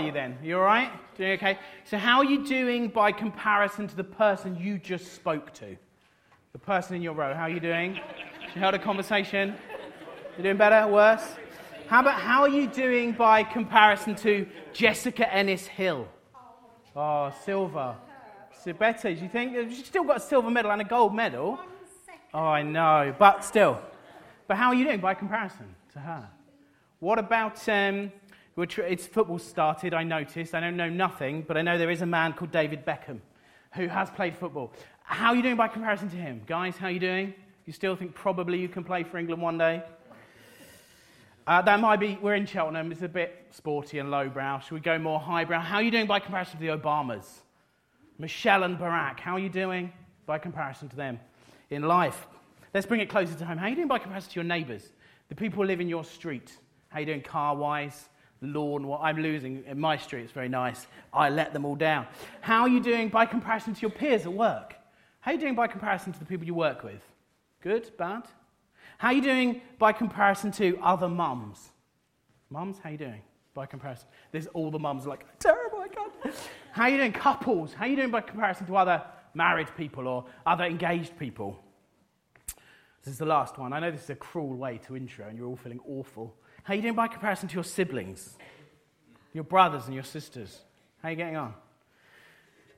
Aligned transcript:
you 0.00 0.12
then? 0.12 0.38
You 0.42 0.56
all 0.56 0.64
right? 0.64 0.90
Doing 1.16 1.32
okay? 1.32 1.58
So, 1.84 1.98
how 1.98 2.18
are 2.18 2.24
you 2.24 2.44
doing 2.44 2.88
by 2.88 3.12
comparison 3.12 3.86
to 3.88 3.96
the 3.96 4.04
person 4.04 4.56
you 4.56 4.78
just 4.78 5.12
spoke 5.14 5.52
to? 5.54 5.76
The 6.52 6.58
person 6.58 6.96
in 6.96 7.02
your 7.02 7.14
row. 7.14 7.34
How 7.34 7.42
are 7.42 7.50
you 7.50 7.60
doing? 7.60 7.94
You 7.94 8.60
held 8.60 8.74
a 8.74 8.78
conversation? 8.78 9.54
You're 10.36 10.44
doing 10.44 10.56
better? 10.56 10.88
Worse? 10.88 11.24
How 11.86 12.00
about 12.00 12.20
how 12.20 12.42
are 12.42 12.48
you 12.48 12.66
doing 12.66 13.12
by 13.12 13.42
comparison 13.42 14.14
to 14.16 14.46
Jessica 14.72 15.32
Ennis 15.32 15.66
Hill? 15.66 16.08
Oh, 16.94 17.32
silver. 17.44 17.96
So 18.64 18.72
better. 18.72 19.14
Do 19.14 19.20
you 19.20 19.28
think 19.28 19.56
she's 19.70 19.86
still 19.86 20.04
got 20.04 20.18
a 20.18 20.20
silver 20.20 20.50
medal 20.50 20.70
and 20.70 20.80
a 20.80 20.84
gold 20.84 21.14
medal? 21.14 21.58
Oh, 22.32 22.38
I 22.38 22.62
know, 22.62 23.14
but 23.18 23.44
still. 23.44 23.80
But 24.46 24.56
how 24.56 24.68
are 24.68 24.74
you 24.74 24.84
doing 24.84 25.00
by 25.00 25.14
comparison 25.14 25.74
to 25.92 25.98
her? 25.98 26.28
What 27.00 27.18
about 27.18 27.68
um, 27.68 28.12
which 28.54 28.78
it's 28.78 29.06
football 29.06 29.38
started, 29.38 29.94
I 29.94 30.02
noticed. 30.02 30.54
I 30.54 30.60
don't 30.60 30.76
know 30.76 30.88
nothing, 30.88 31.42
but 31.42 31.56
I 31.56 31.62
know 31.62 31.78
there 31.78 31.90
is 31.90 32.02
a 32.02 32.06
man 32.06 32.32
called 32.32 32.50
David 32.50 32.84
Beckham 32.84 33.20
who 33.74 33.86
has 33.86 34.10
played 34.10 34.36
football. 34.36 34.72
How 35.02 35.30
are 35.30 35.36
you 35.36 35.42
doing 35.42 35.56
by 35.56 35.68
comparison 35.68 36.10
to 36.10 36.16
him? 36.16 36.42
Guys, 36.46 36.76
how 36.76 36.86
are 36.86 36.90
you 36.90 37.00
doing? 37.00 37.34
You 37.66 37.72
still 37.72 37.96
think 37.96 38.14
probably 38.14 38.58
you 38.58 38.68
can 38.68 38.84
play 38.84 39.04
for 39.04 39.18
England 39.18 39.40
one 39.40 39.58
day? 39.58 39.82
Uh, 41.46 41.62
that 41.62 41.80
might 41.80 41.98
be, 41.98 42.18
we're 42.20 42.34
in 42.34 42.46
Cheltenham, 42.46 42.92
it's 42.92 43.02
a 43.02 43.08
bit 43.08 43.46
sporty 43.50 43.98
and 43.98 44.10
lowbrow. 44.10 44.60
Should 44.60 44.72
we 44.74 44.80
go 44.80 44.98
more 44.98 45.18
highbrow? 45.18 45.60
How 45.60 45.76
are 45.76 45.82
you 45.82 45.90
doing 45.90 46.06
by 46.06 46.20
comparison 46.20 46.58
to 46.58 46.60
the 46.60 46.76
Obamas? 46.76 47.26
Michelle 48.18 48.64
and 48.64 48.78
Barack, 48.78 49.18
how 49.18 49.32
are 49.32 49.38
you 49.38 49.48
doing 49.48 49.92
by 50.26 50.38
comparison 50.38 50.88
to 50.90 50.96
them 50.96 51.18
in 51.70 51.82
life? 51.82 52.26
Let's 52.74 52.86
bring 52.86 53.00
it 53.00 53.08
closer 53.08 53.34
to 53.34 53.44
home. 53.44 53.58
How 53.58 53.66
are 53.66 53.70
you 53.70 53.76
doing 53.76 53.88
by 53.88 53.98
comparison 53.98 54.30
to 54.30 54.34
your 54.36 54.44
neighbours? 54.44 54.92
The 55.28 55.34
people 55.34 55.62
who 55.62 55.66
live 55.66 55.80
in 55.80 55.88
your 55.88 56.04
street? 56.04 56.52
How 56.88 56.98
are 56.98 57.00
you 57.00 57.06
doing 57.06 57.22
car 57.22 57.56
wise? 57.56 58.08
Lawn. 58.40 58.86
What 58.86 59.00
I'm 59.02 59.18
losing 59.18 59.64
in 59.66 59.78
my 59.78 59.96
street, 59.96 60.22
it's 60.22 60.32
very 60.32 60.48
nice. 60.48 60.86
I 61.12 61.28
let 61.30 61.52
them 61.52 61.64
all 61.64 61.76
down. 61.76 62.06
How 62.40 62.62
are 62.62 62.68
you 62.68 62.80
doing 62.80 63.08
by 63.08 63.26
comparison 63.26 63.74
to 63.74 63.80
your 63.80 63.90
peers 63.90 64.22
at 64.22 64.32
work? 64.32 64.74
How 65.20 65.30
are 65.30 65.34
you 65.34 65.40
doing 65.40 65.54
by 65.54 65.66
comparison 65.66 66.12
to 66.12 66.18
the 66.18 66.24
people 66.24 66.46
you 66.46 66.54
work 66.54 66.82
with? 66.82 67.02
Good? 67.62 67.90
Bad? 67.98 68.24
How 68.98 69.08
are 69.08 69.14
you 69.14 69.22
doing 69.22 69.60
by 69.78 69.92
comparison 69.92 70.50
to 70.52 70.78
other 70.82 71.08
mums? 71.08 71.70
Mums, 72.50 72.78
how 72.82 72.88
are 72.88 72.92
you 72.92 72.98
doing 72.98 73.22
by 73.54 73.66
comparison? 73.66 74.08
There's 74.32 74.46
all 74.48 74.70
the 74.70 74.78
mums 74.78 75.06
like, 75.06 75.26
terrible, 75.38 75.78
I 75.78 75.88
can't. 75.88 76.12
How 76.72 76.84
are 76.84 76.88
you 76.88 76.96
doing? 76.96 77.12
Couples, 77.12 77.72
how 77.74 77.84
are 77.84 77.88
you 77.88 77.96
doing 77.96 78.10
by 78.10 78.20
comparison 78.20 78.66
to 78.66 78.76
other 78.76 79.02
married 79.34 79.68
people 79.76 80.08
or 80.08 80.24
other 80.46 80.64
engaged 80.64 81.18
people? 81.18 81.62
This 83.04 83.12
is 83.12 83.18
the 83.18 83.26
last 83.26 83.56
one. 83.56 83.72
I 83.72 83.80
know 83.80 83.90
this 83.90 84.04
is 84.04 84.10
a 84.10 84.14
cruel 84.14 84.54
way 84.54 84.78
to 84.86 84.96
intro 84.96 85.26
and 85.26 85.38
you're 85.38 85.46
all 85.46 85.56
feeling 85.56 85.80
awful. 85.88 86.36
How 86.70 86.74
are 86.74 86.76
you 86.76 86.82
doing 86.82 86.94
by 86.94 87.08
comparison 87.08 87.48
to 87.48 87.54
your 87.56 87.64
siblings, 87.64 88.38
your 89.32 89.42
brothers 89.42 89.86
and 89.86 89.92
your 89.94 90.04
sisters? 90.04 90.56
How 91.02 91.08
are 91.08 91.10
you 91.10 91.16
getting 91.16 91.34
on? 91.34 91.52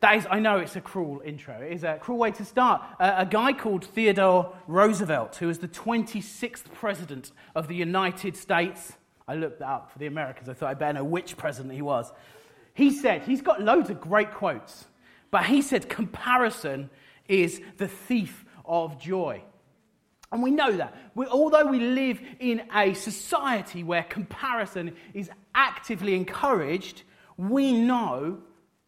That 0.01 0.17
is, 0.17 0.27
I 0.31 0.39
know 0.39 0.61
it's 0.61 0.77
a 0.77 0.81
cruel 0.81 1.21
intro. 1.23 1.61
It 1.61 1.75
is 1.75 1.85
a 1.85 1.99
cruel 2.01 2.17
way 2.17 2.31
to 2.31 2.45
start. 2.47 2.81
Uh, 2.99 3.17
a 3.19 3.27
guy 3.27 3.53
called 3.53 3.85
Theodore 3.85 4.57
Roosevelt, 4.67 5.37
who 5.37 5.49
was 5.49 5.59
the 5.59 5.69
26th 5.69 6.73
president 6.73 7.33
of 7.55 7.69
the 7.69 7.75
United 7.75 8.35
States, 8.35 8.95
I 9.29 9.35
looked 9.35 9.59
that 9.59 9.69
up 9.69 9.93
for 9.93 9.99
the 9.99 10.07
Americans. 10.07 10.49
I 10.49 10.55
thought 10.55 10.71
I'd 10.71 10.79
better 10.79 10.95
know 10.95 11.05
which 11.05 11.37
president 11.37 11.75
he 11.75 11.83
was. 11.83 12.11
He 12.73 12.93
said, 12.93 13.25
he's 13.25 13.43
got 13.43 13.61
loads 13.61 13.91
of 13.91 14.01
great 14.01 14.31
quotes, 14.31 14.87
but 15.31 15.45
he 15.45 15.61
said, 15.61 15.91
comparison 15.91 16.89
is 17.29 17.61
the 17.77 17.89
thief 17.89 18.47
of 18.65 18.99
joy. 18.99 19.43
And 20.33 20.43
we 20.43 20.51
know 20.51 20.73
that. 20.73 20.97
We, 21.15 21.27
although 21.27 21.67
we 21.67 21.79
live 21.79 22.21
in 22.41 22.63
a 22.75 22.95
society 22.95 23.85
where 23.85 24.03
comparison 24.03 24.97
is 25.13 25.31
actively 25.55 26.15
encouraged, 26.15 27.03
we 27.37 27.73
know 27.73 28.39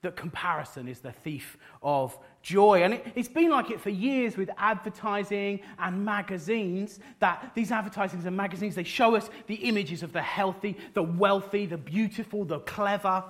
that 0.01 0.17
comparison 0.17 0.89
is 0.89 1.01
the 1.01 1.13
thief 1.13 1.57
of 1.83 2.19
joy. 2.43 2.83
And 2.83 2.95
it, 2.95 3.07
has 3.17 3.29
been 3.29 3.51
like 3.51 3.71
it 3.71 3.81
for 3.81 3.91
years 3.91 4.37
with 4.37 4.51
advertising 4.57 5.61
and 5.79 6.05
magazines, 6.05 7.01
that 7.19 7.53
these 7.55 7.71
advertisings 7.71 8.25
and 8.25 8.37
magazines, 8.37 8.75
they 8.75 8.85
show 8.85 9.15
us 9.15 9.29
the 9.47 9.55
images 9.57 10.03
of 10.03 10.13
the 10.13 10.23
healthy, 10.23 10.77
the 10.95 11.03
wealthy, 11.03 11.67
the 11.67 11.79
beautiful, 11.79 12.45
the 12.45 12.61
clever. 12.61 13.25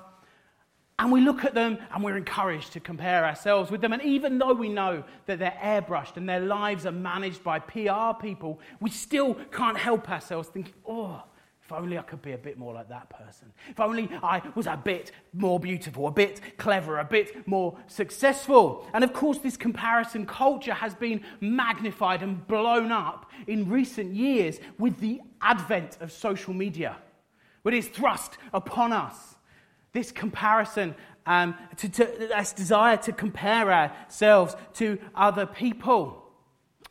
And 0.99 1.11
we 1.11 1.21
look 1.21 1.45
at 1.45 1.55
them 1.55 1.79
and 1.93 2.05
we're 2.05 2.17
encouraged 2.17 2.73
to 2.75 2.81
compare 2.81 3.25
ourselves 3.25 3.71
with 3.71 3.81
them. 3.81 3.93
And 3.93 4.03
even 4.03 4.39
though 4.39 4.55
we 4.55 4.69
know 4.69 5.03
that 5.27 5.41
they're 5.41 5.59
airbrushed 5.61 6.17
and 6.17 6.29
their 6.29 6.41
lives 6.41 6.87
are 6.87 6.93
managed 6.93 7.43
by 7.43 7.59
PR 7.59 8.21
people, 8.21 8.61
we 8.81 8.91
still 8.91 9.35
can't 9.51 9.77
help 9.77 10.09
ourselves 10.09 10.49
thinking, 10.49 10.75
oh, 10.87 11.23
if 11.65 11.73
only 11.73 11.99
I 11.99 12.03
could 12.03 12.21
be 12.21 12.33
a 12.33 12.39
bit 12.39 12.59
more 12.59 12.75
like 12.75 12.91
that 12.91 13.09
person. 13.09 13.51
If 13.71 13.81
only 13.81 14.09
I 14.23 14.43
was 14.55 14.67
a 14.67 14.77
bit 14.77 15.13
more 15.33 15.59
beautiful, 15.59 16.07
a 16.07 16.13
bit 16.13 16.59
clever, 16.59 16.99
a 16.99 17.05
bit 17.05 17.49
more 17.49 17.77
successful. 17.87 18.87
And 18.93 19.03
of 19.03 19.15
course, 19.15 19.39
this 19.39 19.57
comparison 19.57 20.27
culture 20.27 20.75
has 20.75 20.95
been 20.95 21.23
magnified 21.41 22.23
and 22.23 22.47
blown 22.47 22.93
up 22.93 23.31
in 23.47 23.69
recent 23.69 24.15
years 24.15 24.61
with 24.79 25.01
the 25.01 25.23
advent 25.41 25.97
of 26.01 26.13
social 26.13 26.53
media, 26.53 26.99
which 27.63 27.75
is 27.75 27.89
thrust 27.89 28.37
upon 28.53 28.93
us 28.93 29.34
this 29.95 30.13
comparison, 30.13 30.95
um, 31.25 31.55
to, 31.79 31.89
to, 31.89 32.05
this 32.19 32.53
desire 32.53 32.99
to 32.99 33.13
compare 33.13 33.73
ourselves 33.73 34.55
to 34.75 34.99
other 35.15 35.47
people. 35.47 36.23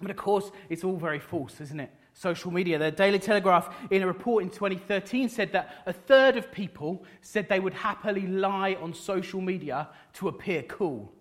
But 0.01 0.09
of 0.09 0.17
course, 0.17 0.49
it's 0.69 0.83
all 0.83 0.97
very 0.97 1.19
false, 1.19 1.61
isn't 1.61 1.79
it? 1.79 1.91
Social 2.13 2.49
media. 2.49 2.79
The 2.79 2.91
Daily 2.91 3.19
Telegraph, 3.19 3.75
in 3.91 4.01
a 4.01 4.07
report 4.07 4.43
in 4.43 4.49
2013, 4.49 5.29
said 5.29 5.51
that 5.51 5.83
a 5.85 5.93
third 5.93 6.37
of 6.37 6.51
people 6.51 7.03
said 7.21 7.49
they 7.49 7.59
would 7.59 7.73
happily 7.73 8.25
lie 8.25 8.75
on 8.81 8.93
social 8.93 9.41
media 9.41 9.89
to 10.13 10.29
appear 10.29 10.63
cool. 10.63 11.11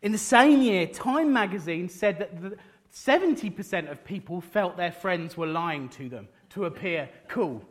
In 0.00 0.12
the 0.12 0.18
same 0.18 0.62
year, 0.62 0.86
Time 0.86 1.32
magazine 1.32 1.88
said 1.88 2.18
that 2.18 2.58
70% 2.92 3.90
of 3.90 4.04
people 4.04 4.40
felt 4.40 4.76
their 4.76 4.92
friends 4.92 5.36
were 5.36 5.46
lying 5.46 5.88
to 5.90 6.08
them 6.08 6.28
to 6.50 6.64
appear 6.64 7.08
cool. 7.28 7.62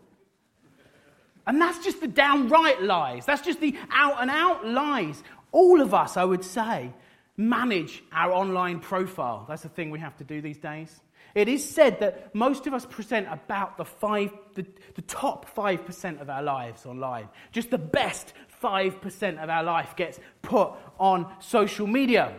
And 1.48 1.62
that's 1.62 1.84
just 1.84 2.02
the 2.02 2.08
downright 2.08 2.84
lies. 2.84 3.26
That's 3.26 3.42
just 3.42 3.62
the 3.62 3.76
out 3.90 4.22
and 4.22 4.30
out 4.30 4.68
lies. 4.68 5.24
All 5.54 5.82
of 5.82 5.94
us, 5.94 6.18
I 6.18 6.26
would 6.26 6.44
say, 6.44 6.92
manage 7.38 8.04
our 8.12 8.34
online 8.34 8.82
profile. 8.82 9.46
That's 9.48 9.64
the 9.64 9.70
thing 9.70 9.90
we 9.90 10.00
have 10.00 10.18
to 10.18 10.26
do 10.26 10.42
these 10.42 10.58
days. 10.58 11.02
It 11.34 11.48
is 11.48 11.68
said 11.68 12.00
that 12.02 12.34
most 12.36 12.68
of 12.68 12.74
us 12.74 12.86
present 12.86 13.28
about 13.30 13.78
the, 13.78 13.86
five, 13.86 14.32
the, 14.56 14.66
the 14.96 15.02
top 15.04 15.56
5% 15.56 16.20
of 16.20 16.30
our 16.30 16.44
lives 16.44 16.86
online. 16.86 17.30
Just 17.52 17.70
the 17.70 17.78
best 17.78 18.34
5% 18.62 19.42
of 19.42 19.50
our 19.50 19.64
life 19.64 19.96
gets 19.96 20.20
put 20.42 20.72
on 21.00 21.32
social 21.40 21.88
media. 21.88 22.34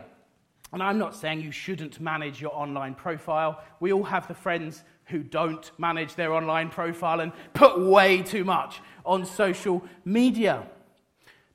And 0.73 0.83
I'm 0.83 0.99
not 0.99 1.15
saying 1.15 1.41
you 1.41 1.53
shouldn't 1.53 2.01
manage 2.01 2.43
your 2.43 2.55
online 2.55 2.95
profile. 2.95 3.63
We 3.81 3.93
all 3.93 4.05
have 4.05 4.29
the 4.29 4.35
friends 4.35 4.83
who 5.09 5.23
don't 5.23 5.71
manage 5.79 6.15
their 6.15 6.33
online 6.33 6.71
profile 6.71 7.21
and 7.21 7.33
put 7.55 7.79
way 7.79 8.23
too 8.23 8.45
much 8.45 8.81
on 9.05 9.25
social 9.25 9.83
media. 10.05 10.67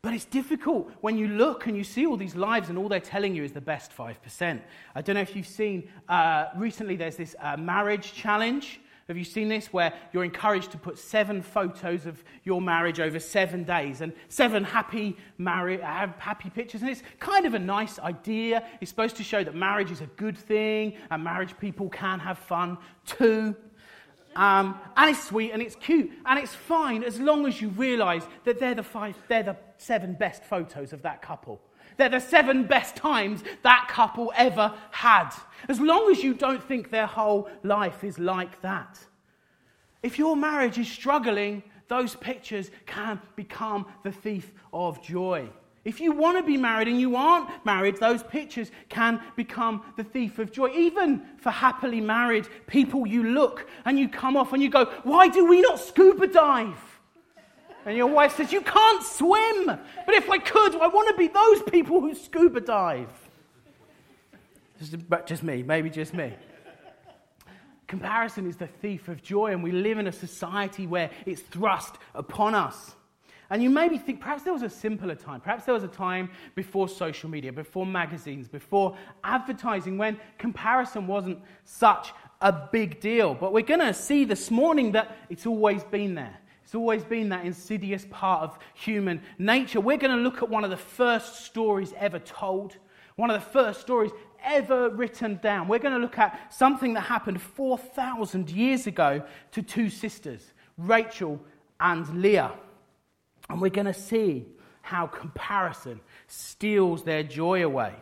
But 0.02 0.14
it's 0.14 0.26
difficult 0.26 0.92
when 1.00 1.18
you 1.18 1.30
look 1.30 1.68
and 1.68 1.78
you 1.78 1.84
see 1.86 2.06
all 2.06 2.18
these 2.18 2.36
lives 2.36 2.68
and 2.68 2.78
all 2.78 2.90
they're 2.90 3.00
telling 3.00 3.34
you 3.34 3.44
is 3.44 3.54
the 3.54 3.62
best 3.62 3.96
5%. 3.96 4.60
I 4.96 5.02
don't 5.02 5.16
know 5.16 5.22
if 5.22 5.34
you've 5.34 5.48
seen, 5.48 5.88
uh, 6.10 6.48
recently 6.58 6.98
there's 6.98 7.16
this 7.16 7.38
uh, 7.40 7.56
marriage 7.56 8.14
challenge 8.14 8.82
have 9.08 9.18
you 9.18 9.26
seen 9.26 9.50
this 9.50 9.74
where 9.74 9.94
you're 10.14 10.24
encouraged 10.24 10.72
to 10.72 10.78
put 10.78 10.98
seven 10.98 11.42
photos 11.42 12.06
of 12.06 12.24
your 12.44 12.62
marriage 12.62 13.00
over 13.00 13.20
seven 13.20 13.64
days 13.64 14.02
and 14.02 14.14
seven 14.30 14.64
happy, 14.64 15.18
marri- 15.38 15.82
happy 15.82 16.50
pictures? 16.50 16.82
And 16.82 16.90
it's 16.90 17.04
kind 17.20 17.46
of 17.46 17.54
a 17.54 17.60
nice 17.60 18.00
idea. 18.00 18.66
It's 18.80 18.90
supposed 18.90 19.18
to 19.18 19.24
show 19.24 19.44
that 19.44 19.56
marriage 19.56 19.92
is 19.92 20.02
a 20.02 20.06
good 20.06 20.38
thing 20.38 20.94
and 21.12 21.24
marriage 21.24 21.58
people 21.60 21.90
can 21.90 22.20
have 22.20 22.38
fun 22.38 22.78
too. 23.06 23.56
Um, 24.36 24.80
and 24.98 25.12
it's 25.12 25.24
sweet 25.26 25.52
and 25.52 25.62
it's 25.62 25.76
cute 25.76 26.12
and 26.26 26.40
it's 26.40 26.56
fine 26.56 27.04
as 27.04 27.20
long 27.20 27.46
as 27.46 27.62
you 27.62 27.70
realize 27.70 28.24
that 28.46 28.60
they're 28.60 28.74
the 28.74 28.84
five, 28.84 29.16
they're 29.28 29.44
the 29.44 29.58
seven 29.78 30.14
best 30.14 30.44
photos 30.44 30.94
of 30.94 31.02
that 31.04 31.22
couple. 31.22 31.62
They're 31.98 32.10
the 32.10 32.20
seven 32.20 32.66
best 32.66 32.96
times 32.96 33.44
that 33.64 33.88
couple 33.90 34.32
ever 34.36 34.74
had. 34.92 35.30
As 35.70 35.80
long 35.80 36.12
as 36.12 36.24
you 36.24 36.34
don't 36.34 36.64
think 36.64 36.90
their 36.90 37.08
whole 37.08 37.50
life 37.64 38.04
is 38.04 38.20
like 38.20 38.62
that. 38.62 39.00
If 40.02 40.20
your 40.20 40.36
marriage 40.36 40.78
is 40.78 40.90
struggling, 40.90 41.64
those 41.88 42.16
pictures 42.16 42.72
can 42.86 43.22
become 43.36 43.86
the 44.04 44.12
thief 44.12 44.52
of 44.74 45.02
joy. 45.02 45.50
If 45.86 46.00
you 46.00 46.14
want 46.14 46.38
to 46.38 46.44
be 46.44 46.56
married 46.56 46.88
and 46.88 47.00
you 47.00 47.16
aren't 47.16 47.50
married, 47.66 47.98
those 47.98 48.24
pictures 48.24 48.72
can 48.88 49.22
become 49.36 49.84
the 49.98 50.04
thief 50.04 50.40
of 50.40 50.52
joy. 50.52 50.70
Even 50.70 51.22
for 51.38 51.52
happily 51.52 52.00
married 52.00 52.48
people, 52.68 53.06
you 53.06 53.24
look 53.24 53.68
and 53.84 54.00
you 54.00 54.08
come 54.08 54.38
off 54.38 54.54
and 54.54 54.64
you 54.64 54.70
go, 54.70 54.86
Why 55.04 55.28
do 55.28 55.46
we 55.46 55.60
not 55.60 55.80
scuba 55.80 56.28
dive? 56.28 56.93
And 57.86 57.98
your 57.98 58.08
wife 58.08 58.38
says, 58.38 58.52
You 58.52 58.62
can't 58.62 59.04
swim. 59.04 59.66
But 59.66 60.16
if 60.16 60.30
I 60.30 60.38
could, 60.38 60.76
I 60.76 60.88
want 60.88 61.10
to 61.10 61.18
be 61.18 61.28
those 61.28 61.62
people 61.64 62.02
who 62.02 62.16
scuba 62.16 62.62
dive. 62.62 63.10
Just, 64.80 64.96
just 65.26 65.44
me, 65.44 65.64
maybe 65.64 65.90
just 65.90 66.14
me. 66.14 66.34
Comparison 67.88 68.48
is 68.48 68.58
the 68.58 68.68
thief 68.68 69.08
of 69.08 69.22
joy, 69.22 69.52
and 69.52 69.64
we 69.64 69.72
live 69.72 70.00
in 70.00 70.08
a 70.08 70.12
society 70.12 70.88
where 70.88 71.12
it's 71.26 71.42
thrust 71.42 71.96
upon 72.16 72.56
us. 72.56 72.96
And 73.50 73.62
you 73.62 73.70
maybe 73.70 74.00
think 74.00 74.20
perhaps 74.20 74.42
there 74.42 74.54
was 74.54 74.64
a 74.64 74.70
simpler 74.70 75.14
time. 75.14 75.42
Perhaps 75.42 75.66
there 75.66 75.76
was 75.76 75.84
a 75.84 75.90
time 75.90 76.32
before 76.56 76.90
social 76.90 77.30
media, 77.30 77.54
before 77.54 77.86
magazines, 77.86 78.48
before 78.48 78.98
advertising, 79.24 79.98
when 79.98 80.18
comparison 80.40 81.06
wasn't 81.06 81.40
such 81.66 82.14
a 82.42 82.52
big 82.52 83.00
deal. 83.00 83.36
But 83.36 83.54
we're 83.54 83.62
going 83.62 83.80
to 83.82 83.94
see 83.94 84.26
this 84.26 84.50
morning 84.50 84.94
that 84.94 85.16
it's 85.30 85.46
always 85.46 85.84
been 85.84 86.16
there. 86.16 86.36
It's 86.74 86.80
always 86.80 87.04
been 87.04 87.30
that 87.30 87.46
insidious 87.46 88.08
part 88.10 88.42
of 88.42 88.58
human 88.74 89.22
nature. 89.38 89.80
We're 89.80 89.98
going 89.98 90.18
to 90.18 90.24
look 90.24 90.42
at 90.42 90.50
one 90.50 90.64
of 90.64 90.72
the 90.72 90.76
first 90.76 91.46
stories 91.46 91.94
ever 92.00 92.18
told, 92.18 92.78
one 93.16 93.30
of 93.30 93.40
the 93.40 93.48
first 93.48 93.80
stories 93.80 94.10
ever 94.44 94.90
written 94.90 95.40
down. 95.44 95.68
We're 95.68 95.78
going 95.78 95.94
to 95.94 96.00
look 96.00 96.18
at 96.18 96.52
something 96.52 96.96
that 96.96 97.02
happened 97.02 97.40
4,000 97.44 98.50
years 98.50 98.88
ago 98.88 99.22
to 99.52 99.62
two 99.62 99.92
sisters, 99.92 100.52
Rachel 100.80 101.40
and 101.80 102.10
Leah. 102.20 102.54
And 103.52 103.62
we're 103.62 103.70
going 103.70 103.86
to 103.86 103.94
see 103.94 104.48
how 104.82 105.06
comparison 105.06 106.00
steals 106.26 107.04
their 107.04 107.22
joy 107.22 107.64
away. 107.64 107.94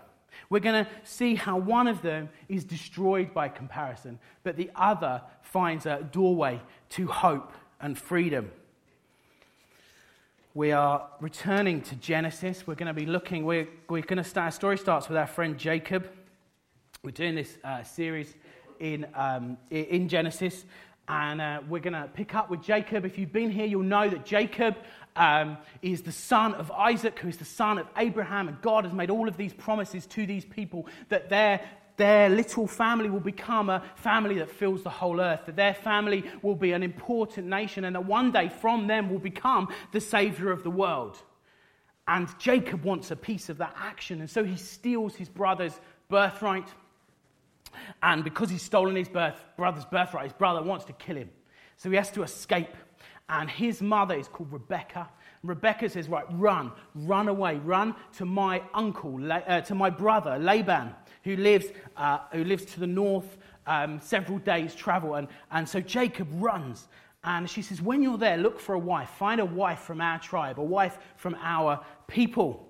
We're 0.49 0.59
going 0.59 0.85
to 0.85 0.91
see 1.03 1.35
how 1.35 1.57
one 1.57 1.89
of 1.89 2.01
them 2.01 2.29
is 2.47 2.63
destroyed 2.63 3.33
by 3.33 3.49
comparison, 3.49 4.17
but 4.43 4.55
the 4.55 4.71
other 4.77 5.23
finds 5.41 5.85
a 5.85 6.07
doorway 6.09 6.61
to 6.91 7.07
hope 7.07 7.51
and 7.81 7.97
freedom. 7.97 8.49
We 10.53 10.73
are 10.73 11.07
returning 11.21 11.79
to 11.83 11.95
Genesis. 11.95 12.67
We're 12.67 12.75
going 12.75 12.93
to 12.93 12.93
be 12.93 13.05
looking, 13.05 13.45
we're, 13.45 13.69
we're 13.87 14.01
going 14.01 14.17
to 14.17 14.23
start, 14.25 14.47
our 14.47 14.51
story 14.51 14.77
starts 14.77 15.07
with 15.07 15.17
our 15.17 15.25
friend 15.25 15.57
Jacob. 15.57 16.09
We're 17.03 17.11
doing 17.11 17.35
this 17.35 17.57
uh, 17.63 17.83
series 17.83 18.35
in, 18.77 19.07
um, 19.15 19.57
in 19.69 20.09
Genesis, 20.09 20.65
and 21.07 21.39
uh, 21.39 21.61
we're 21.69 21.79
going 21.79 21.93
to 21.93 22.09
pick 22.13 22.35
up 22.35 22.49
with 22.49 22.61
Jacob. 22.61 23.05
If 23.05 23.17
you've 23.17 23.31
been 23.31 23.49
here, 23.49 23.65
you'll 23.65 23.83
know 23.83 24.09
that 24.09 24.25
Jacob 24.25 24.75
um, 25.15 25.57
is 25.81 26.01
the 26.01 26.11
son 26.11 26.53
of 26.55 26.69
Isaac, 26.69 27.17
who 27.19 27.29
is 27.29 27.37
the 27.37 27.45
son 27.45 27.77
of 27.77 27.87
Abraham, 27.95 28.49
and 28.49 28.61
God 28.61 28.83
has 28.83 28.93
made 28.93 29.09
all 29.09 29.29
of 29.29 29.37
these 29.37 29.53
promises 29.53 30.05
to 30.07 30.25
these 30.25 30.43
people 30.43 30.85
that 31.07 31.29
their, 31.29 31.61
their 31.97 32.29
little 32.29 32.67
family 32.67 33.09
will 33.09 33.19
become 33.19 33.69
a 33.69 33.83
family 33.95 34.39
that 34.39 34.49
fills 34.49 34.83
the 34.83 34.89
whole 34.89 35.19
earth, 35.21 35.45
that 35.45 35.55
their 35.55 35.73
family 35.73 36.23
will 36.41 36.55
be 36.55 36.71
an 36.71 36.83
important 36.83 37.47
nation, 37.47 37.85
and 37.85 37.95
that 37.95 38.05
one 38.05 38.31
day 38.31 38.49
from 38.49 38.87
them 38.87 39.09
will 39.09 39.19
become 39.19 39.67
the 39.91 40.01
savior 40.01 40.51
of 40.51 40.63
the 40.63 40.71
world. 40.71 41.21
And 42.07 42.27
Jacob 42.39 42.83
wants 42.83 43.11
a 43.11 43.15
piece 43.15 43.49
of 43.49 43.57
that 43.59 43.75
action, 43.77 44.19
and 44.19 44.29
so 44.29 44.43
he 44.43 44.57
steals 44.57 45.15
his 45.15 45.29
brother's 45.29 45.79
birthright. 46.09 46.67
And 48.03 48.23
because 48.23 48.49
he's 48.49 48.63
stolen 48.63 48.95
his 48.95 49.07
birth, 49.07 49.41
brother's 49.55 49.85
birthright, 49.85 50.25
his 50.25 50.33
brother 50.33 50.61
wants 50.61 50.85
to 50.85 50.93
kill 50.93 51.15
him. 51.15 51.29
So 51.77 51.89
he 51.89 51.95
has 51.95 52.11
to 52.11 52.23
escape 52.23 52.75
and 53.31 53.49
his 53.49 53.81
mother 53.81 54.13
is 54.13 54.27
called 54.27 54.51
Rebecca. 54.51 55.09
Rebecca 55.41 55.89
says, 55.89 56.09
Right, 56.09 56.25
run, 56.31 56.71
run 56.93 57.29
away, 57.29 57.55
run 57.55 57.95
to 58.17 58.25
my 58.25 58.61
uncle, 58.73 59.19
uh, 59.31 59.61
to 59.61 59.73
my 59.73 59.89
brother 59.89 60.37
Laban, 60.37 60.93
who 61.23 61.35
lives, 61.35 61.67
uh, 61.97 62.19
who 62.31 62.43
lives 62.43 62.65
to 62.65 62.79
the 62.79 62.87
north, 62.87 63.37
um, 63.67 63.99
several 64.01 64.39
days' 64.39 64.75
travel. 64.75 65.15
And, 65.15 65.27
and 65.51 65.67
so 65.67 65.79
Jacob 65.79 66.27
runs. 66.33 66.87
And 67.23 67.49
she 67.49 67.61
says, 67.61 67.81
When 67.81 68.01
you're 68.01 68.17
there, 68.17 68.37
look 68.37 68.59
for 68.59 68.73
a 68.73 68.79
wife. 68.79 69.09
Find 69.09 69.39
a 69.39 69.45
wife 69.45 69.79
from 69.81 70.01
our 70.01 70.19
tribe, 70.19 70.59
a 70.59 70.63
wife 70.63 70.97
from 71.17 71.35
our 71.41 71.83
people. 72.07 72.67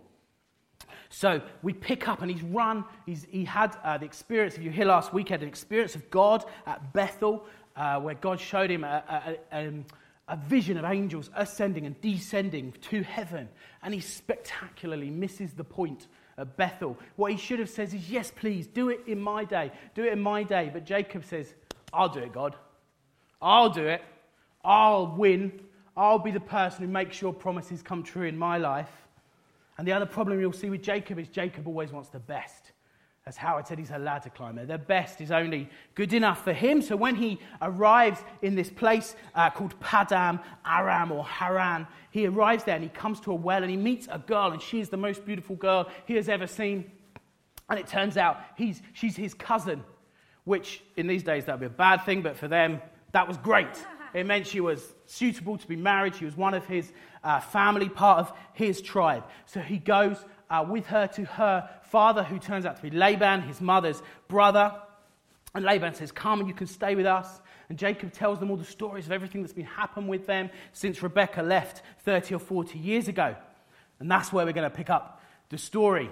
So 1.10 1.42
we 1.62 1.74
pick 1.74 2.08
up, 2.08 2.22
and 2.22 2.32
he's 2.32 2.44
run. 2.44 2.86
He's, 3.06 3.26
he 3.30 3.44
had 3.46 3.76
uh, 3.84 3.98
the 3.98 4.06
experience, 4.06 4.56
if 4.56 4.64
you 4.64 4.72
hear 4.72 4.86
last 4.86 5.14
week, 5.14 5.30
had 5.30 5.42
an 5.42 5.48
experience 5.48 5.96
of 5.96 6.10
God 6.10 6.46
at 6.66 6.94
Bethel, 6.94 7.46
uh, 7.76 8.00
where 8.00 8.16
God 8.16 8.40
showed 8.40 8.70
him 8.70 8.84
a, 8.84 9.04
a, 9.52 9.58
a, 9.58 9.68
um, 9.68 9.86
a 10.28 10.38
vision 10.38 10.78
of 10.78 10.86
angels 10.86 11.30
ascending 11.36 11.86
and 11.86 12.00
descending 12.00 12.74
to 12.90 13.04
heaven, 13.04 13.50
and 13.84 13.94
he 13.94 14.00
spectacularly 14.00 15.10
misses 15.10 15.54
the 15.54 15.64
point 15.64 16.08
at 16.42 16.58
Bethel. 16.58 16.98
What 17.16 17.32
he 17.32 17.38
should 17.38 17.60
have 17.60 17.70
said 17.70 17.94
is, 17.94 18.10
Yes, 18.10 18.32
please, 18.36 18.68
do 18.68 18.90
it 18.90 19.02
in 19.08 19.20
my 19.20 19.46
day. 19.46 19.72
Do 19.96 20.04
it 20.04 20.12
in 20.12 20.20
my 20.20 20.44
day. 20.44 20.70
But 20.74 20.86
Jacob 20.86 21.24
says, 21.24 21.54
I'll 21.94 22.10
do 22.10 22.20
it, 22.20 22.34
God. 22.34 22.56
I'll 23.42 23.70
do 23.70 23.86
it. 23.86 24.04
I'll 24.64 25.16
win. 25.16 25.62
I'll 25.96 26.20
be 26.20 26.32
the 26.32 26.40
person 26.40 26.86
who 26.86 26.92
makes 26.92 27.22
your 27.22 27.34
promises 27.34 27.82
come 27.82 28.04
true 28.04 28.28
in 28.28 28.38
my 28.38 28.58
life. 28.58 28.92
And 29.78 29.88
the 29.88 29.94
other 29.94 30.06
problem 30.06 30.40
you'll 30.40 30.54
see 30.54 30.70
with 30.70 30.84
Jacob 30.84 31.20
is 31.20 31.28
Jacob 31.28 31.68
always 31.68 31.92
wants 31.92 32.10
the 32.10 32.20
best. 32.20 32.71
As 33.28 33.38
Howard 33.38 33.68
said, 33.68 33.78
he's 33.78 33.92
a 33.92 34.00
ladder 34.00 34.32
climber. 34.32 34.66
The 34.66 34.80
best 34.80 35.22
is 35.22 35.30
only 35.30 35.70
good 35.94 36.12
enough 36.12 36.44
for 36.44 36.54
him. 36.54 36.82
So 36.82 36.96
when 36.96 37.16
he 37.16 37.40
arrives 37.62 38.20
in 38.42 38.56
this 38.56 38.72
place 38.72 39.16
uh, 39.36 39.52
called 39.52 39.80
Paddan 39.80 40.42
Aram 40.66 41.12
or 41.12 41.24
Haran, 41.24 41.86
he 42.10 42.26
arrives 42.26 42.64
there 42.64 42.76
and 42.76 42.84
he 42.84 42.90
comes 42.90 43.20
to 43.22 43.32
a 43.32 43.36
well 43.36 43.62
and 43.62 43.70
he 43.70 43.78
meets 43.78 44.08
a 44.12 44.18
girl, 44.18 44.52
and 44.52 44.62
she 44.62 44.80
is 44.80 44.90
the 44.90 44.98
most 44.98 45.24
beautiful 45.24 45.56
girl 45.56 45.88
he 46.06 46.16
has 46.16 46.30
ever 46.30 46.48
seen. 46.48 46.92
And 47.70 47.80
it 47.80 47.86
turns 47.86 48.18
out 48.18 48.42
he's, 48.58 48.82
she's 48.94 49.16
his 49.16 49.36
cousin, 49.36 49.84
which 50.46 50.82
in 50.98 51.06
these 51.06 51.22
days 51.22 51.46
that 51.46 51.54
would 51.54 51.60
be 51.60 51.68
a 51.68 51.78
bad 51.78 52.04
thing, 52.04 52.24
but 52.24 52.36
for 52.36 52.48
them, 52.48 52.82
that 53.12 53.28
was 53.28 53.38
great. 53.38 53.68
It 54.14 54.26
meant 54.26 54.46
she 54.46 54.60
was 54.60 54.94
suitable 55.06 55.58
to 55.58 55.66
be 55.66 55.78
married. 55.78 56.16
She 56.16 56.26
was 56.26 56.36
one 56.36 56.54
of 56.54 56.66
his 56.66 56.92
uh, 57.24 57.40
family, 57.40 57.88
part 57.88 58.20
of 58.20 58.34
his 58.52 58.82
tribe. 58.82 59.24
So 59.46 59.62
he 59.62 59.78
goes 59.78 60.18
uh, 60.52 60.66
with 60.68 60.86
her 60.88 61.08
to 61.08 61.24
her 61.24 61.70
father, 61.84 62.24
who 62.24 62.38
turns 62.38 62.66
out 62.66 62.76
to 62.76 62.82
be 62.82 62.92
Laban, 62.92 63.42
his 63.42 63.62
mother's 63.62 64.02
brother. 64.28 64.76
And 65.56 65.64
Laban 65.64 65.96
says, 65.96 66.12
Come 66.12 66.42
and 66.42 66.50
you 66.50 66.54
can 66.54 66.68
stay 66.68 66.94
with 66.94 67.06
us. 67.06 67.42
And 67.70 67.80
Jacob 67.80 68.12
tells 68.12 68.40
them 68.40 68.52
all 68.52 68.58
the 68.58 68.66
stories 68.66 69.06
of 69.06 69.14
everything 69.14 69.42
that's 69.42 69.54
been 69.54 69.66
happened 69.66 70.10
with 70.10 70.28
them 70.28 70.50
since 70.74 71.02
Rebekah 71.02 71.42
left 71.42 71.84
30 72.00 72.36
or 72.36 72.40
40 72.40 72.78
years 72.78 73.08
ago. 73.08 73.34
And 74.00 74.12
that's 74.12 74.34
where 74.34 74.46
we're 74.46 74.52
going 74.52 74.70
to 74.70 74.76
pick 74.76 74.90
up 74.90 75.24
the 75.50 75.58
story 75.58 76.10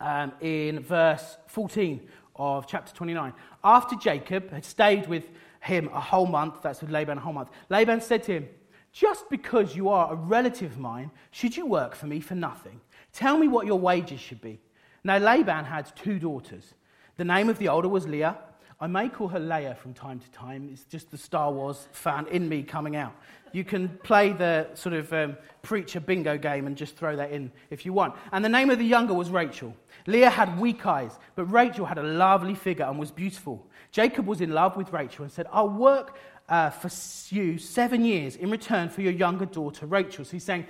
um, 0.00 0.32
in 0.42 0.80
verse 0.80 1.38
14 1.46 2.06
of 2.36 2.66
chapter 2.66 2.94
29. 2.94 3.32
After 3.62 3.96
Jacob 3.96 4.50
had 4.50 4.66
stayed 4.66 5.08
with 5.08 5.30
him 5.60 5.88
a 5.94 6.00
whole 6.00 6.26
month, 6.26 6.60
that's 6.62 6.82
with 6.82 6.90
Laban 6.90 7.16
a 7.16 7.20
whole 7.22 7.32
month, 7.32 7.48
Laban 7.70 8.02
said 8.02 8.22
to 8.24 8.32
him, 8.32 8.48
Just 8.92 9.30
because 9.30 9.74
you 9.74 9.88
are 9.88 10.12
a 10.12 10.16
relative 10.16 10.72
of 10.72 10.78
mine, 10.78 11.10
should 11.30 11.56
you 11.56 11.64
work 11.64 11.94
for 11.94 12.06
me 12.06 12.20
for 12.20 12.34
nothing? 12.34 12.80
Tell 13.14 13.38
me 13.38 13.48
what 13.48 13.66
your 13.66 13.78
wages 13.78 14.20
should 14.20 14.42
be. 14.42 14.60
Now, 15.04 15.18
Laban 15.18 15.64
had 15.64 15.94
two 15.96 16.18
daughters. 16.18 16.74
The 17.16 17.24
name 17.24 17.48
of 17.48 17.58
the 17.58 17.68
older 17.68 17.88
was 17.88 18.06
Leah. 18.06 18.36
I 18.80 18.88
may 18.88 19.08
call 19.08 19.28
her 19.28 19.38
Leia 19.38 19.76
from 19.76 19.94
time 19.94 20.18
to 20.18 20.30
time. 20.30 20.68
It's 20.72 20.84
just 20.84 21.10
the 21.10 21.16
Star 21.16 21.52
Wars 21.52 21.86
fan 21.92 22.26
in 22.26 22.48
me 22.48 22.62
coming 22.62 22.96
out. 22.96 23.14
You 23.52 23.62
can 23.62 23.88
play 24.02 24.32
the 24.32 24.68
sort 24.74 24.94
of 24.94 25.12
um, 25.12 25.36
preacher 25.62 26.00
bingo 26.00 26.36
game 26.36 26.66
and 26.66 26.76
just 26.76 26.96
throw 26.96 27.14
that 27.16 27.30
in 27.30 27.52
if 27.70 27.86
you 27.86 27.92
want. 27.92 28.14
And 28.32 28.44
the 28.44 28.48
name 28.48 28.70
of 28.70 28.78
the 28.78 28.84
younger 28.84 29.14
was 29.14 29.30
Rachel. 29.30 29.74
Leah 30.08 30.28
had 30.28 30.58
weak 30.58 30.84
eyes, 30.84 31.12
but 31.36 31.44
Rachel 31.44 31.86
had 31.86 31.98
a 31.98 32.02
lovely 32.02 32.56
figure 32.56 32.84
and 32.84 32.98
was 32.98 33.12
beautiful. 33.12 33.64
Jacob 33.92 34.26
was 34.26 34.40
in 34.40 34.50
love 34.50 34.76
with 34.76 34.92
Rachel 34.92 35.22
and 35.22 35.32
said, 35.32 35.46
I'll 35.52 35.68
work 35.68 36.18
uh, 36.48 36.70
for 36.70 36.90
you 37.32 37.58
seven 37.58 38.04
years 38.04 38.36
in 38.36 38.50
return 38.50 38.88
for 38.88 39.02
your 39.02 39.12
younger 39.12 39.46
daughter, 39.46 39.86
Rachel. 39.86 40.24
So 40.24 40.32
he's 40.32 40.44
saying, 40.44 40.66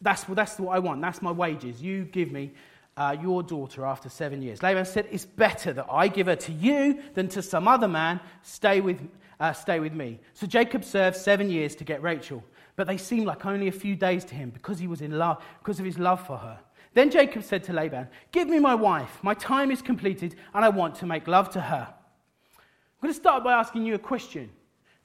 that's, 0.00 0.24
that's 0.24 0.58
what 0.58 0.74
I 0.74 0.78
want. 0.78 1.00
That's 1.00 1.22
my 1.22 1.32
wages. 1.32 1.82
You 1.82 2.04
give 2.04 2.30
me 2.30 2.52
uh, 2.96 3.16
your 3.20 3.42
daughter 3.42 3.84
after 3.84 4.08
seven 4.08 4.42
years. 4.42 4.62
Laban 4.62 4.84
said, 4.84 5.08
It's 5.10 5.24
better 5.24 5.72
that 5.72 5.86
I 5.90 6.08
give 6.08 6.26
her 6.26 6.36
to 6.36 6.52
you 6.52 7.00
than 7.14 7.28
to 7.28 7.42
some 7.42 7.66
other 7.66 7.88
man. 7.88 8.20
Stay 8.42 8.80
with, 8.80 9.00
uh, 9.40 9.52
stay 9.52 9.80
with 9.80 9.92
me. 9.92 10.20
So 10.32 10.46
Jacob 10.46 10.84
served 10.84 11.16
seven 11.16 11.50
years 11.50 11.74
to 11.76 11.84
get 11.84 12.02
Rachel, 12.02 12.44
but 12.76 12.86
they 12.86 12.96
seemed 12.96 13.26
like 13.26 13.46
only 13.46 13.68
a 13.68 13.72
few 13.72 13.96
days 13.96 14.24
to 14.26 14.34
him 14.34 14.50
because 14.50 14.78
he 14.78 14.86
was 14.86 15.00
in 15.00 15.18
love, 15.18 15.42
because 15.58 15.78
of 15.78 15.84
his 15.84 15.98
love 15.98 16.24
for 16.24 16.36
her. 16.36 16.58
Then 16.94 17.10
Jacob 17.10 17.42
said 17.42 17.64
to 17.64 17.72
Laban, 17.72 18.08
Give 18.30 18.48
me 18.48 18.60
my 18.60 18.74
wife. 18.74 19.18
My 19.22 19.34
time 19.34 19.70
is 19.70 19.82
completed, 19.82 20.36
and 20.54 20.64
I 20.64 20.68
want 20.68 20.94
to 20.96 21.06
make 21.06 21.26
love 21.26 21.50
to 21.50 21.60
her. 21.60 21.88
I'm 21.88 23.08
going 23.08 23.12
to 23.12 23.20
start 23.20 23.42
by 23.42 23.52
asking 23.52 23.84
you 23.84 23.94
a 23.94 23.98
question. 23.98 24.50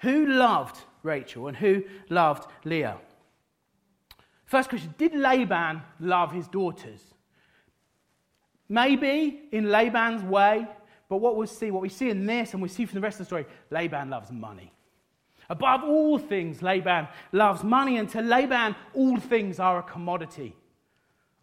Who 0.01 0.27
loved 0.27 0.77
Rachel 1.03 1.47
and 1.47 1.57
who 1.57 1.83
loved 2.09 2.49
Leah? 2.63 2.97
First 4.49 4.69
question 4.69 4.95
Did 4.97 5.13
Laban 5.13 5.83
love 5.99 6.31
his 6.31 6.47
daughters? 6.47 7.01
Maybe 8.67 9.43
in 9.51 9.69
Laban's 9.69 10.23
way, 10.23 10.67
but 11.07 11.17
what 11.17 11.37
we 11.37 11.45
see, 11.45 11.69
what 11.69 11.83
we 11.83 11.89
see 11.89 12.09
in 12.09 12.25
this, 12.25 12.53
and 12.53 12.61
we 12.61 12.67
see 12.67 12.85
from 12.85 12.95
the 12.95 13.01
rest 13.01 13.19
of 13.19 13.19
the 13.19 13.25
story, 13.25 13.45
Laban 13.69 14.09
loves 14.09 14.31
money. 14.31 14.73
Above 15.51 15.83
all 15.83 16.17
things, 16.17 16.63
Laban 16.63 17.07
loves 17.31 17.63
money, 17.63 17.97
and 17.97 18.09
to 18.09 18.23
Laban, 18.23 18.75
all 18.95 19.17
things 19.17 19.59
are 19.59 19.79
a 19.79 19.83
commodity. 19.83 20.55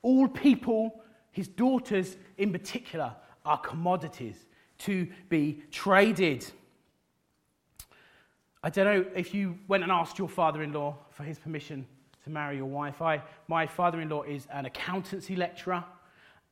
All 0.03 0.27
people, 0.27 1.01
his 1.31 1.47
daughters 1.47 2.17
in 2.39 2.51
particular, 2.51 3.15
are 3.45 3.59
commodities 3.59 4.47
to 4.79 5.07
be 5.29 5.63
traded. 5.71 6.45
I 8.65 8.71
don't 8.71 8.85
know 8.85 9.11
if 9.15 9.33
you 9.33 9.61
went 9.69 9.85
and 9.85 9.93
asked 9.93 10.19
your 10.19 10.29
father 10.29 10.65
in 10.65 10.73
law 10.73 10.97
for 11.11 11.23
his 11.23 11.39
permission 11.39 11.87
to 12.27 12.33
marry 12.33 12.57
your 12.57 12.67
wife. 12.67 13.01
I, 13.01 13.23
my 13.47 13.67
father 13.67 14.01
in 14.01 14.09
law 14.09 14.23
is 14.23 14.49
an 14.53 14.67
accountancy 14.67 15.37
lecturer. 15.37 15.85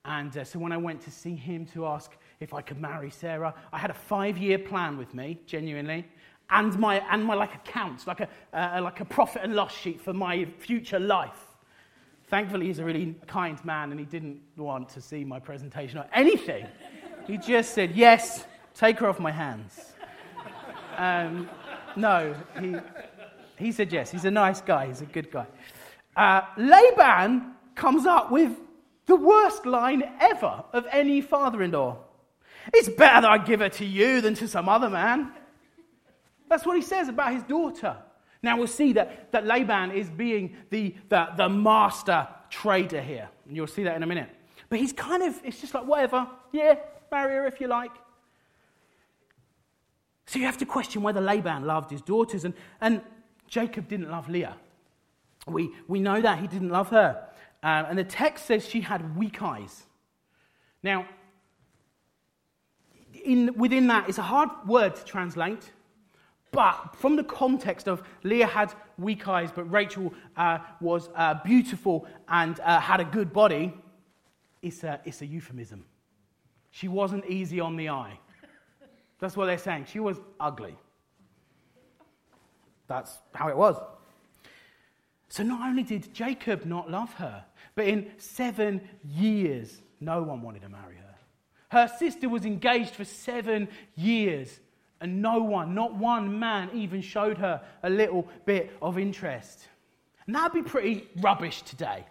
And 0.04 0.37
uh, 0.37 0.45
so 0.45 0.61
when 0.61 0.71
I 0.71 0.76
went 0.76 1.00
to 1.02 1.11
see 1.11 1.35
him 1.35 1.66
to 1.75 1.87
ask 1.87 2.12
if 2.38 2.54
I 2.54 2.62
could 2.62 2.81
marry 2.81 3.11
Sarah, 3.11 3.52
I 3.73 3.78
had 3.78 3.90
a 3.90 3.95
five 3.95 4.38
year 4.38 4.59
plan 4.59 4.97
with 4.97 5.14
me, 5.14 5.40
genuinely, 5.47 6.07
and 6.50 6.78
my, 6.78 7.02
and 7.11 7.25
my 7.25 7.35
like 7.35 7.57
accounts, 7.57 8.07
like 8.07 8.21
a, 8.21 8.28
uh, 8.52 8.81
like 8.83 9.00
a 9.00 9.04
profit 9.04 9.43
and 9.43 9.57
loss 9.57 9.76
sheet 9.76 10.00
for 10.00 10.12
my 10.12 10.45
future 10.45 11.00
life. 11.00 11.57
Thankfully, 12.28 12.66
he's 12.66 12.78
a 12.78 12.85
really 12.85 13.16
kind 13.26 13.62
man 13.64 13.90
and 13.90 13.99
he 13.99 14.07
didn't 14.07 14.40
want 14.57 14.88
to 14.90 15.00
see 15.00 15.25
my 15.25 15.40
presentation 15.40 15.99
or 15.99 16.07
anything. 16.12 16.66
he 17.26 17.37
just 17.37 17.75
said, 17.75 17.97
Yes, 17.97 18.45
take 18.75 19.00
her 19.00 19.09
off 19.09 19.19
my 19.19 19.33
hands. 19.33 19.93
Um, 20.97 21.49
no, 21.97 22.35
he, 22.61 22.76
he 23.56 23.73
said 23.73 23.92
yes. 23.92 24.11
He's 24.11 24.25
a 24.25 24.30
nice 24.30 24.61
guy, 24.61 24.87
he's 24.87 25.00
a 25.00 25.06
good 25.06 25.30
guy. 25.30 25.46
Uh, 26.16 26.42
Laban 26.56 27.52
comes 27.75 28.06
up 28.06 28.30
with 28.30 28.52
the 29.06 29.16
worst 29.16 29.66
line 29.66 30.02
ever 30.20 30.64
of 30.73 30.87
any 30.90 31.20
father 31.20 31.62
in 31.62 31.73
law. 31.73 31.99
It's 32.73 32.88
better 32.88 33.23
that 33.23 33.30
I 33.30 33.38
give 33.38 33.61
her 33.61 33.68
to 33.68 33.84
you 33.84 34.20
than 34.20 34.34
to 34.37 34.49
some 34.49 34.68
other 34.68 34.88
man. 34.88 35.32
That's 36.49 36.64
what 36.64 36.76
he 36.76 36.82
says 36.82 37.08
about 37.08 37.32
his 37.32 37.42
daughter. 37.42 37.96
Now 38.42 38.56
we'll 38.58 38.66
see 38.66 38.92
that, 38.94 39.32
that 39.32 39.46
Laban 39.46 39.90
is 39.90 40.08
being 40.11 40.56
the, 40.70 40.94
the, 41.08 41.28
the 41.37 41.49
master 41.49 42.28
trader 42.50 43.00
here. 43.00 43.28
And 43.46 43.56
you'll 43.56 43.66
see 43.66 43.84
that 43.84 43.96
in 43.96 44.02
a 44.02 44.06
minute. 44.06 44.28
But 44.68 44.78
he's 44.78 44.92
kind 44.92 45.23
of, 45.23 45.40
it's 45.44 45.61
just 45.61 45.75
like, 45.75 45.87
whatever. 45.87 46.28
Yeah, 46.52 46.76
marry 47.11 47.34
her 47.37 47.46
if 47.46 47.61
you 47.61 47.68
like. 47.68 47.90
So 50.26 50.38
you 50.38 50.46
have 50.46 50.58
to 50.58 50.66
question 50.66 51.02
whether 51.02 51.20
Laban 51.20 51.64
loved 51.64 51.90
his 51.90 52.00
daughters. 52.00 52.44
And, 52.44 52.54
and 52.80 53.02
Jacob 53.54 53.87
didn't 53.87 54.11
love 54.11 54.28
Leah. 54.28 54.56
We, 55.46 55.70
we 55.87 56.00
know 56.00 56.20
that 56.20 56.40
he 56.40 56.49
didn't 56.49 56.70
love 56.70 56.88
her. 56.88 57.25
Um, 57.62 57.87
and 57.88 57.96
the 57.96 58.02
text 58.02 58.46
says 58.46 58.68
she 58.68 58.80
had 58.80 59.16
weak 59.16 59.40
eyes. 59.40 59.84
Now, 60.82 61.06
in, 63.25 63.56
within 63.56 63.87
that, 63.87 64.08
it's 64.08 64.18
a 64.18 64.23
hard 64.23 64.50
word 64.66 64.96
to 64.96 65.04
translate, 65.04 65.70
but 66.50 66.96
from 66.96 67.14
the 67.14 67.23
context 67.23 67.87
of 67.87 68.02
Leah 68.25 68.49
had 68.49 68.75
weak 68.99 69.28
eyes, 69.28 69.50
but 69.54 69.70
Rachel 69.70 70.12
uh, 70.37 70.58
was 70.80 71.08
uh, 71.14 71.34
beautiful 71.44 72.08
and 72.26 72.58
uh, 72.58 72.80
had 72.80 72.99
a 72.99 73.04
good 73.04 73.32
body, 73.32 73.73
it's 74.62 74.82
a, 74.82 75.00
it's 75.04 75.23
a 75.23 75.26
euphemism. 75.26 75.84
She 76.73 76.88
wasn't 76.88 77.25
easy 77.26 77.61
on 77.61 77.76
the 77.76 77.90
eye. 77.90 78.18
That's 79.20 79.37
what 79.37 79.46
they're 79.46 79.58
saying. 79.58 79.87
She 79.92 80.00
was 80.00 80.18
ugly. 80.40 80.76
That's 82.87 83.17
how 83.35 83.49
it 83.49 83.57
was. 83.57 83.76
So 85.29 85.43
not 85.43 85.69
only 85.69 85.83
did 85.83 86.14
Jacob 86.14 86.64
not 86.64 86.91
love 86.91 87.12
her, 87.14 87.45
but 87.75 87.87
in 87.87 88.11
seven 88.19 88.81
years, 89.05 89.81
no 90.00 90.23
one 90.23 90.43
wanted 90.43 90.62
to 90.62 90.69
marry 90.69 90.97
her. 90.97 91.14
Her 91.71 91.91
sister 91.99 92.29
was 92.29 92.45
engaged 92.45 92.95
for 92.95 93.05
seven 93.05 93.69
years, 93.97 94.61
and 95.00 95.21
no 95.21 95.43
one, 95.43 95.75
not 95.75 95.95
one 95.95 96.38
man, 96.38 96.71
even 96.73 97.00
showed 97.00 97.38
her 97.38 97.62
a 97.83 97.91
little 97.91 98.29
bit 98.45 98.71
of 98.81 98.97
interest. 98.97 99.67
And 100.26 100.37
that'd 100.37 100.53
be 100.53 100.62
pretty 100.62 101.09
rubbish 101.21 101.62
today. 101.62 102.05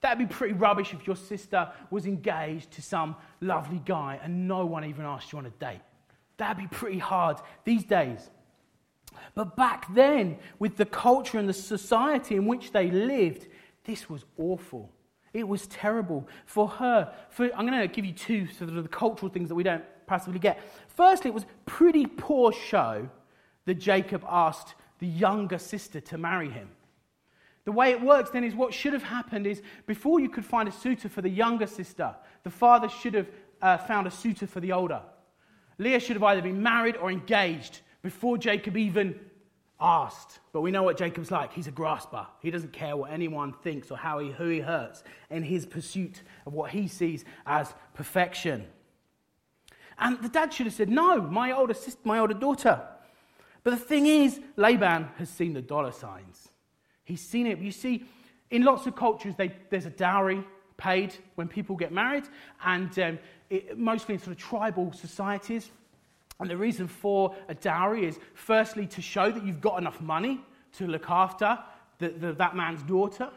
That'd 0.00 0.18
be 0.18 0.32
pretty 0.32 0.54
rubbish 0.54 0.94
if 0.94 1.06
your 1.06 1.16
sister 1.16 1.70
was 1.90 2.06
engaged 2.06 2.72
to 2.72 2.82
some 2.82 3.16
lovely 3.40 3.82
guy 3.84 4.18
and 4.22 4.48
no 4.48 4.64
one 4.64 4.84
even 4.84 5.04
asked 5.04 5.32
you 5.32 5.38
on 5.38 5.46
a 5.46 5.50
date. 5.50 5.80
That'd 6.36 6.56
be 6.56 6.68
pretty 6.68 6.98
hard 6.98 7.36
these 7.64 7.84
days. 7.84 8.30
But 9.34 9.56
back 9.56 9.92
then, 9.94 10.38
with 10.58 10.76
the 10.76 10.86
culture 10.86 11.38
and 11.38 11.48
the 11.48 11.54
society 11.54 12.36
in 12.36 12.46
which 12.46 12.72
they 12.72 12.90
lived, 12.90 13.46
this 13.84 14.08
was 14.08 14.24
awful. 14.38 14.90
It 15.32 15.46
was 15.46 15.66
terrible 15.68 16.26
for 16.46 16.66
her. 16.68 17.12
For, 17.30 17.50
I'm 17.56 17.66
going 17.66 17.80
to 17.80 17.88
give 17.88 18.04
you 18.04 18.12
two 18.12 18.46
sort 18.48 18.70
of 18.70 18.82
the 18.82 18.88
cultural 18.88 19.30
things 19.30 19.48
that 19.48 19.54
we 19.54 19.62
don't 19.62 19.84
passively 20.06 20.40
get. 20.40 20.60
Firstly, 20.88 21.30
it 21.30 21.34
was 21.34 21.46
pretty 21.66 22.06
poor 22.06 22.52
show 22.52 23.08
that 23.66 23.74
Jacob 23.74 24.24
asked 24.28 24.74
the 24.98 25.06
younger 25.06 25.58
sister 25.58 26.00
to 26.00 26.18
marry 26.18 26.50
him. 26.50 26.68
The 27.64 27.72
way 27.72 27.90
it 27.90 28.00
works 28.00 28.30
then 28.30 28.42
is 28.42 28.54
what 28.54 28.74
should 28.74 28.92
have 28.92 29.02
happened 29.02 29.46
is 29.46 29.62
before 29.86 30.18
you 30.18 30.28
could 30.28 30.44
find 30.44 30.68
a 30.68 30.72
suitor 30.72 31.08
for 31.08 31.22
the 31.22 31.28
younger 31.28 31.66
sister, 31.66 32.14
the 32.42 32.50
father 32.50 32.88
should 32.88 33.14
have 33.14 33.28
uh, 33.62 33.76
found 33.78 34.06
a 34.06 34.10
suitor 34.10 34.46
for 34.46 34.60
the 34.60 34.72
older. 34.72 35.02
Leah 35.78 36.00
should 36.00 36.16
have 36.16 36.22
either 36.24 36.42
been 36.42 36.62
married 36.62 36.96
or 36.96 37.10
engaged 37.10 37.80
before 38.02 38.38
Jacob 38.38 38.76
even 38.76 39.18
asked. 39.80 40.40
But 40.52 40.60
we 40.60 40.70
know 40.70 40.82
what 40.82 40.96
Jacob's 40.96 41.30
like. 41.30 41.52
He's 41.52 41.66
a 41.66 41.72
grasper. 41.72 42.26
He 42.40 42.50
doesn't 42.50 42.72
care 42.72 42.96
what 42.96 43.10
anyone 43.10 43.52
thinks 43.62 43.90
or 43.90 43.96
how 43.96 44.18
he, 44.18 44.30
who 44.30 44.48
he 44.48 44.60
hurts 44.60 45.02
in 45.30 45.42
his 45.42 45.66
pursuit 45.66 46.22
of 46.46 46.52
what 46.52 46.70
he 46.70 46.88
sees 46.88 47.24
as 47.46 47.72
perfection. 47.94 48.66
And 49.98 50.20
the 50.22 50.28
dad 50.28 50.52
should 50.52 50.66
have 50.66 50.74
said, 50.74 50.88
No, 50.88 51.20
my 51.20 51.52
older 51.52 51.74
sister, 51.74 52.00
my 52.04 52.18
older 52.18 52.34
daughter. 52.34 52.80
But 53.62 53.72
the 53.72 53.76
thing 53.76 54.06
is, 54.06 54.40
Laban 54.56 55.08
has 55.18 55.28
seen 55.28 55.52
the 55.52 55.62
dollar 55.62 55.92
signs. 55.92 56.48
He's 57.04 57.20
seen 57.20 57.46
it. 57.46 57.58
You 57.58 57.72
see, 57.72 58.04
in 58.50 58.64
lots 58.64 58.86
of 58.86 58.96
cultures, 58.96 59.34
they, 59.36 59.54
there's 59.68 59.86
a 59.86 59.90
dowry 59.90 60.42
paid 60.78 61.14
when 61.34 61.46
people 61.46 61.76
get 61.76 61.92
married, 61.92 62.24
and 62.64 62.98
um, 62.98 63.18
it, 63.50 63.76
mostly 63.76 64.14
in 64.14 64.20
sort 64.20 64.32
of 64.32 64.38
tribal 64.38 64.92
societies, 64.92 65.70
and 66.40 66.48
the 66.48 66.56
reason 66.56 66.88
for 66.88 67.36
a 67.48 67.54
dowry 67.54 68.06
is 68.06 68.18
firstly 68.34 68.86
to 68.88 69.02
show 69.02 69.30
that 69.30 69.44
you've 69.44 69.60
got 69.60 69.78
enough 69.78 70.00
money 70.00 70.40
to 70.78 70.86
look 70.86 71.10
after 71.10 71.58
the, 71.98 72.08
the, 72.08 72.32
that 72.32 72.56
man's 72.56 72.82
daughter. 72.82 73.28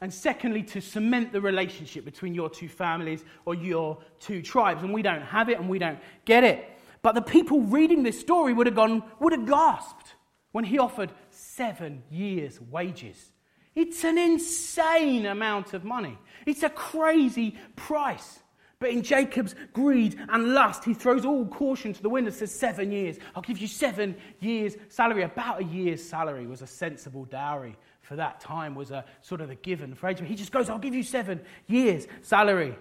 And 0.00 0.12
secondly, 0.12 0.62
to 0.64 0.80
cement 0.80 1.32
the 1.32 1.40
relationship 1.40 2.04
between 2.04 2.34
your 2.34 2.50
two 2.50 2.68
families 2.68 3.24
or 3.44 3.54
your 3.54 3.98
two 4.20 4.42
tribes. 4.42 4.82
And 4.82 4.92
we 4.92 5.02
don't 5.02 5.22
have 5.22 5.48
it 5.48 5.58
and 5.58 5.68
we 5.68 5.78
don't 5.78 5.98
get 6.24 6.44
it. 6.44 6.68
But 7.02 7.14
the 7.14 7.22
people 7.22 7.60
reading 7.60 8.02
this 8.02 8.18
story 8.18 8.52
would 8.52 8.66
have 8.66 8.76
gone, 8.76 9.02
would 9.18 9.32
have 9.32 9.46
gasped 9.46 10.14
when 10.52 10.64
he 10.64 10.78
offered 10.78 11.10
seven 11.30 12.02
years' 12.10 12.60
wages. 12.60 13.32
It's 13.74 14.04
an 14.04 14.18
insane 14.18 15.26
amount 15.26 15.74
of 15.74 15.84
money. 15.84 16.18
It's 16.46 16.62
a 16.62 16.70
crazy 16.70 17.56
price. 17.74 18.38
But 18.78 18.90
in 18.90 19.02
Jacob's 19.02 19.54
greed 19.72 20.16
and 20.28 20.52
lust, 20.52 20.84
he 20.84 20.94
throws 20.94 21.24
all 21.24 21.46
caution 21.46 21.92
to 21.92 22.02
the 22.02 22.08
wind 22.08 22.26
and 22.26 22.34
says, 22.34 22.52
Seven 22.52 22.90
years. 22.90 23.18
I'll 23.34 23.42
give 23.42 23.58
you 23.58 23.66
seven 23.66 24.16
years' 24.40 24.76
salary. 24.88 25.22
About 25.22 25.60
a 25.60 25.64
year's 25.64 26.02
salary 26.02 26.46
was 26.46 26.62
a 26.62 26.66
sensible 26.66 27.24
dowry 27.24 27.76
for 28.02 28.16
that 28.16 28.40
time, 28.40 28.74
was 28.74 28.90
a 28.90 29.04
sort 29.22 29.40
of 29.40 29.50
a 29.50 29.54
given 29.54 29.94
for 29.94 30.08
Abraham. 30.08 30.28
He 30.28 30.36
just 30.36 30.52
goes, 30.52 30.68
I'll 30.68 30.78
give 30.78 30.94
you 30.94 31.02
seven 31.02 31.40
years' 31.66 32.06
salary. 32.22 32.76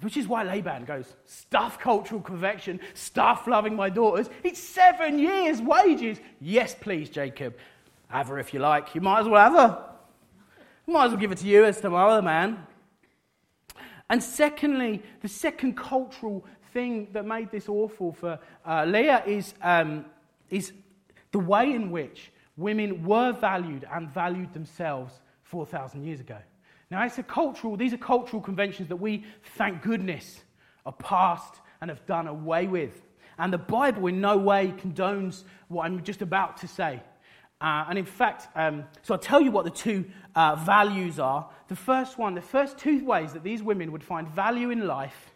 Which 0.00 0.16
is 0.16 0.26
why 0.26 0.42
Laban 0.42 0.84
goes, 0.84 1.14
stuff 1.24 1.78
cultural 1.78 2.20
convection, 2.20 2.80
stuff 2.92 3.46
loving 3.46 3.76
my 3.76 3.88
daughters. 3.88 4.28
It's 4.42 4.58
seven 4.58 5.18
years' 5.18 5.62
wages. 5.62 6.18
Yes, 6.40 6.74
please, 6.74 7.08
Jacob. 7.08 7.54
Have 8.08 8.28
her 8.28 8.38
if 8.38 8.52
you 8.52 8.60
like. 8.60 8.94
You 8.94 9.00
might 9.00 9.20
as 9.20 9.28
well 9.28 9.50
have 9.50 9.52
her. 9.52 9.88
Might 10.86 11.06
as 11.06 11.10
well 11.12 11.20
give 11.20 11.32
it 11.32 11.38
to 11.38 11.46
you 11.46 11.64
as 11.64 11.80
to 11.80 11.88
my 11.88 12.02
other 12.02 12.20
man. 12.20 12.66
And 14.12 14.22
secondly, 14.22 15.02
the 15.22 15.28
second 15.28 15.74
cultural 15.74 16.44
thing 16.74 17.08
that 17.12 17.24
made 17.24 17.50
this 17.50 17.66
awful 17.66 18.12
for 18.12 18.38
uh, 18.62 18.84
Leah 18.84 19.22
is, 19.26 19.54
um, 19.62 20.04
is 20.50 20.72
the 21.30 21.38
way 21.38 21.72
in 21.72 21.90
which 21.90 22.30
women 22.58 23.06
were 23.06 23.32
valued 23.32 23.86
and 23.90 24.10
valued 24.10 24.52
themselves 24.52 25.14
4,000 25.44 26.04
years 26.04 26.20
ago. 26.20 26.36
Now, 26.90 27.02
it's 27.06 27.16
a 27.16 27.22
cultural, 27.22 27.74
these 27.74 27.94
are 27.94 27.96
cultural 27.96 28.42
conventions 28.42 28.90
that 28.90 28.96
we, 28.96 29.24
thank 29.56 29.80
goodness, 29.80 30.42
are 30.84 30.92
past 30.92 31.62
and 31.80 31.88
have 31.88 32.04
done 32.04 32.26
away 32.26 32.66
with. 32.66 33.00
And 33.38 33.50
the 33.50 33.56
Bible 33.56 34.08
in 34.08 34.20
no 34.20 34.36
way 34.36 34.74
condones 34.76 35.44
what 35.68 35.86
I'm 35.86 36.02
just 36.02 36.20
about 36.20 36.58
to 36.58 36.68
say. 36.68 37.00
Uh, 37.62 37.84
and 37.88 37.96
in 37.96 38.04
fact, 38.04 38.48
um, 38.56 38.84
so 39.02 39.14
I'll 39.14 39.20
tell 39.20 39.40
you 39.40 39.52
what 39.52 39.64
the 39.64 39.70
two 39.70 40.04
uh, 40.34 40.56
values 40.56 41.20
are. 41.20 41.48
The 41.68 41.76
first 41.76 42.18
one, 42.18 42.34
the 42.34 42.42
first 42.42 42.76
two 42.76 43.04
ways 43.04 43.34
that 43.34 43.44
these 43.44 43.62
women 43.62 43.92
would 43.92 44.02
find 44.02 44.28
value 44.28 44.70
in 44.70 44.88
life 44.88 45.30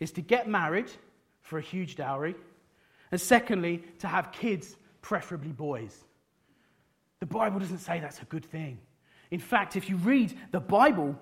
is 0.00 0.10
to 0.12 0.22
get 0.22 0.48
married 0.48 0.90
for 1.42 1.58
a 1.58 1.62
huge 1.62 1.96
dowry, 1.96 2.34
and 3.12 3.20
secondly, 3.20 3.82
to 3.98 4.06
have 4.06 4.32
kids 4.32 4.76
preferably 5.02 5.52
boys. 5.52 6.04
The 7.20 7.26
Bible 7.26 7.60
doesn't 7.60 7.78
say 7.78 8.00
that's 8.00 8.22
a 8.22 8.26
good 8.26 8.44
thing. 8.44 8.78
In 9.30 9.40
fact, 9.40 9.76
if 9.76 9.90
you 9.90 9.96
read 9.96 10.32
the 10.52 10.60
Bible, 10.60 11.14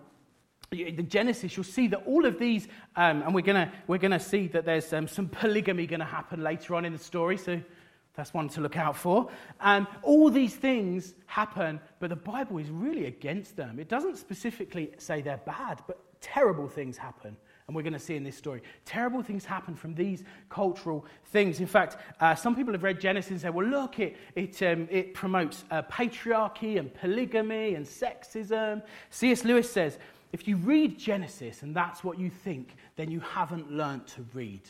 the 0.71 0.93
Genesis, 1.03 1.57
you'll 1.57 1.65
see 1.65 1.89
that 1.89 2.05
all 2.07 2.25
of 2.25 2.39
these, 2.39 2.69
um, 2.95 3.23
and 3.23 3.35
we're 3.35 3.43
going 3.43 3.69
we're 3.89 3.99
gonna 3.99 4.21
see 4.21 4.47
that 4.49 4.65
there's 4.65 4.93
um, 4.93 5.09
some 5.09 5.29
polygamy 5.29 5.87
going 5.87 6.01
to 6.01 6.07
happen 6.07 6.43
later 6.43 6.77
on 6.77 6.85
in 6.85 6.93
the 6.93 6.99
story, 6.99 7.37
so 7.37 7.61
that's 8.15 8.33
one 8.33 8.49
to 8.51 8.61
look 8.61 8.77
out 8.77 8.97
for. 8.97 9.29
Um, 9.61 9.87
all 10.03 10.31
these 10.31 10.55
things 10.55 11.15
happen, 11.27 11.81
but 11.99 12.11
the 12.11 12.17
Bible 12.17 12.59
is 12.59 12.71
really 12.71 13.07
against 13.07 13.57
them. 13.57 13.81
It 13.81 13.89
doesn't 13.89 14.17
specifically 14.17 14.93
say 14.99 15.21
they're 15.21 15.39
bad, 15.39 15.83
but 15.87 15.99
terrible 16.21 16.69
things 16.69 16.97
happen. 16.97 17.37
And 17.67 17.75
we're 17.75 17.83
going 17.83 17.95
to 17.95 17.99
see 17.99 18.15
in 18.15 18.25
this 18.25 18.37
story. 18.37 18.63
Terrible 18.85 19.23
things 19.23 19.45
happen 19.45 19.75
from 19.75 19.95
these 19.95 20.23
cultural 20.51 21.07
things. 21.27 21.61
In 21.61 21.67
fact, 21.67 21.97
uh, 22.21 22.35
some 22.35 22.55
people 22.55 22.73
have 22.75 22.83
read 22.83 23.01
Genesis 23.01 23.31
and 23.31 23.41
say, 23.41 23.51
well, 23.51 23.67
look, 23.67 23.99
it, 23.99 24.17
it, 24.37 24.63
um, 24.63 24.87
it 24.91 25.15
promotes 25.15 25.65
uh, 25.71 25.83
patriarchy 25.83 26.79
and 26.79 26.93
polygamy 26.93 27.75
and 27.75 27.87
sexism. 27.87 28.83
C.S. 29.11 29.45
Lewis 29.45 29.71
says, 29.71 29.99
if 30.33 30.47
you 30.47 30.57
read 30.57 30.99
Genesis 30.99 31.63
and 31.63 31.75
that's 31.75 32.05
what 32.05 32.19
you 32.19 32.29
think, 32.29 32.77
then 32.97 33.11
you 33.11 33.21
haven't 33.21 33.73
learned 33.73 34.07
to 34.09 34.27
read. 34.35 34.63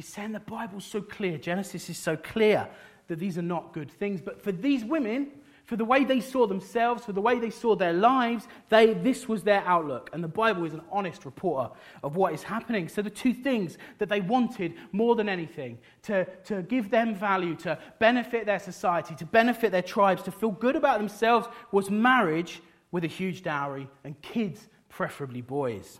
He's 0.00 0.08
saying 0.08 0.32
the 0.32 0.40
Bible's 0.40 0.86
so 0.86 1.02
clear, 1.02 1.36
Genesis 1.36 1.90
is 1.90 1.98
so 1.98 2.16
clear 2.16 2.66
that 3.08 3.18
these 3.18 3.36
are 3.36 3.42
not 3.42 3.74
good 3.74 3.90
things. 3.90 4.22
But 4.22 4.40
for 4.40 4.50
these 4.50 4.82
women, 4.82 5.30
for 5.66 5.76
the 5.76 5.84
way 5.84 6.04
they 6.04 6.20
saw 6.20 6.46
themselves, 6.46 7.04
for 7.04 7.12
the 7.12 7.20
way 7.20 7.38
they 7.38 7.50
saw 7.50 7.76
their 7.76 7.92
lives, 7.92 8.48
they, 8.70 8.94
this 8.94 9.28
was 9.28 9.42
their 9.42 9.62
outlook. 9.66 10.08
And 10.14 10.24
the 10.24 10.28
Bible 10.28 10.64
is 10.64 10.72
an 10.72 10.80
honest 10.90 11.26
reporter 11.26 11.70
of 12.02 12.16
what 12.16 12.32
is 12.32 12.42
happening. 12.42 12.88
So, 12.88 13.02
the 13.02 13.10
two 13.10 13.34
things 13.34 13.76
that 13.98 14.08
they 14.08 14.22
wanted 14.22 14.72
more 14.90 15.16
than 15.16 15.28
anything 15.28 15.76
to, 16.04 16.24
to 16.44 16.62
give 16.62 16.88
them 16.88 17.14
value, 17.14 17.54
to 17.56 17.78
benefit 17.98 18.46
their 18.46 18.58
society, 18.58 19.14
to 19.16 19.26
benefit 19.26 19.70
their 19.70 19.82
tribes, 19.82 20.22
to 20.22 20.32
feel 20.32 20.52
good 20.52 20.76
about 20.76 20.98
themselves 20.98 21.46
was 21.72 21.90
marriage 21.90 22.62
with 22.90 23.04
a 23.04 23.06
huge 23.06 23.42
dowry 23.42 23.86
and 24.02 24.18
kids, 24.22 24.66
preferably 24.88 25.42
boys. 25.42 25.98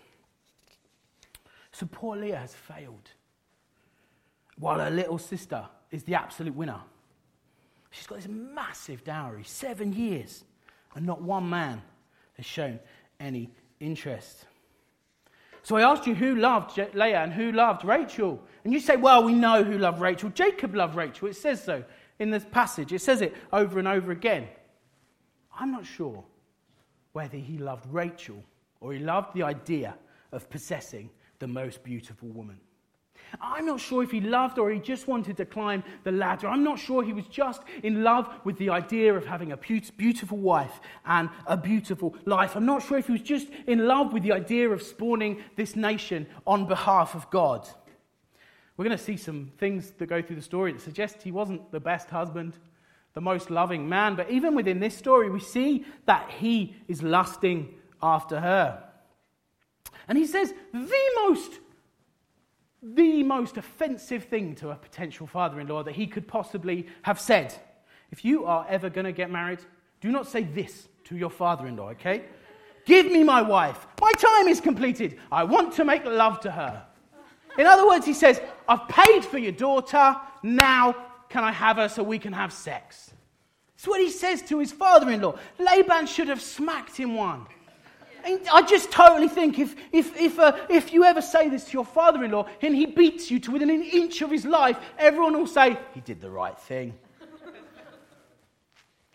So, 1.72 1.86
poor 1.92 2.16
Leah 2.16 2.38
has 2.38 2.54
failed, 2.54 3.10
while 4.60 4.78
her 4.78 4.90
little 4.90 5.18
sister 5.18 5.64
is 5.90 6.04
the 6.04 6.14
absolute 6.14 6.54
winner. 6.54 6.80
She's 7.90 8.06
got 8.06 8.18
this 8.18 8.28
massive 8.28 9.02
dowry, 9.02 9.42
seven 9.42 9.92
years, 9.92 10.44
and 10.94 11.04
not 11.04 11.20
one 11.20 11.48
man 11.48 11.82
has 12.36 12.46
shown 12.46 12.78
any 13.18 13.50
interest. 13.80 14.44
So 15.62 15.76
I 15.76 15.82
asked 15.82 16.06
you 16.06 16.14
who 16.14 16.36
loved 16.36 16.78
Leah 16.94 17.22
and 17.22 17.32
who 17.32 17.52
loved 17.52 17.84
Rachel. 17.84 18.40
And 18.64 18.72
you 18.72 18.80
say, 18.80 18.96
well, 18.96 19.24
we 19.24 19.34
know 19.34 19.64
who 19.64 19.78
loved 19.78 20.00
Rachel. 20.00 20.30
Jacob 20.30 20.74
loved 20.74 20.94
Rachel. 20.94 21.28
It 21.28 21.36
says 21.36 21.62
so 21.62 21.84
in 22.18 22.30
this 22.30 22.46
passage. 22.50 22.92
It 22.92 23.00
says 23.00 23.22
it 23.22 23.34
over 23.52 23.78
and 23.78 23.88
over 23.88 24.12
again. 24.12 24.46
I'm 25.58 25.72
not 25.72 25.84
sure 25.84 26.24
whether 27.12 27.36
he 27.36 27.58
loved 27.58 27.86
Rachel 27.92 28.42
or 28.80 28.92
he 28.92 29.00
loved 29.00 29.34
the 29.34 29.42
idea 29.42 29.96
of 30.32 30.48
possessing 30.48 31.10
the 31.40 31.48
most 31.48 31.82
beautiful 31.82 32.28
woman. 32.28 32.58
I'm 33.40 33.66
not 33.66 33.80
sure 33.80 34.02
if 34.02 34.10
he 34.10 34.20
loved 34.20 34.58
or 34.58 34.70
he 34.70 34.78
just 34.78 35.06
wanted 35.06 35.36
to 35.36 35.44
climb 35.44 35.84
the 36.04 36.12
ladder. 36.12 36.48
I'm 36.48 36.64
not 36.64 36.78
sure 36.78 37.02
he 37.02 37.12
was 37.12 37.26
just 37.26 37.62
in 37.82 38.02
love 38.02 38.28
with 38.44 38.58
the 38.58 38.70
idea 38.70 39.14
of 39.14 39.26
having 39.26 39.52
a 39.52 39.56
beautiful 39.56 40.38
wife 40.38 40.80
and 41.04 41.28
a 41.46 41.56
beautiful 41.56 42.16
life. 42.24 42.56
I'm 42.56 42.66
not 42.66 42.82
sure 42.82 42.98
if 42.98 43.06
he 43.06 43.12
was 43.12 43.22
just 43.22 43.48
in 43.66 43.86
love 43.86 44.12
with 44.12 44.22
the 44.22 44.32
idea 44.32 44.70
of 44.70 44.82
spawning 44.82 45.42
this 45.56 45.76
nation 45.76 46.26
on 46.46 46.66
behalf 46.66 47.14
of 47.14 47.30
God. 47.30 47.68
We're 48.76 48.86
going 48.86 48.96
to 48.96 49.04
see 49.04 49.18
some 49.18 49.52
things 49.58 49.90
that 49.98 50.06
go 50.06 50.22
through 50.22 50.36
the 50.36 50.42
story 50.42 50.72
that 50.72 50.80
suggest 50.80 51.22
he 51.22 51.32
wasn't 51.32 51.70
the 51.70 51.80
best 51.80 52.08
husband, 52.08 52.56
the 53.12 53.20
most 53.20 53.50
loving 53.50 53.88
man. 53.88 54.14
But 54.16 54.30
even 54.30 54.54
within 54.54 54.80
this 54.80 54.96
story, 54.96 55.28
we 55.28 55.40
see 55.40 55.84
that 56.06 56.30
he 56.30 56.74
is 56.88 57.02
lusting 57.02 57.74
after 58.02 58.40
her. 58.40 58.82
And 60.08 60.16
he 60.16 60.26
says 60.26 60.54
the 60.72 61.10
most 61.26 61.60
the 62.82 63.22
most 63.22 63.56
offensive 63.56 64.24
thing 64.24 64.54
to 64.56 64.70
a 64.70 64.74
potential 64.74 65.26
father 65.26 65.60
in 65.60 65.68
law 65.68 65.82
that 65.82 65.94
he 65.94 66.06
could 66.06 66.26
possibly 66.26 66.86
have 67.02 67.20
said. 67.20 67.54
If 68.10 68.24
you 68.24 68.44
are 68.46 68.66
ever 68.68 68.88
going 68.88 69.04
to 69.04 69.12
get 69.12 69.30
married, 69.30 69.60
do 70.00 70.10
not 70.10 70.26
say 70.26 70.42
this 70.42 70.88
to 71.04 71.16
your 71.16 71.30
father 71.30 71.66
in 71.66 71.76
law, 71.76 71.90
okay? 71.90 72.24
Give 72.86 73.06
me 73.06 73.22
my 73.22 73.42
wife. 73.42 73.86
My 74.00 74.12
time 74.12 74.48
is 74.48 74.60
completed. 74.60 75.18
I 75.30 75.44
want 75.44 75.74
to 75.74 75.84
make 75.84 76.04
love 76.04 76.40
to 76.40 76.50
her. 76.50 76.82
In 77.58 77.66
other 77.66 77.86
words, 77.86 78.06
he 78.06 78.14
says, 78.14 78.40
I've 78.68 78.88
paid 78.88 79.24
for 79.24 79.38
your 79.38 79.52
daughter. 79.52 80.16
Now 80.42 80.96
can 81.28 81.44
I 81.44 81.52
have 81.52 81.76
her 81.76 81.88
so 81.88 82.02
we 82.02 82.18
can 82.18 82.32
have 82.32 82.52
sex? 82.52 83.12
That's 83.76 83.88
what 83.88 84.00
he 84.00 84.10
says 84.10 84.42
to 84.42 84.58
his 84.58 84.72
father 84.72 85.10
in 85.10 85.20
law. 85.20 85.36
Laban 85.58 86.06
should 86.06 86.28
have 86.28 86.42
smacked 86.42 86.96
him 86.96 87.14
one. 87.14 87.46
I 88.24 88.62
just 88.62 88.90
totally 88.90 89.28
think 89.28 89.58
if, 89.58 89.74
if, 89.92 90.18
if, 90.18 90.38
uh, 90.38 90.56
if 90.68 90.92
you 90.92 91.04
ever 91.04 91.22
say 91.22 91.48
this 91.48 91.64
to 91.66 91.72
your 91.72 91.84
father 91.84 92.24
in 92.24 92.30
law 92.30 92.46
and 92.62 92.74
he 92.74 92.86
beats 92.86 93.30
you 93.30 93.38
to 93.40 93.50
within 93.50 93.70
an 93.70 93.82
inch 93.82 94.22
of 94.22 94.30
his 94.30 94.44
life, 94.44 94.78
everyone 94.98 95.36
will 95.36 95.46
say, 95.46 95.78
he 95.94 96.00
did 96.00 96.20
the 96.20 96.30
right 96.30 96.58
thing. 96.58 96.94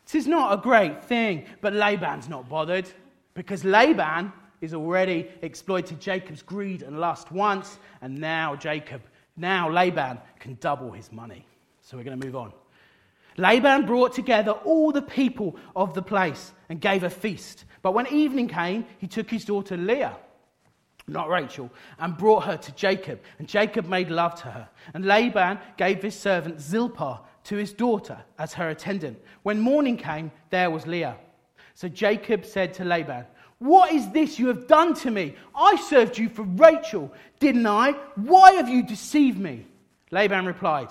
this 0.06 0.16
is 0.16 0.28
not 0.28 0.54
a 0.54 0.62
great 0.62 1.04
thing, 1.04 1.46
but 1.62 1.74
Laban's 1.74 2.30
not 2.30 2.50
bothered 2.50 2.90
because 3.34 3.64
Laban 3.64 4.32
is 4.62 4.74
already 4.74 5.30
exploited 5.42 6.00
Jacob's 6.00 6.42
greed 6.42 6.82
and 6.82 7.00
lust 7.00 7.32
once, 7.32 7.78
and 8.02 8.18
now 8.18 8.56
Jacob, 8.56 9.02
now 9.38 9.70
Laban 9.70 10.18
can 10.40 10.58
double 10.60 10.92
his 10.92 11.12
money. 11.12 11.46
So 11.82 11.98
we're 11.98 12.04
going 12.04 12.20
to 12.20 12.26
move 12.26 12.36
on. 12.36 12.54
Laban 13.38 13.86
brought 13.86 14.14
together 14.14 14.52
all 14.52 14.92
the 14.92 15.02
people 15.02 15.58
of 15.76 15.94
the 15.94 16.02
place 16.02 16.54
and 16.70 16.80
gave 16.80 17.04
a 17.04 17.10
feast. 17.10 17.66
But 17.82 17.94
when 17.94 18.08
evening 18.08 18.48
came, 18.48 18.86
he 18.98 19.08
took 19.08 19.30
his 19.30 19.46
daughter 19.46 19.76
Leah, 19.76 20.16
not 21.08 21.30
Rachel, 21.30 21.70
and 22.00 22.18
brought 22.18 22.46
her 22.46 22.58
to 22.58 22.72
Jacob. 22.74 23.22
And 23.38 23.48
Jacob 23.48 23.88
made 23.88 24.10
love 24.10 24.36
to 24.42 24.52
her. 24.52 24.70
And 24.94 25.06
Laban 25.06 25.60
gave 25.78 26.02
his 26.02 26.18
servant 26.18 26.62
Zilpah 26.62 27.22
to 27.46 27.58
his 27.58 27.74
daughter 27.74 28.18
as 28.40 28.54
her 28.54 28.70
attendant. 28.70 29.22
When 29.44 29.60
morning 29.60 29.98
came, 29.98 30.32
there 30.50 30.72
was 30.72 30.88
Leah. 30.88 31.18
So 31.76 31.90
Jacob 31.90 32.46
said 32.46 32.74
to 32.76 32.86
Laban, 32.86 33.26
What 33.60 33.92
is 33.92 34.10
this 34.12 34.40
you 34.40 34.48
have 34.48 34.68
done 34.68 34.94
to 34.96 35.12
me? 35.12 35.36
I 35.54 35.76
served 35.76 36.18
you 36.18 36.30
for 36.30 36.44
Rachel, 36.44 37.14
didn't 37.40 37.68
I? 37.68 37.92
Why 38.16 38.54
have 38.54 38.70
you 38.70 38.82
deceived 38.82 39.38
me? 39.38 39.66
Laban 40.10 40.46
replied, 40.46 40.88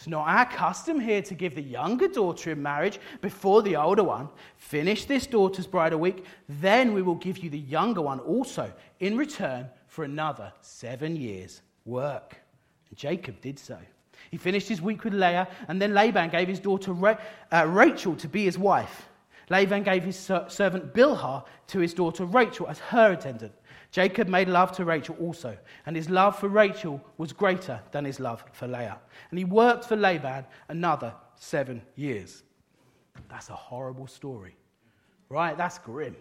it's 0.00 0.08
not 0.08 0.26
our 0.26 0.46
custom 0.46 0.98
here 0.98 1.20
to 1.20 1.34
give 1.34 1.54
the 1.54 1.60
younger 1.60 2.08
daughter 2.08 2.52
in 2.52 2.62
marriage 2.62 2.98
before 3.20 3.60
the 3.60 3.76
older 3.76 4.02
one. 4.02 4.30
Finish 4.56 5.04
this 5.04 5.26
daughter's 5.26 5.66
bridal 5.66 6.00
week, 6.00 6.24
then 6.48 6.94
we 6.94 7.02
will 7.02 7.16
give 7.16 7.36
you 7.36 7.50
the 7.50 7.58
younger 7.58 8.00
one 8.00 8.18
also 8.20 8.72
in 9.00 9.18
return 9.18 9.68
for 9.88 10.04
another 10.04 10.54
seven 10.62 11.16
years' 11.16 11.60
work. 11.84 12.40
And 12.88 12.96
Jacob 12.96 13.42
did 13.42 13.58
so. 13.58 13.76
He 14.30 14.38
finished 14.38 14.70
his 14.70 14.80
week 14.80 15.04
with 15.04 15.12
Leah, 15.12 15.46
and 15.68 15.82
then 15.82 15.92
Laban 15.92 16.30
gave 16.30 16.48
his 16.48 16.60
daughter 16.60 16.94
uh, 17.52 17.66
Rachel 17.68 18.16
to 18.16 18.26
be 18.26 18.44
his 18.44 18.56
wife. 18.56 19.06
Laban 19.50 19.82
gave 19.82 20.02
his 20.02 20.16
servant 20.16 20.94
Bilhah 20.94 21.44
to 21.66 21.78
his 21.78 21.92
daughter 21.92 22.24
Rachel 22.24 22.68
as 22.68 22.78
her 22.78 23.12
attendant. 23.12 23.52
Jacob 23.90 24.28
made 24.28 24.48
love 24.48 24.70
to 24.72 24.84
Rachel 24.84 25.16
also, 25.20 25.56
and 25.86 25.96
his 25.96 26.08
love 26.08 26.38
for 26.38 26.48
Rachel 26.48 27.02
was 27.18 27.32
greater 27.32 27.80
than 27.90 28.04
his 28.04 28.20
love 28.20 28.44
for 28.52 28.68
Leah. 28.68 28.98
And 29.30 29.38
he 29.38 29.44
worked 29.44 29.84
for 29.84 29.96
Laban 29.96 30.46
another 30.68 31.12
seven 31.34 31.82
years. 31.96 32.44
That's 33.28 33.48
a 33.48 33.54
horrible 33.54 34.06
story, 34.06 34.56
right? 35.28 35.56
That's 35.56 35.78
grim. 35.78 36.16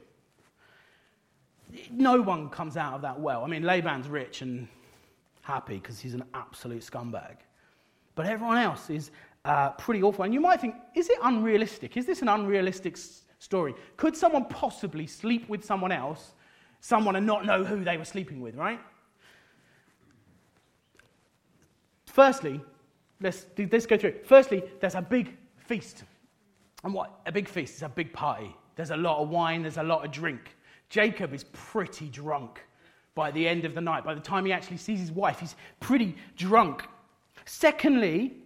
No 1.91 2.19
one 2.21 2.49
comes 2.49 2.75
out 2.77 2.95
of 2.95 3.01
that 3.03 3.19
well. 3.19 3.43
I 3.43 3.47
mean, 3.47 3.63
Laban's 3.63 4.08
rich 4.08 4.41
and 4.41 4.67
happy 5.41 5.75
because 5.75 5.99
he's 5.99 6.15
an 6.15 6.23
absolute 6.34 6.82
scumbag. 6.82 7.38
But 8.15 8.25
everyone 8.25 8.58
else 8.58 8.89
is 8.89 9.12
uh, 9.45 9.71
pretty 9.71 10.01
awful. 10.01 10.25
And 10.25 10.34
you 10.34 10.41
might 10.41 10.60
think, 10.60 10.75
is 10.95 11.10
it 11.10 11.17
unrealistic? 11.21 11.95
Is 11.97 12.08
this 12.08 12.23
an 12.23 12.29
unrealistic 12.29 12.93
s- 12.93 13.25
story? 13.38 13.75
Could 13.97 14.17
someone 14.17 14.45
possibly 14.45 15.05
sleep 15.05 15.47
with 15.47 15.63
someone 15.63 15.91
else 15.91 16.34
someone 16.82 17.15
and 17.15 17.26
not 17.26 17.46
know 17.46 17.63
who 17.63 17.84
they 17.84 17.98
were 17.98 18.06
sleeping 18.06 18.42
with, 18.42 18.56
right? 18.56 18.80
Firstly, 22.06 22.60
let's, 23.22 23.46
let's 23.72 23.86
go 23.86 23.98
through. 23.98 24.15
Firstly, 24.26 24.63
there's 24.80 24.96
a 24.96 25.02
big 25.02 25.36
feast. 25.58 26.04
And 26.84 26.94
what? 26.94 27.20
A 27.26 27.32
big 27.32 27.48
feast 27.48 27.76
is 27.76 27.84
a 27.84 27.89
big 27.89 28.13
party. 28.13 28.56
There's 28.76 28.92
a 28.92 28.98
lot 28.98 29.22
of 29.22 29.30
wine, 29.30 29.62
there's 29.62 29.78
a 29.78 29.84
lot 29.84 30.06
of 30.06 30.12
drink. 30.12 30.56
Jacob 30.89 31.34
is 31.34 31.44
pretty 31.52 32.08
drunk 32.08 32.62
by 33.13 33.32
the 33.32 33.48
end 33.48 33.65
of 33.65 33.76
the 33.76 33.82
night. 33.82 34.06
By 34.06 34.13
the 34.13 34.22
time 34.22 34.46
he 34.46 34.54
actually 34.54 34.78
sees 34.78 35.00
his 35.00 35.12
wife, 35.12 35.39
he's 35.39 35.56
pretty 35.80 36.15
drunk. 36.38 36.84
Secondly, 37.46 38.38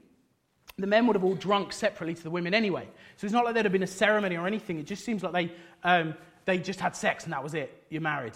the 0.78 0.88
men 0.88 1.06
would 1.06 1.16
have 1.16 1.24
all 1.24 1.36
drunk 1.36 1.72
separately 1.72 2.16
to 2.16 2.24
the 2.24 2.32
women 2.32 2.54
anyway. 2.54 2.88
So 3.18 3.26
it's 3.26 3.34
not 3.34 3.46
like 3.46 3.54
there'd 3.54 3.66
have 3.66 3.72
been 3.72 3.84
a 3.84 3.88
ceremony 3.88 4.36
or 4.36 4.48
anything. 4.48 4.80
It 4.80 4.88
just 4.88 5.06
seems 5.06 5.22
like 5.22 5.34
they 5.34 5.52
um, 5.84 6.16
they 6.46 6.58
just 6.58 6.80
had 6.80 6.96
sex 6.96 7.24
and 7.24 7.34
that 7.34 7.44
was 7.44 7.54
it. 7.54 7.84
You're 7.90 8.02
married. 8.02 8.34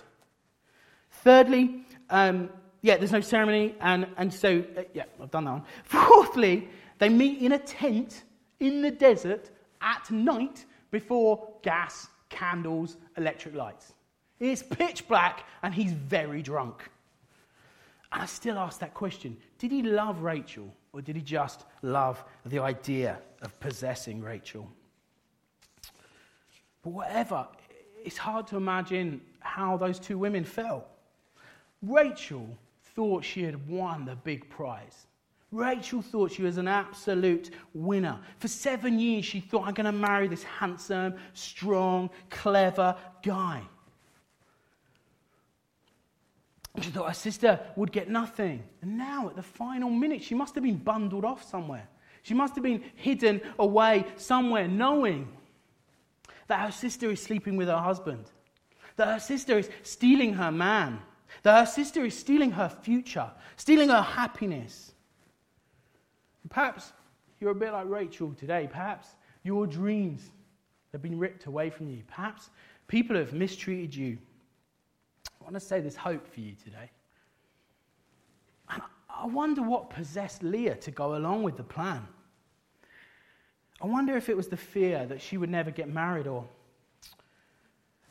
Thirdly, 1.11 1.85
um, 2.09 2.49
yeah, 2.81 2.97
there's 2.97 3.11
no 3.11 3.21
ceremony, 3.21 3.75
and, 3.81 4.07
and 4.17 4.33
so, 4.33 4.63
uh, 4.77 4.83
yeah, 4.93 5.03
I've 5.21 5.31
done 5.31 5.45
that 5.45 5.51
one. 5.51 5.63
Fourthly, 5.83 6.67
they 6.99 7.09
meet 7.09 7.41
in 7.41 7.53
a 7.53 7.59
tent 7.59 8.23
in 8.59 8.81
the 8.81 8.91
desert 8.91 9.49
at 9.81 10.09
night 10.11 10.65
before 10.91 11.47
gas, 11.63 12.07
candles, 12.29 12.97
electric 13.17 13.55
lights. 13.55 13.93
It's 14.39 14.61
pitch 14.61 15.07
black 15.07 15.45
and 15.63 15.73
he's 15.73 15.93
very 15.93 16.41
drunk. 16.41 16.89
And 18.11 18.21
I 18.21 18.25
still 18.25 18.57
ask 18.57 18.79
that 18.79 18.93
question 18.93 19.37
Did 19.57 19.71
he 19.71 19.81
love 19.81 20.21
Rachel 20.21 20.73
or 20.93 21.01
did 21.01 21.15
he 21.15 21.21
just 21.21 21.65
love 21.81 22.23
the 22.45 22.59
idea 22.59 23.19
of 23.41 23.59
possessing 23.59 24.21
Rachel? 24.21 24.69
But 26.83 26.91
whatever, 26.91 27.47
it's 28.07 28.17
hard 28.17 28.47
to 28.47 28.55
imagine 28.55 29.19
how 29.39 29.75
those 29.75 29.99
two 29.99 30.17
women 30.17 30.45
felt. 30.45 30.87
Rachel 31.81 32.47
thought 32.95 33.25
she 33.25 33.43
had 33.43 33.67
won 33.67 34.05
the 34.05 34.15
big 34.15 34.49
prize. 34.49 35.07
Rachel 35.51 36.01
thought 36.01 36.31
she 36.31 36.41
was 36.41 36.57
an 36.57 36.69
absolute 36.69 37.51
winner. 37.73 38.17
For 38.39 38.47
seven 38.47 38.97
years, 38.97 39.25
she 39.25 39.41
thought, 39.41 39.67
I'm 39.67 39.73
going 39.73 39.85
to 39.85 39.91
marry 39.91 40.29
this 40.29 40.43
handsome, 40.43 41.15
strong, 41.33 42.09
clever 42.29 42.95
guy. 43.21 43.61
She 46.81 46.89
thought 46.89 47.09
her 47.09 47.13
sister 47.13 47.59
would 47.75 47.91
get 47.91 48.09
nothing. 48.09 48.63
And 48.81 48.97
now, 48.97 49.27
at 49.27 49.35
the 49.35 49.43
final 49.43 49.89
minute, 49.89 50.23
she 50.23 50.33
must 50.33 50.55
have 50.55 50.63
been 50.63 50.77
bundled 50.77 51.25
off 51.25 51.43
somewhere. 51.43 51.89
She 52.21 52.33
must 52.33 52.55
have 52.55 52.63
been 52.63 52.83
hidden 52.95 53.41
away 53.59 54.05
somewhere, 54.15 54.67
knowing 54.69 55.27
that 56.47 56.59
her 56.65 56.71
sister 56.71 57.09
is 57.09 57.21
sleeping 57.21 57.57
with 57.57 57.67
her 57.67 57.77
husband, 57.77 58.25
that 58.95 59.07
her 59.07 59.19
sister 59.19 59.57
is 59.57 59.69
stealing 59.83 60.33
her 60.33 60.51
man, 60.51 60.99
that 61.43 61.59
her 61.59 61.71
sister 61.71 62.03
is 62.05 62.17
stealing 62.17 62.51
her 62.51 62.69
future, 62.69 63.29
stealing 63.55 63.89
her 63.89 64.01
happiness. 64.01 64.93
Perhaps 66.49 66.93
you're 67.39 67.51
a 67.51 67.55
bit 67.55 67.73
like 67.73 67.87
Rachel 67.87 68.33
today. 68.33 68.67
Perhaps 68.71 69.09
your 69.43 69.67
dreams 69.67 70.31
have 70.91 71.01
been 71.01 71.19
ripped 71.19 71.45
away 71.45 71.69
from 71.69 71.89
you. 71.89 72.03
Perhaps 72.07 72.49
people 72.87 73.15
have 73.15 73.33
mistreated 73.33 73.93
you. 73.93 74.17
I 75.27 75.43
want 75.43 75.55
to 75.55 75.59
say 75.59 75.81
there's 75.81 75.95
hope 75.95 76.27
for 76.27 76.39
you 76.39 76.55
today. 76.63 76.89
And 78.69 78.81
I 79.09 79.25
wonder 79.27 79.61
what 79.61 79.89
possessed 79.89 80.43
Leah 80.43 80.75
to 80.75 80.91
go 80.91 81.15
along 81.15 81.43
with 81.43 81.57
the 81.57 81.63
plan. 81.63 82.07
I 83.81 83.87
wonder 83.87 84.17
if 84.17 84.29
it 84.29 84.37
was 84.37 84.47
the 84.47 84.57
fear 84.57 85.05
that 85.05 85.21
she 85.21 85.37
would 85.37 85.49
never 85.49 85.71
get 85.71 85.87
married 85.87 86.27
or 86.27 86.45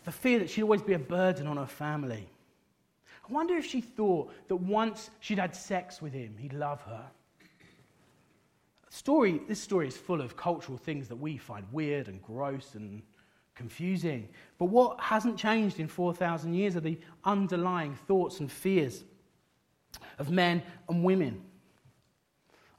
the 0.05 0.13
fear 0.13 0.39
that 0.39 0.49
she'd 0.49 0.63
always 0.63 0.83
be 0.83 0.93
a 0.93 0.99
burden 0.99 1.47
on 1.47 1.57
her 1.57 1.67
family. 1.67 2.29
I 3.29 3.33
wonder 3.33 3.57
if 3.57 3.67
she 3.67 3.81
thought 3.81 4.33
that 4.47 4.57
once 4.57 5.11
she'd 5.19 5.39
had 5.39 5.55
sex 5.55 6.01
with 6.01 6.13
him, 6.13 6.37
he'd 6.39 6.53
love 6.53 6.81
her. 6.83 7.05
Story, 8.89 9.41
this 9.49 9.61
story 9.61 9.89
is 9.89 9.97
full 9.97 10.21
of 10.21 10.37
cultural 10.37 10.79
things 10.79 11.09
that 11.09 11.17
we 11.17 11.37
find 11.37 11.67
weird 11.73 12.07
and 12.07 12.23
gross 12.23 12.77
and 12.77 13.03
confusing. 13.57 14.29
But 14.59 14.67
what 14.67 15.01
hasn't 15.01 15.37
changed 15.37 15.81
in 15.81 15.89
4,000 15.89 16.55
years 16.55 16.77
are 16.77 16.81
the 16.81 16.99
underlying 17.25 17.95
thoughts 17.95 18.39
and 18.39 18.51
fears 18.51 19.03
of 20.19 20.31
men 20.31 20.63
and 20.89 21.03
women. 21.03 21.43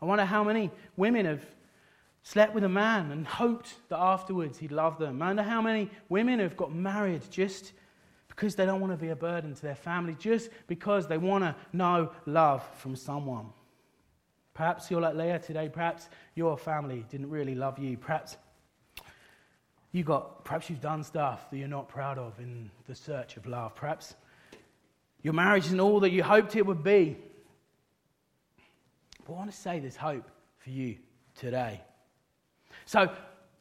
I 0.01 0.05
wonder 0.05 0.23
how 0.23 0.43
many 0.43 0.71
women 0.95 1.25
have 1.25 1.43
slept 2.27 2.53
with 2.53 2.65
a 2.65 2.69
man 2.69 3.09
and 3.11 3.25
hoped 3.25 3.75
that 3.87 3.97
afterwards 3.97 4.57
he'd 4.57 4.73
love 4.73 4.99
them. 4.99 5.21
I 5.21 5.27
wonder 5.27 5.43
how 5.43 5.61
many 5.61 5.89
women 6.09 6.39
have 6.39 6.57
got 6.57 6.75
married 6.75 7.21
just 7.31 7.71
because 8.27 8.53
they 8.53 8.65
don't 8.65 8.81
want 8.81 8.91
to 8.91 8.97
be 8.97 9.11
a 9.11 9.15
burden 9.15 9.55
to 9.55 9.61
their 9.61 9.75
family, 9.75 10.13
just 10.19 10.49
because 10.67 11.07
they 11.07 11.17
want 11.17 11.45
to 11.45 11.55
know 11.71 12.11
love 12.25 12.67
from 12.79 12.97
someone. 12.97 13.45
Perhaps 14.53 14.91
you're 14.91 14.99
like 14.99 15.15
Leah 15.15 15.39
today. 15.39 15.69
Perhaps 15.69 16.09
your 16.35 16.57
family 16.57 17.05
didn't 17.09 17.29
really 17.29 17.55
love 17.55 17.79
you. 17.79 17.95
Perhaps 17.95 18.35
you 19.93 20.03
got, 20.03 20.43
perhaps 20.43 20.69
you've 20.69 20.81
done 20.81 21.05
stuff 21.05 21.49
that 21.49 21.57
you're 21.57 21.69
not 21.69 21.87
proud 21.87 22.17
of 22.17 22.37
in 22.39 22.69
the 22.87 22.95
search 22.95 23.37
of 23.37 23.45
love. 23.47 23.73
Perhaps 23.73 24.15
your 25.23 25.33
marriage 25.33 25.67
isn't 25.67 25.79
all 25.79 26.01
that 26.01 26.11
you 26.11 26.23
hoped 26.23 26.57
it 26.57 26.65
would 26.65 26.83
be. 26.83 27.15
But 29.25 29.31
I 29.31 29.35
want 29.37 29.49
to 29.49 29.55
say 29.55 29.79
there's 29.79 29.95
hope 29.95 30.29
for 30.57 30.71
you 30.71 30.97
today. 31.33 31.83
So, 32.87 33.11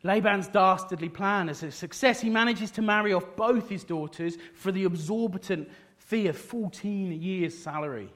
Laban's 0.04 0.46
dastardly 0.46 1.08
plan 1.08 1.48
is 1.48 1.64
a 1.64 1.72
success. 1.72 2.20
He 2.20 2.30
manages 2.30 2.70
to 2.72 2.82
marry 2.82 3.12
off 3.12 3.24
both 3.34 3.68
his 3.68 3.82
daughters 3.82 4.38
for 4.54 4.70
the 4.70 4.86
exorbitant 4.86 5.68
fee 5.98 6.28
of 6.28 6.38
14 6.38 7.20
years' 7.20 7.58
salary. 7.58 8.08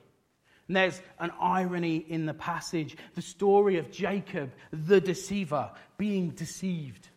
And 0.69 0.77
there's 0.77 1.03
an 1.19 1.33
irony 1.41 1.97
in 1.97 2.27
the 2.27 2.35
passage 2.35 2.97
the 3.17 3.23
story 3.23 3.77
of 3.79 3.91
Jacob, 3.91 4.53
the 4.73 5.01
deceiver, 5.01 5.73
being 5.99 6.31
deceived. 6.31 7.09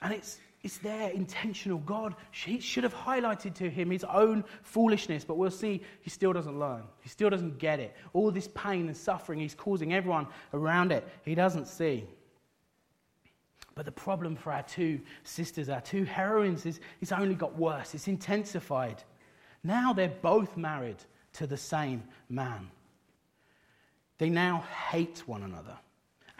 And 0.00 0.14
it's, 0.14 0.38
it's 0.62 0.78
there, 0.78 1.10
intentional. 1.10 1.78
God 1.78 2.14
he 2.30 2.60
should 2.60 2.84
have 2.84 2.94
highlighted 2.94 3.54
to 3.54 3.68
him 3.68 3.90
his 3.90 4.04
own 4.04 4.44
foolishness, 4.62 5.24
but 5.24 5.38
we'll 5.38 5.50
see 5.50 5.82
he 6.02 6.10
still 6.10 6.32
doesn't 6.32 6.56
learn. 6.56 6.84
He 7.00 7.08
still 7.08 7.30
doesn't 7.30 7.58
get 7.58 7.80
it. 7.80 7.96
All 8.12 8.30
this 8.30 8.48
pain 8.54 8.86
and 8.86 8.96
suffering 8.96 9.40
he's 9.40 9.56
causing 9.56 9.92
everyone 9.92 10.28
around 10.54 10.92
it, 10.92 11.04
he 11.24 11.34
doesn't 11.34 11.66
see. 11.66 12.06
But 13.78 13.84
the 13.84 13.92
problem 13.92 14.34
for 14.34 14.52
our 14.52 14.64
two 14.64 15.00
sisters, 15.22 15.68
our 15.68 15.80
two 15.80 16.02
heroines, 16.02 16.66
is 16.66 16.80
it's 17.00 17.12
only 17.12 17.36
got 17.36 17.56
worse. 17.56 17.94
It's 17.94 18.08
intensified. 18.08 19.04
Now 19.62 19.92
they're 19.92 20.08
both 20.08 20.56
married 20.56 20.96
to 21.34 21.46
the 21.46 21.56
same 21.56 22.02
man. 22.28 22.72
They 24.18 24.30
now 24.30 24.64
hate 24.90 25.22
one 25.26 25.44
another 25.44 25.76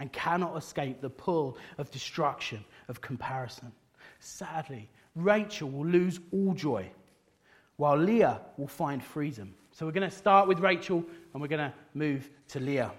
and 0.01 0.13
cannot 0.13 0.57
escape 0.57 1.01
the 1.01 1.11
pull 1.11 1.59
of 1.79 1.93
destruction, 1.93 2.65
of 2.89 3.01
comparison. 3.01 3.71
Sadly, 4.19 4.91
Rachel 5.15 5.71
will 5.71 5.87
lose 5.87 6.19
all 6.33 6.55
joy, 6.55 6.91
while 7.77 7.97
Leah 7.97 8.41
will 8.57 8.67
find 8.67 9.01
freedom. 9.01 9.55
So 9.71 9.87
we're 9.87 9.93
going 9.93 10.11
to 10.11 10.17
start 10.17 10.49
with 10.49 10.59
Rachel 10.59 11.05
and 11.33 11.41
we're 11.41 11.47
going 11.47 11.71
to 11.71 11.75
move 11.95 12.31
to 12.49 12.59
Leah. 12.59 12.91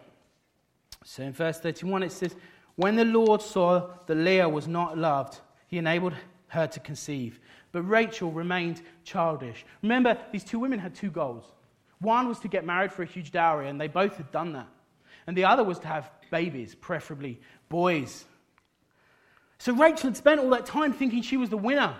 So 1.03 1.23
in 1.23 1.33
verse 1.33 1.59
31, 1.59 2.03
it 2.03 2.13
says, 2.13 2.37
When 2.79 2.95
the 2.95 3.03
Lord 3.03 3.41
saw 3.41 3.89
that 4.07 4.15
Leah 4.15 4.47
was 4.47 4.65
not 4.65 4.97
loved, 4.97 5.37
he 5.67 5.77
enabled 5.77 6.13
her 6.47 6.65
to 6.65 6.79
conceive. 6.79 7.37
But 7.73 7.81
Rachel 7.81 8.31
remained 8.31 8.81
childish. 9.03 9.65
Remember, 9.83 10.17
these 10.31 10.45
two 10.45 10.59
women 10.59 10.79
had 10.79 10.95
two 10.95 11.11
goals. 11.11 11.43
One 11.99 12.29
was 12.29 12.39
to 12.39 12.47
get 12.47 12.65
married 12.65 12.93
for 12.93 13.03
a 13.03 13.05
huge 13.05 13.31
dowry, 13.31 13.67
and 13.67 13.81
they 13.81 13.89
both 13.89 14.15
had 14.15 14.31
done 14.31 14.53
that. 14.53 14.69
And 15.27 15.35
the 15.35 15.43
other 15.43 15.61
was 15.61 15.77
to 15.79 15.87
have 15.87 16.09
babies, 16.31 16.73
preferably 16.73 17.41
boys. 17.67 18.23
So 19.57 19.73
Rachel 19.73 20.11
had 20.11 20.15
spent 20.15 20.39
all 20.39 20.49
that 20.51 20.65
time 20.65 20.93
thinking 20.93 21.21
she 21.21 21.35
was 21.35 21.49
the 21.49 21.57
winner. 21.57 21.93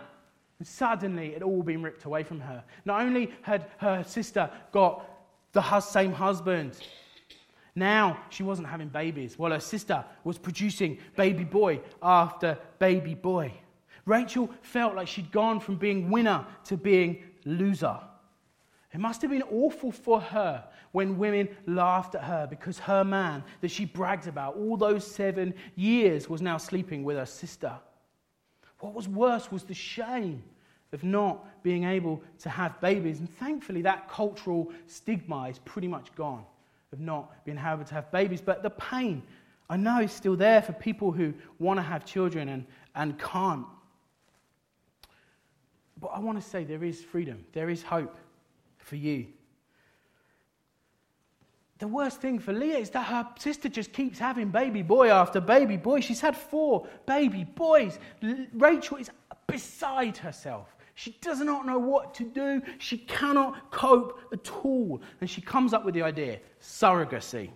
And 0.60 0.65
suddenly 0.65 1.36
it 1.36 1.44
all 1.44 1.62
been 1.62 1.84
ripped 1.84 2.06
away 2.06 2.24
from 2.24 2.39
her. 2.39 2.63
Not 2.86 3.02
only 3.02 3.34
had 3.42 3.65
her 3.80 4.06
sister 4.06 4.50
got 4.72 5.06
the 5.52 5.82
same 5.82 6.13
husband, 6.13 6.80
now 7.80 8.20
she 8.30 8.44
wasn't 8.44 8.68
having 8.68 8.89
babies. 8.89 9.39
While 9.39 9.52
her 9.52 9.60
sister 9.60 10.04
was 10.24 10.38
producing 10.38 11.00
baby 11.15 11.44
boy 11.44 11.82
after 12.02 12.58
baby 12.78 13.15
boy. 13.15 13.54
Rachel 14.06 14.50
felt 14.62 14.96
like 14.96 15.08
she'd 15.08 15.32
gone 15.32 15.60
from 15.60 15.76
being 15.76 16.10
winner 16.10 16.46
to 16.65 16.78
being 16.78 17.24
loser. 17.46 17.98
It 18.94 19.00
must 19.00 19.22
have 19.22 19.32
been 19.32 19.44
awful 19.44 19.92
for 19.92 20.20
her 20.20 20.63
when 20.92 21.18
women 21.18 21.50
laughed 21.68 22.15
at 22.15 22.24
her 22.24 22.48
because 22.50 22.80
her 22.80 23.04
man 23.04 23.44
that 23.62 23.70
she 23.70 23.86
bragged 23.86 24.28
about 24.28 24.56
all 24.56 24.78
those 24.78 25.06
seven 25.06 25.54
years 25.76 26.28
was 26.28 26.42
now 26.42 26.58
sleeping 26.58 27.04
with 27.04 27.18
her 27.18 27.26
sister. 27.26 27.74
What 28.80 28.94
was 28.94 29.08
worse 29.08 29.52
was 29.52 29.63
the 29.63 29.76
shame 29.76 30.42
of 30.92 31.04
not 31.04 31.62
being 31.62 31.84
able 31.84 32.24
to 32.39 32.50
have 32.50 32.82
babies. 32.82 33.20
And 33.20 33.30
thankfully, 33.38 33.84
that 33.84 34.10
cultural 34.10 34.72
stigma 34.88 35.50
is 35.50 35.60
pretty 35.60 35.88
much 35.88 36.13
gone 36.15 36.46
of 36.91 36.99
not 36.99 37.45
being 37.45 37.58
able 37.58 37.84
to 37.84 37.93
have 37.93 38.12
babies. 38.12 38.41
But 38.41 38.63
the 38.63 38.69
pain, 38.69 39.23
I 39.69 39.78
know, 39.78 40.02
is 40.02 40.12
still 40.12 40.36
there 40.36 40.62
for 40.62 40.73
people 40.73 41.12
who 41.12 41.34
want 41.60 41.78
to 41.78 41.84
have 41.84 42.06
children 42.06 42.49
and, 42.49 42.65
and 42.95 43.17
can't. 43.19 43.65
But 45.99 46.08
I 46.08 46.19
want 46.19 46.41
to 46.41 46.47
say 46.47 46.63
there 46.63 46.84
is 46.84 47.02
freedom, 47.02 47.45
there 47.54 47.69
is 47.69 47.84
hope 47.84 48.17
for 48.78 48.95
you. 48.95 49.28
The 51.80 51.88
worst 51.88 52.19
thing 52.19 52.39
for 52.39 52.52
Leah 52.52 52.78
is 52.78 52.89
that 52.89 53.06
her 53.06 53.28
sister 53.39 53.69
just 53.69 53.93
keeps 53.93 54.19
having 54.19 54.49
baby 54.49 54.82
boy 54.82 55.10
after 55.10 55.39
baby 55.39 55.78
boy. 55.78 56.02
She's 56.02 56.19
had 56.19 56.36
four 56.36 56.88
baby 57.06 57.45
boys. 57.45 57.99
Rachel 58.54 58.97
is 58.97 59.10
beside 59.47 60.17
herself. 60.17 60.75
She 61.00 61.12
does 61.22 61.40
not 61.40 61.66
know 61.66 61.80
what 61.80 62.14
to 62.16 62.26
do. 62.26 62.62
She 62.78 62.98
cannot 62.98 63.72
cope 63.72 64.20
at 64.34 64.52
all. 64.66 65.02
And 65.22 65.30
she 65.30 65.40
comes 65.40 65.74
up 65.74 65.86
with 65.86 65.94
the 65.94 66.02
idea 66.02 66.42
surrogacy. 66.62 67.52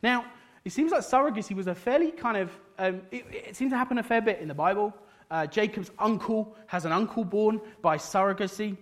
Now, 0.00 0.26
it 0.64 0.70
seems 0.70 0.92
like 0.92 1.00
surrogacy 1.00 1.56
was 1.56 1.66
a 1.66 1.74
fairly 1.74 2.12
kind 2.12 2.36
of, 2.36 2.52
um, 2.78 3.02
it, 3.10 3.24
it 3.32 3.56
seems 3.56 3.72
to 3.72 3.76
happen 3.76 3.98
a 3.98 4.02
fair 4.04 4.22
bit 4.22 4.38
in 4.38 4.46
the 4.46 4.54
Bible. 4.54 4.94
Uh, 5.28 5.48
Jacob's 5.48 5.90
uncle 5.98 6.56
has 6.68 6.84
an 6.84 6.92
uncle 6.92 7.24
born 7.24 7.60
by 7.82 7.96
surrogacy. 7.96 8.76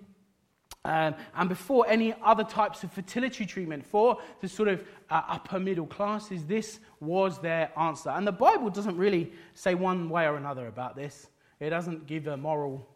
Um, 0.85 1.15
and 1.35 1.49
before 1.49 1.87
any 1.89 2.15
other 2.23 2.45
types 2.45 2.85
of 2.85 2.93
fertility 2.93 3.47
treatment 3.47 3.87
for 3.87 4.19
the 4.43 4.49
sort 4.49 4.69
of 4.69 4.85
uh, 5.09 5.23
upper 5.27 5.59
middle 5.59 5.87
classes, 5.87 6.45
this 6.45 6.81
was 7.01 7.39
their 7.39 7.73
answer. 7.79 8.11
And 8.11 8.27
the 8.27 8.33
Bible 8.33 8.69
doesn't 8.69 8.99
really 8.99 9.33
say 9.55 9.75
one 9.75 10.11
way 10.11 10.27
or 10.27 10.37
another 10.37 10.67
about 10.67 10.97
this, 10.97 11.29
it 11.61 11.71
doesn't 11.71 12.07
give 12.07 12.27
a 12.27 12.37
moral 12.37 12.87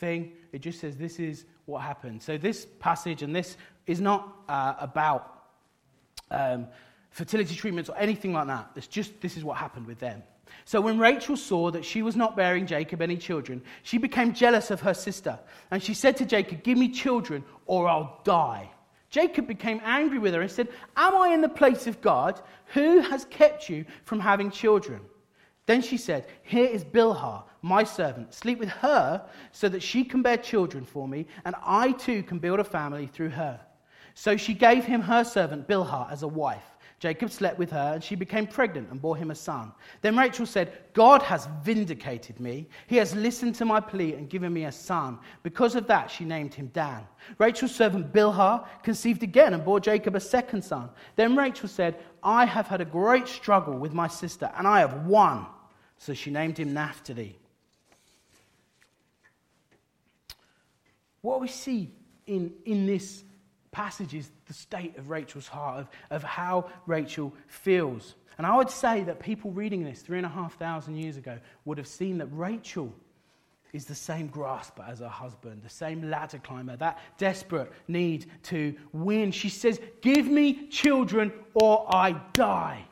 thing, 0.00 0.32
it 0.52 0.60
just 0.60 0.80
says 0.80 0.96
this 0.96 1.20
is 1.20 1.44
what 1.66 1.82
happened. 1.82 2.22
So, 2.22 2.36
this 2.36 2.66
passage 2.80 3.22
and 3.22 3.34
this 3.34 3.56
is 3.86 4.00
not 4.00 4.36
uh, 4.48 4.74
about 4.80 5.44
um, 6.30 6.66
fertility 7.10 7.54
treatments 7.54 7.90
or 7.90 7.96
anything 7.96 8.32
like 8.32 8.46
that. 8.48 8.70
It's 8.76 8.86
just 8.86 9.20
this 9.20 9.36
is 9.36 9.44
what 9.44 9.56
happened 9.56 9.86
with 9.86 10.00
them. 10.00 10.22
So 10.64 10.80
when 10.80 10.98
Rachel 10.98 11.36
saw 11.36 11.70
that 11.70 11.84
she 11.84 12.02
was 12.02 12.16
not 12.16 12.36
bearing 12.36 12.66
Jacob 12.66 13.02
any 13.02 13.16
children, 13.16 13.62
she 13.82 13.98
became 13.98 14.32
jealous 14.32 14.70
of 14.70 14.80
her 14.80 14.94
sister. 14.94 15.38
And 15.70 15.82
she 15.82 15.94
said 15.94 16.16
to 16.18 16.26
Jacob, 16.26 16.62
Give 16.62 16.78
me 16.78 16.88
children 16.88 17.44
or 17.66 17.88
I'll 17.88 18.20
die. 18.24 18.70
Jacob 19.10 19.48
became 19.48 19.80
angry 19.84 20.18
with 20.18 20.34
her 20.34 20.40
and 20.40 20.50
said, 20.50 20.68
Am 20.96 21.16
I 21.16 21.30
in 21.30 21.40
the 21.40 21.48
place 21.48 21.86
of 21.86 22.00
God? 22.00 22.40
Who 22.74 23.00
has 23.00 23.24
kept 23.26 23.68
you 23.68 23.84
from 24.04 24.20
having 24.20 24.50
children? 24.50 25.00
Then 25.66 25.82
she 25.82 25.96
said, 25.96 26.26
Here 26.42 26.66
is 26.66 26.84
Bilhah, 26.84 27.44
my 27.62 27.84
servant. 27.84 28.34
Sleep 28.34 28.58
with 28.58 28.68
her 28.68 29.28
so 29.52 29.68
that 29.68 29.82
she 29.82 30.04
can 30.04 30.22
bear 30.22 30.36
children 30.36 30.84
for 30.84 31.06
me, 31.06 31.26
and 31.44 31.54
I 31.64 31.92
too 31.92 32.22
can 32.22 32.38
build 32.38 32.60
a 32.60 32.64
family 32.64 33.06
through 33.06 33.30
her. 33.30 33.60
So 34.14 34.36
she 34.36 34.54
gave 34.54 34.84
him 34.84 35.02
her 35.02 35.24
servant 35.24 35.68
Bilhah 35.68 36.10
as 36.10 36.22
a 36.22 36.28
wife. 36.28 36.76
Jacob 37.00 37.30
slept 37.30 37.58
with 37.58 37.70
her, 37.70 37.92
and 37.94 38.04
she 38.04 38.14
became 38.14 38.46
pregnant 38.46 38.90
and 38.90 39.00
bore 39.00 39.16
him 39.16 39.30
a 39.30 39.34
son. 39.34 39.72
Then 40.02 40.18
Rachel 40.18 40.44
said, 40.44 40.70
God 40.92 41.22
has 41.22 41.48
vindicated 41.64 42.38
me. 42.38 42.68
He 42.88 42.96
has 42.96 43.14
listened 43.14 43.54
to 43.54 43.64
my 43.64 43.80
plea 43.80 44.12
and 44.12 44.28
given 44.28 44.52
me 44.52 44.66
a 44.66 44.72
son. 44.72 45.18
Because 45.42 45.74
of 45.76 45.86
that, 45.86 46.10
she 46.10 46.26
named 46.26 46.52
him 46.52 46.66
Dan. 46.74 47.06
Rachel's 47.38 47.74
servant 47.74 48.12
Bilhah 48.12 48.66
conceived 48.82 49.22
again 49.22 49.54
and 49.54 49.64
bore 49.64 49.80
Jacob 49.80 50.14
a 50.14 50.20
second 50.20 50.62
son. 50.62 50.90
Then 51.16 51.34
Rachel 51.36 51.70
said, 51.70 51.98
I 52.22 52.44
have 52.44 52.66
had 52.66 52.82
a 52.82 52.84
great 52.84 53.26
struggle 53.26 53.78
with 53.78 53.94
my 53.94 54.06
sister, 54.06 54.52
and 54.58 54.68
I 54.68 54.80
have 54.80 55.06
won. 55.06 55.46
So 55.96 56.12
she 56.12 56.30
named 56.30 56.58
him 56.58 56.74
Naphtali. 56.74 57.38
What 61.22 61.40
we 61.40 61.48
see 61.48 61.94
in, 62.26 62.52
in 62.66 62.86
this 62.86 63.24
passage 63.72 64.14
is 64.14 64.30
the 64.46 64.54
state 64.54 64.96
of 64.98 65.10
Rachel's 65.10 65.48
heart, 65.48 65.80
of, 65.80 65.88
of 66.10 66.22
how 66.22 66.70
Rachel 66.86 67.32
feels. 67.46 68.14
And 68.38 68.46
I 68.46 68.56
would 68.56 68.70
say 68.70 69.04
that 69.04 69.20
people 69.20 69.50
reading 69.50 69.84
this 69.84 70.00
three 70.02 70.18
and 70.18 70.26
a 70.26 70.30
half 70.30 70.58
thousand 70.58 70.96
years 70.96 71.16
ago 71.16 71.38
would 71.64 71.78
have 71.78 71.86
seen 71.86 72.18
that 72.18 72.26
Rachel 72.26 72.92
is 73.72 73.84
the 73.84 73.94
same 73.94 74.26
grasper 74.26 74.84
as 74.88 74.98
her 75.00 75.08
husband, 75.08 75.62
the 75.62 75.70
same 75.70 76.10
ladder 76.10 76.38
climber, 76.38 76.76
that 76.76 76.98
desperate 77.18 77.70
need 77.86 78.26
to 78.44 78.74
win. 78.92 79.30
She 79.30 79.48
says, 79.48 79.80
Give 80.00 80.26
me 80.26 80.68
children 80.68 81.32
or 81.54 81.86
I 81.88 82.12
die. 82.32 82.84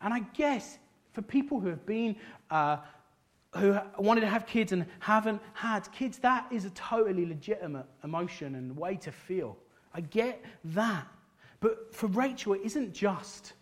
And 0.00 0.14
I 0.14 0.20
guess 0.20 0.78
for 1.12 1.22
people 1.22 1.60
who 1.60 1.68
have 1.68 1.84
been, 1.84 2.16
uh, 2.50 2.78
who 3.54 3.78
wanted 3.98 4.22
to 4.22 4.28
have 4.28 4.46
kids 4.46 4.72
and 4.72 4.86
haven't 4.98 5.42
had 5.52 5.90
kids, 5.92 6.18
that 6.18 6.46
is 6.50 6.64
a 6.64 6.70
totally 6.70 7.26
legitimate 7.26 7.86
emotion 8.02 8.54
and 8.54 8.76
way 8.76 8.96
to 8.96 9.12
feel. 9.12 9.58
I 9.94 10.00
get 10.00 10.42
that. 10.64 11.06
But 11.60 11.94
for 11.94 12.08
Rachel, 12.08 12.54
it 12.54 12.62
isn't 12.64 12.92
just 12.92 13.52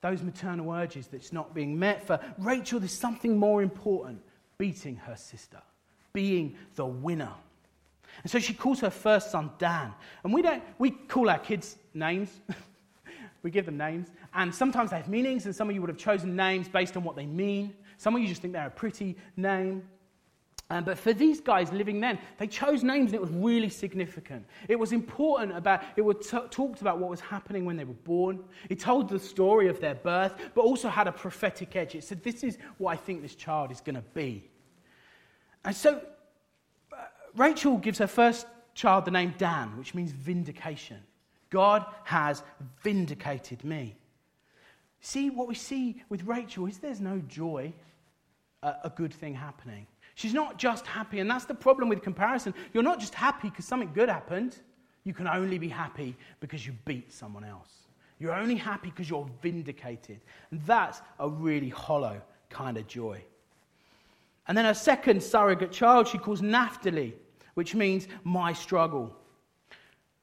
those 0.00 0.22
maternal 0.22 0.70
urges 0.72 1.06
that's 1.06 1.32
not 1.32 1.54
being 1.54 1.78
met. 1.78 2.06
For 2.06 2.18
Rachel, 2.38 2.80
there's 2.80 2.92
something 2.92 3.36
more 3.36 3.62
important 3.62 4.20
beating 4.58 4.96
her 4.96 5.16
sister, 5.16 5.60
being 6.12 6.56
the 6.74 6.86
winner. 6.86 7.32
And 8.22 8.30
so 8.30 8.38
she 8.38 8.54
calls 8.54 8.80
her 8.80 8.90
first 8.90 9.30
son 9.30 9.50
Dan. 9.58 9.92
And 10.24 10.32
we 10.32 10.42
don't, 10.42 10.62
we 10.78 10.90
call 10.90 11.30
our 11.30 11.38
kids 11.38 11.76
names. 11.94 12.30
we 13.42 13.50
give 13.50 13.66
them 13.66 13.76
names. 13.76 14.08
And 14.34 14.54
sometimes 14.54 14.90
they 14.90 14.96
have 14.96 15.08
meanings, 15.08 15.46
and 15.46 15.54
some 15.54 15.68
of 15.68 15.74
you 15.74 15.80
would 15.80 15.90
have 15.90 15.98
chosen 15.98 16.36
names 16.36 16.68
based 16.68 16.96
on 16.96 17.04
what 17.04 17.16
they 17.16 17.26
mean. 17.26 17.74
Some 17.96 18.14
of 18.14 18.22
you 18.22 18.28
just 18.28 18.42
think 18.42 18.52
they're 18.52 18.66
a 18.66 18.70
pretty 18.70 19.16
name. 19.36 19.82
Um, 20.70 20.84
but 20.84 20.96
for 20.98 21.12
these 21.12 21.40
guys 21.40 21.72
living 21.72 22.00
then, 22.00 22.16
they 22.38 22.46
chose 22.46 22.84
names 22.84 23.06
and 23.06 23.16
it 23.16 23.20
was 23.20 23.30
really 23.30 23.68
significant. 23.68 24.46
It 24.68 24.78
was 24.78 24.92
important 24.92 25.56
about, 25.56 25.82
it 25.96 26.02
was 26.02 26.28
t- 26.30 26.38
talked 26.50 26.80
about 26.80 27.00
what 27.00 27.10
was 27.10 27.20
happening 27.20 27.64
when 27.64 27.76
they 27.76 27.84
were 27.84 27.92
born. 27.92 28.44
It 28.68 28.78
told 28.78 29.08
the 29.08 29.18
story 29.18 29.66
of 29.66 29.80
their 29.80 29.96
birth, 29.96 30.34
but 30.54 30.60
also 30.60 30.88
had 30.88 31.08
a 31.08 31.12
prophetic 31.12 31.74
edge. 31.74 31.96
It 31.96 32.04
said, 32.04 32.22
This 32.22 32.44
is 32.44 32.56
what 32.78 32.92
I 32.92 32.96
think 32.96 33.20
this 33.20 33.34
child 33.34 33.72
is 33.72 33.80
going 33.80 33.96
to 33.96 34.04
be. 34.14 34.48
And 35.64 35.74
so 35.74 36.00
uh, 36.92 36.96
Rachel 37.34 37.76
gives 37.76 37.98
her 37.98 38.06
first 38.06 38.46
child 38.74 39.06
the 39.06 39.10
name 39.10 39.34
Dan, 39.38 39.76
which 39.76 39.92
means 39.92 40.12
vindication. 40.12 40.98
God 41.50 41.84
has 42.04 42.44
vindicated 42.84 43.64
me. 43.64 43.96
See, 45.00 45.30
what 45.30 45.48
we 45.48 45.56
see 45.56 46.00
with 46.08 46.22
Rachel 46.24 46.66
is 46.66 46.78
there's 46.78 47.00
no 47.00 47.18
joy, 47.26 47.72
uh, 48.62 48.74
a 48.84 48.90
good 48.90 49.12
thing 49.12 49.34
happening. 49.34 49.88
She's 50.14 50.34
not 50.34 50.58
just 50.58 50.86
happy, 50.86 51.20
and 51.20 51.30
that's 51.30 51.44
the 51.44 51.54
problem 51.54 51.88
with 51.88 52.02
comparison. 52.02 52.54
You're 52.72 52.82
not 52.82 53.00
just 53.00 53.14
happy 53.14 53.48
because 53.48 53.64
something 53.64 53.92
good 53.92 54.08
happened. 54.08 54.56
You 55.04 55.14
can 55.14 55.26
only 55.26 55.58
be 55.58 55.68
happy 55.68 56.16
because 56.40 56.66
you 56.66 56.74
beat 56.84 57.12
someone 57.12 57.44
else. 57.44 57.70
You're 58.18 58.34
only 58.34 58.56
happy 58.56 58.90
because 58.90 59.08
you're 59.08 59.28
vindicated. 59.40 60.20
And 60.50 60.60
that's 60.66 61.00
a 61.18 61.28
really 61.28 61.70
hollow 61.70 62.20
kind 62.50 62.76
of 62.76 62.86
joy. 62.86 63.22
And 64.46 64.56
then 64.56 64.66
her 64.66 64.74
second 64.74 65.22
surrogate 65.22 65.72
child 65.72 66.08
she 66.08 66.18
calls 66.18 66.42
Naphtali, 66.42 67.14
which 67.54 67.74
means 67.74 68.08
my 68.24 68.52
struggle. 68.52 69.16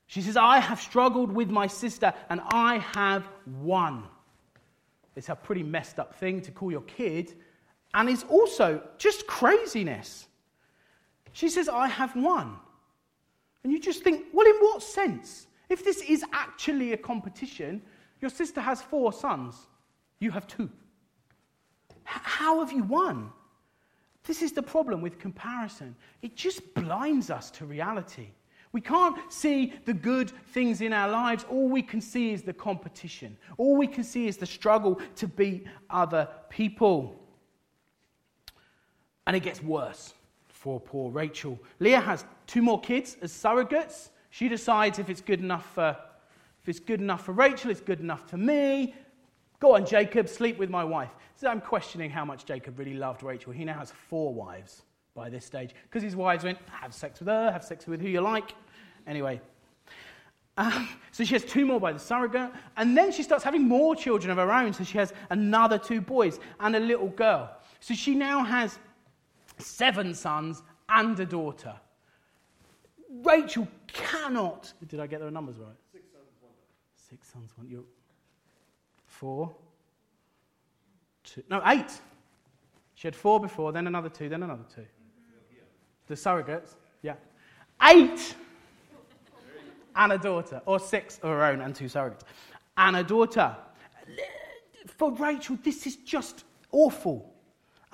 She 0.05 0.21
says, 0.21 0.37
I 0.37 0.59
have 0.59 0.79
struggled 0.79 1.31
with 1.31 1.49
my 1.49 1.67
sister 1.67 2.13
and 2.29 2.41
I 2.45 2.77
have 2.93 3.27
won. 3.61 4.03
It's 5.15 5.29
a 5.29 5.35
pretty 5.35 5.63
messed 5.63 5.97
up 5.97 6.15
thing 6.15 6.41
to 6.41 6.51
call 6.51 6.71
your 6.71 6.81
kid 6.81 7.33
and 7.93 8.09
is 8.09 8.23
also 8.29 8.81
just 8.97 9.27
craziness. 9.27 10.27
She 11.33 11.49
says, 11.49 11.69
I 11.69 11.87
have 11.87 12.15
won. 12.15 12.57
And 13.63 13.71
you 13.71 13.79
just 13.79 14.03
think, 14.03 14.25
well, 14.33 14.47
in 14.47 14.55
what 14.55 14.81
sense? 14.81 15.47
If 15.69 15.83
this 15.83 16.01
is 16.01 16.23
actually 16.31 16.93
a 16.93 16.97
competition, 16.97 17.81
your 18.21 18.29
sister 18.29 18.61
has 18.61 18.81
four 18.81 19.11
sons, 19.13 19.67
you 20.19 20.31
have 20.31 20.47
two. 20.47 20.69
H- 21.91 21.99
how 22.05 22.59
have 22.59 22.71
you 22.71 22.83
won? 22.83 23.31
This 24.23 24.41
is 24.41 24.51
the 24.51 24.63
problem 24.63 25.01
with 25.01 25.19
comparison. 25.19 25.95
It 26.21 26.35
just 26.35 26.73
blinds 26.73 27.29
us 27.29 27.51
to 27.51 27.65
reality. 27.65 28.27
We 28.71 28.81
can't 28.81 29.17
see 29.31 29.73
the 29.85 29.93
good 29.93 30.31
things 30.47 30.81
in 30.81 30.91
our 30.91 31.09
lives. 31.09 31.45
All 31.49 31.69
we 31.69 31.81
can 31.81 32.01
see 32.01 32.33
is 32.33 32.43
the 32.43 32.53
competition. 32.53 33.37
All 33.57 33.75
we 33.75 33.87
can 33.87 34.03
see 34.03 34.27
is 34.27 34.37
the 34.37 34.45
struggle 34.45 34.99
to 35.15 35.27
beat 35.27 35.65
other 35.89 36.27
people. 36.49 37.19
And 39.27 39.35
it 39.35 39.41
gets 39.41 39.61
worse 39.61 40.13
for 40.47 40.79
poor 40.79 41.11
Rachel. 41.11 41.59
Leah 41.79 41.99
has 41.99 42.25
two 42.47 42.63
more 42.63 42.81
kids 42.81 43.17
as 43.21 43.31
surrogates. 43.31 44.09
She 44.31 44.49
decides 44.49 44.97
if 44.97 45.09
it's 45.09 45.21
good 45.21 45.39
enough 45.39 45.73
for, 45.75 45.95
if 46.63 46.69
it's 46.69 46.79
good 46.79 47.01
enough 47.01 47.25
for 47.25 47.33
Rachel, 47.33 47.69
it's 47.69 47.81
good 47.81 47.99
enough 47.99 48.27
for 48.29 48.37
me. 48.37 48.95
Go 49.59 49.75
on, 49.75 49.85
Jacob, 49.85 50.29
sleep 50.29 50.57
with 50.57 50.69
my 50.69 50.83
wife. 50.83 51.11
So 51.35 51.47
I'm 51.47 51.61
questioning 51.61 52.09
how 52.09 52.25
much 52.25 52.45
Jacob 52.45 52.79
really 52.79 52.95
loved 52.95 53.21
Rachel. 53.21 53.51
He 53.51 53.65
now 53.65 53.77
has 53.77 53.91
four 53.91 54.33
wives 54.33 54.81
by 55.13 55.29
this 55.29 55.45
stage 55.45 55.75
because 55.83 56.03
his 56.03 56.15
wives 56.15 56.43
went, 56.43 56.57
have 56.69 56.93
sex 56.93 57.19
with 57.19 57.27
her, 57.27 57.51
have 57.51 57.63
sex 57.63 57.85
with 57.85 58.01
who 58.01 58.07
you 58.07 58.21
like. 58.21 58.53
Anyway, 59.07 59.41
um, 60.57 60.89
so 61.11 61.23
she 61.23 61.33
has 61.33 61.43
two 61.43 61.65
more 61.65 61.79
by 61.79 61.91
the 61.91 61.99
surrogate, 61.99 62.51
and 62.77 62.97
then 62.97 63.11
she 63.11 63.23
starts 63.23 63.43
having 63.43 63.67
more 63.67 63.95
children 63.95 64.31
of 64.31 64.37
her 64.37 64.51
own. 64.51 64.73
So 64.73 64.83
she 64.83 64.97
has 64.97 65.13
another 65.29 65.77
two 65.77 66.01
boys 66.01 66.39
and 66.59 66.75
a 66.75 66.79
little 66.79 67.09
girl. 67.09 67.51
So 67.79 67.93
she 67.93 68.15
now 68.15 68.43
has 68.43 68.79
seven 69.57 70.13
sons 70.13 70.63
and 70.89 71.19
a 71.19 71.25
daughter. 71.25 71.75
Rachel 73.23 73.67
cannot. 73.87 74.73
Did 74.87 74.99
I 74.99 75.07
get 75.07 75.19
their 75.21 75.31
numbers 75.31 75.57
right? 75.57 75.69
Six 75.91 76.05
sons, 76.11 76.25
one. 76.41 76.51
daughter. 76.51 77.09
Six 77.09 77.27
sons, 77.31 77.51
one. 77.55 77.67
You. 77.67 77.85
Four. 79.05 79.55
Two. 81.23 81.43
No, 81.49 81.61
eight. 81.67 81.99
She 82.95 83.07
had 83.07 83.15
four 83.15 83.39
before, 83.39 83.71
then 83.71 83.87
another 83.87 84.09
two, 84.09 84.27
then 84.29 84.43
another 84.43 84.65
two. 84.73 84.85
The 86.07 86.15
surrogates, 86.15 86.75
yeah. 87.01 87.15
Eight! 87.83 88.35
and 89.97 90.13
a 90.13 90.17
daughter, 90.17 90.61
or 90.65 90.79
six 90.79 91.17
of 91.17 91.29
her 91.29 91.43
own 91.43 91.61
and 91.61 91.75
two 91.75 91.85
surrogates. 91.85 92.21
And 92.77 92.95
a 92.95 93.03
daughter. 93.03 93.55
For 94.85 95.11
Rachel, 95.11 95.57
this 95.63 95.85
is 95.85 95.97
just 95.97 96.43
awful. 96.71 97.33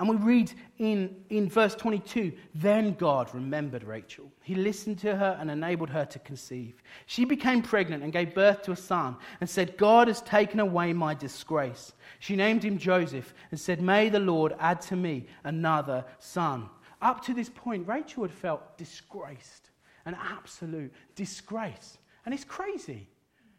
And 0.00 0.08
we 0.08 0.16
read 0.16 0.52
in, 0.78 1.14
in 1.30 1.48
verse 1.48 1.74
22 1.76 2.32
Then 2.54 2.94
God 2.94 3.32
remembered 3.32 3.84
Rachel. 3.84 4.30
He 4.42 4.54
listened 4.54 4.98
to 5.00 5.14
her 5.14 5.36
and 5.40 5.50
enabled 5.50 5.90
her 5.90 6.04
to 6.06 6.18
conceive. 6.18 6.82
She 7.06 7.24
became 7.24 7.62
pregnant 7.62 8.02
and 8.02 8.12
gave 8.12 8.34
birth 8.34 8.62
to 8.62 8.72
a 8.72 8.76
son 8.76 9.16
and 9.40 9.48
said, 9.48 9.76
God 9.76 10.08
has 10.08 10.20
taken 10.22 10.58
away 10.58 10.92
my 10.92 11.14
disgrace. 11.14 11.92
She 12.18 12.34
named 12.34 12.64
him 12.64 12.76
Joseph 12.76 13.34
and 13.50 13.60
said, 13.60 13.80
May 13.80 14.08
the 14.08 14.18
Lord 14.18 14.54
add 14.58 14.80
to 14.82 14.96
me 14.96 15.26
another 15.44 16.04
son. 16.18 16.68
Up 17.00 17.24
to 17.26 17.34
this 17.34 17.50
point, 17.50 17.86
Rachel 17.86 18.22
had 18.22 18.32
felt 18.32 18.76
disgraced 18.76 19.70
an 20.06 20.16
absolute 20.20 20.92
disgrace. 21.14 21.98
And 22.24 22.34
it's 22.34 22.44
crazy 22.44 23.08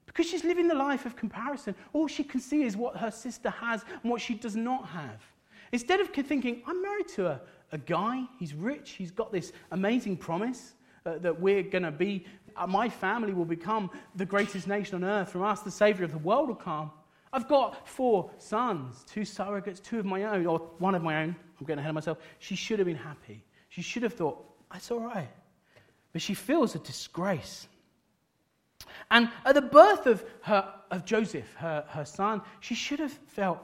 because 0.05 0.27
she's 0.27 0.43
living 0.43 0.67
the 0.67 0.75
life 0.75 1.05
of 1.05 1.15
comparison. 1.15 1.75
All 1.93 2.07
she 2.07 2.23
can 2.23 2.39
see 2.39 2.63
is 2.63 2.75
what 2.75 2.97
her 2.97 3.11
sister 3.11 3.49
has 3.49 3.85
and 4.01 4.11
what 4.11 4.21
she 4.21 4.33
does 4.33 4.55
not 4.55 4.87
have. 4.87 5.21
Instead 5.71 5.99
of 5.99 6.09
thinking, 6.09 6.61
I'm 6.65 6.81
married 6.81 7.07
to 7.09 7.27
a, 7.27 7.41
a 7.71 7.77
guy, 7.77 8.23
he's 8.39 8.53
rich, 8.53 8.91
he's 8.91 9.11
got 9.11 9.31
this 9.31 9.51
amazing 9.71 10.17
promise 10.17 10.73
uh, 11.05 11.17
that 11.19 11.39
we're 11.39 11.63
going 11.63 11.83
to 11.83 11.91
be, 11.91 12.25
uh, 12.55 12.67
my 12.67 12.89
family 12.89 13.33
will 13.33 13.45
become 13.45 13.89
the 14.15 14.25
greatest 14.25 14.67
nation 14.67 14.95
on 14.95 15.03
earth. 15.03 15.31
From 15.31 15.43
us, 15.43 15.61
the 15.61 15.71
Savior 15.71 16.05
of 16.05 16.11
the 16.11 16.17
world 16.17 16.47
will 16.47 16.55
come. 16.55 16.91
I've 17.33 17.47
got 17.47 17.87
four 17.87 18.31
sons, 18.37 19.03
two 19.07 19.21
surrogates, 19.21 19.83
two 19.83 19.99
of 19.99 20.05
my 20.05 20.23
own, 20.23 20.45
or 20.45 20.59
one 20.79 20.95
of 20.95 21.03
my 21.03 21.23
own. 21.23 21.35
I'm 21.59 21.65
getting 21.65 21.79
ahead 21.79 21.89
of 21.89 21.95
myself. 21.95 22.19
She 22.39 22.55
should 22.55 22.79
have 22.79 22.85
been 22.85 22.95
happy. 22.95 23.43
She 23.69 23.81
should 23.81 24.03
have 24.03 24.13
thought, 24.13 24.43
that's 24.71 24.89
all 24.89 25.01
right. 25.01 25.29
But 26.13 26.21
she 26.21 26.33
feels 26.33 26.75
a 26.75 26.79
disgrace. 26.79 27.67
And 29.11 29.29
at 29.43 29.55
the 29.55 29.61
birth 29.61 30.07
of, 30.07 30.23
her, 30.43 30.73
of 30.91 31.05
Joseph, 31.05 31.53
her, 31.55 31.83
her 31.89 32.05
son, 32.05 32.41
she 32.61 32.73
should 32.73 32.99
have 32.99 33.11
felt 33.11 33.59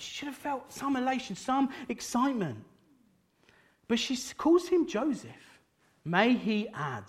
she 0.00 0.14
should 0.14 0.28
have 0.28 0.36
felt 0.36 0.72
some 0.72 0.96
elation, 0.96 1.36
some 1.36 1.70
excitement. 1.88 2.58
But 3.86 3.98
she 3.98 4.16
calls 4.36 4.68
him 4.68 4.86
Joseph. 4.86 5.60
May 6.04 6.34
he 6.34 6.68
add. 6.74 7.04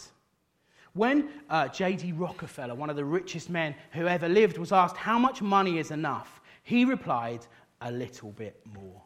When 0.93 1.29
uh, 1.49 1.67
J.D. 1.67 2.13
Rockefeller, 2.13 2.75
one 2.75 2.89
of 2.89 2.95
the 2.95 3.05
richest 3.05 3.49
men 3.49 3.75
who 3.91 4.07
ever 4.07 4.27
lived, 4.27 4.57
was 4.57 4.71
asked 4.71 4.97
how 4.97 5.19
much 5.19 5.41
money 5.41 5.77
is 5.77 5.91
enough, 5.91 6.41
he 6.63 6.85
replied, 6.85 7.45
a 7.81 7.91
little 7.91 8.31
bit 8.31 8.59
more. 8.73 9.01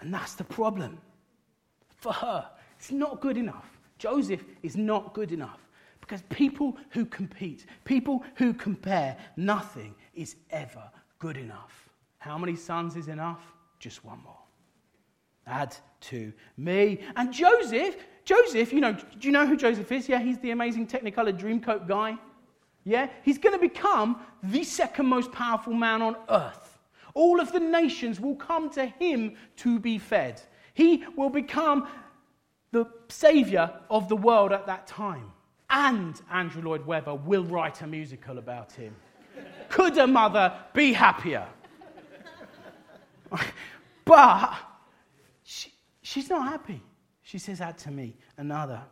And 0.00 0.14
that's 0.14 0.34
the 0.34 0.44
problem. 0.44 0.98
For 1.96 2.12
her, 2.12 2.48
it's 2.78 2.90
not 2.90 3.20
good 3.20 3.36
enough. 3.36 3.78
Joseph 3.98 4.44
is 4.62 4.76
not 4.76 5.12
good 5.12 5.32
enough. 5.32 5.60
Because 6.00 6.22
people 6.30 6.76
who 6.90 7.04
compete, 7.04 7.66
people 7.84 8.24
who 8.36 8.54
compare, 8.54 9.16
nothing 9.36 9.94
is 10.14 10.36
ever 10.50 10.90
good 11.18 11.36
enough. 11.36 11.89
How 12.20 12.38
many 12.38 12.54
sons 12.54 12.96
is 12.96 13.08
enough? 13.08 13.40
Just 13.78 14.04
one 14.04 14.22
more. 14.22 14.38
Add 15.46 15.74
to 16.02 16.32
me. 16.56 17.00
And 17.16 17.32
Joseph, 17.32 17.96
Joseph, 18.24 18.72
you 18.72 18.80
know, 18.80 18.92
do 18.92 19.26
you 19.26 19.32
know 19.32 19.46
who 19.46 19.56
Joseph 19.56 19.90
is? 19.90 20.08
Yeah, 20.08 20.20
he's 20.20 20.38
the 20.38 20.50
amazing 20.50 20.86
Technicolor 20.86 21.36
Dreamcoat 21.36 21.88
guy. 21.88 22.16
Yeah, 22.84 23.08
he's 23.22 23.38
going 23.38 23.54
to 23.54 23.58
become 23.58 24.20
the 24.42 24.64
second 24.64 25.06
most 25.06 25.32
powerful 25.32 25.72
man 25.72 26.02
on 26.02 26.16
earth. 26.28 26.78
All 27.14 27.40
of 27.40 27.52
the 27.52 27.60
nations 27.60 28.20
will 28.20 28.36
come 28.36 28.70
to 28.70 28.86
him 28.86 29.34
to 29.56 29.78
be 29.78 29.98
fed. 29.98 30.40
He 30.74 31.04
will 31.16 31.30
become 31.30 31.88
the 32.70 32.86
savior 33.08 33.72
of 33.90 34.08
the 34.08 34.16
world 34.16 34.52
at 34.52 34.66
that 34.66 34.86
time. 34.86 35.32
And 35.70 36.20
Andrew 36.30 36.62
Lloyd 36.62 36.84
Webber 36.84 37.14
will 37.14 37.44
write 37.44 37.80
a 37.80 37.86
musical 37.86 38.38
about 38.38 38.72
him. 38.72 38.94
Could 39.70 39.96
a 39.96 40.06
mother 40.06 40.54
be 40.74 40.92
happier? 40.92 41.46
but 44.04 44.54
she, 45.44 45.72
she's 46.02 46.28
not 46.30 46.48
happy. 46.48 46.82
She 47.22 47.38
says, 47.38 47.58
that 47.58 47.78
to 47.78 47.90
me 47.90 48.16
another. 48.36 48.82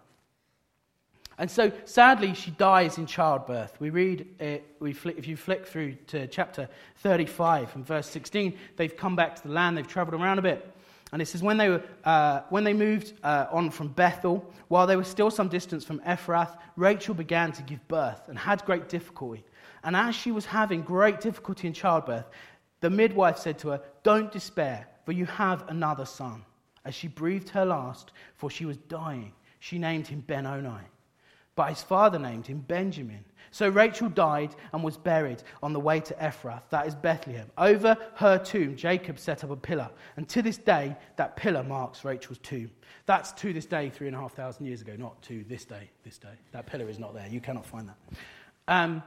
And 1.38 1.48
so, 1.48 1.70
sadly, 1.84 2.34
she 2.34 2.50
dies 2.50 2.98
in 2.98 3.06
childbirth. 3.06 3.80
We 3.80 3.90
read, 3.90 4.26
it, 4.40 4.64
we 4.80 4.92
flick, 4.92 5.18
if 5.18 5.28
you 5.28 5.36
flick 5.36 5.66
through 5.66 5.94
to 6.08 6.26
chapter 6.26 6.68
35 6.96 7.76
and 7.76 7.86
verse 7.86 8.08
16, 8.08 8.58
they've 8.76 8.96
come 8.96 9.14
back 9.14 9.36
to 9.36 9.42
the 9.46 9.54
land, 9.54 9.78
they've 9.78 9.86
traveled 9.86 10.20
around 10.20 10.40
a 10.40 10.42
bit. 10.42 10.74
And 11.12 11.22
it 11.22 11.26
says, 11.26 11.42
when 11.42 11.56
they, 11.56 11.68
were, 11.68 11.82
uh, 12.04 12.40
when 12.50 12.64
they 12.64 12.74
moved 12.74 13.14
uh, 13.22 13.46
on 13.52 13.70
from 13.70 13.88
Bethel, 13.88 14.52
while 14.66 14.86
they 14.86 14.96
were 14.96 15.04
still 15.04 15.30
some 15.30 15.48
distance 15.48 15.84
from 15.84 16.00
Ephrath, 16.00 16.58
Rachel 16.76 17.14
began 17.14 17.52
to 17.52 17.62
give 17.62 17.86
birth 17.88 18.28
and 18.28 18.36
had 18.36 18.64
great 18.64 18.88
difficulty. 18.88 19.44
And 19.84 19.94
as 19.96 20.16
she 20.16 20.32
was 20.32 20.44
having 20.44 20.82
great 20.82 21.20
difficulty 21.20 21.68
in 21.68 21.72
childbirth, 21.72 22.28
the 22.80 22.90
midwife 22.90 23.38
said 23.38 23.58
to 23.60 23.68
her, 23.68 23.80
Don't 24.02 24.30
despair, 24.30 24.86
for 25.04 25.12
you 25.12 25.26
have 25.26 25.68
another 25.68 26.04
son. 26.04 26.44
As 26.84 26.94
she 26.94 27.08
breathed 27.08 27.50
her 27.50 27.64
last, 27.64 28.12
for 28.36 28.50
she 28.50 28.64
was 28.64 28.76
dying, 28.76 29.32
she 29.60 29.78
named 29.78 30.06
him 30.06 30.20
Benoni. 30.20 30.86
But 31.54 31.70
his 31.70 31.82
father 31.82 32.18
named 32.18 32.46
him 32.46 32.60
Benjamin. 32.60 33.24
So 33.50 33.68
Rachel 33.68 34.08
died 34.08 34.54
and 34.72 34.82
was 34.84 34.96
buried 34.96 35.42
on 35.62 35.72
the 35.72 35.80
way 35.80 36.00
to 36.00 36.14
Ephrath, 36.14 36.62
that 36.70 36.86
is 36.86 36.94
Bethlehem. 36.94 37.50
Over 37.58 37.96
her 38.14 38.38
tomb, 38.38 38.76
Jacob 38.76 39.18
set 39.18 39.42
up 39.42 39.50
a 39.50 39.56
pillar. 39.56 39.90
And 40.16 40.28
to 40.28 40.42
this 40.42 40.56
day, 40.56 40.96
that 41.16 41.36
pillar 41.36 41.64
marks 41.64 42.04
Rachel's 42.04 42.38
tomb. 42.38 42.70
That's 43.06 43.32
to 43.32 43.52
this 43.52 43.66
day, 43.66 43.90
three 43.90 44.06
and 44.06 44.14
a 44.14 44.20
half 44.20 44.34
thousand 44.34 44.66
years 44.66 44.82
ago, 44.82 44.94
not 44.96 45.20
to 45.22 45.44
this 45.48 45.64
day, 45.64 45.90
this 46.04 46.18
day. 46.18 46.34
That 46.52 46.66
pillar 46.66 46.88
is 46.88 46.98
not 46.98 47.14
there. 47.14 47.26
You 47.26 47.40
cannot 47.40 47.66
find 47.66 47.88
that. 47.88 47.96
Um, 48.68 49.02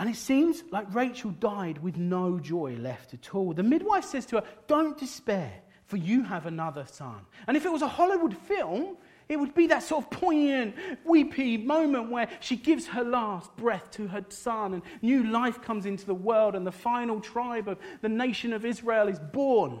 and 0.00 0.08
it 0.08 0.16
seems 0.16 0.62
like 0.70 0.94
Rachel 0.94 1.30
died 1.30 1.82
with 1.82 1.98
no 1.98 2.38
joy 2.38 2.74
left 2.76 3.12
at 3.12 3.34
all. 3.34 3.52
The 3.52 3.62
midwife 3.62 4.06
says 4.06 4.24
to 4.26 4.36
her, 4.36 4.44
Don't 4.66 4.96
despair, 4.96 5.52
for 5.84 5.98
you 5.98 6.22
have 6.22 6.46
another 6.46 6.86
son. 6.90 7.20
And 7.46 7.54
if 7.54 7.66
it 7.66 7.68
was 7.70 7.82
a 7.82 7.86
Hollywood 7.86 8.34
film, 8.34 8.96
it 9.28 9.38
would 9.38 9.54
be 9.54 9.66
that 9.66 9.82
sort 9.82 10.06
of 10.06 10.10
poignant, 10.10 10.74
weepy 11.04 11.58
moment 11.58 12.10
where 12.10 12.30
she 12.40 12.56
gives 12.56 12.86
her 12.86 13.04
last 13.04 13.54
breath 13.56 13.90
to 13.90 14.08
her 14.08 14.24
son 14.30 14.72
and 14.72 14.82
new 15.02 15.24
life 15.24 15.60
comes 15.60 15.84
into 15.84 16.06
the 16.06 16.14
world 16.14 16.54
and 16.54 16.66
the 16.66 16.72
final 16.72 17.20
tribe 17.20 17.68
of 17.68 17.76
the 18.00 18.08
nation 18.08 18.54
of 18.54 18.64
Israel 18.64 19.06
is 19.06 19.18
born. 19.18 19.80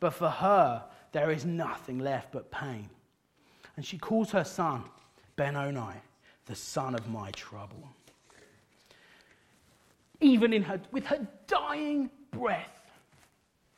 But 0.00 0.14
for 0.14 0.30
her, 0.30 0.82
there 1.12 1.30
is 1.30 1.44
nothing 1.44 2.00
left 2.00 2.32
but 2.32 2.50
pain. 2.50 2.90
And 3.76 3.86
she 3.86 3.98
calls 3.98 4.32
her 4.32 4.42
son 4.42 4.82
Benoni, 5.36 5.94
the 6.46 6.56
son 6.56 6.96
of 6.96 7.08
my 7.08 7.30
trouble 7.30 7.88
even 10.20 10.52
in 10.52 10.62
her, 10.62 10.80
with 10.92 11.06
her 11.06 11.26
dying 11.46 12.10
breath, 12.30 12.76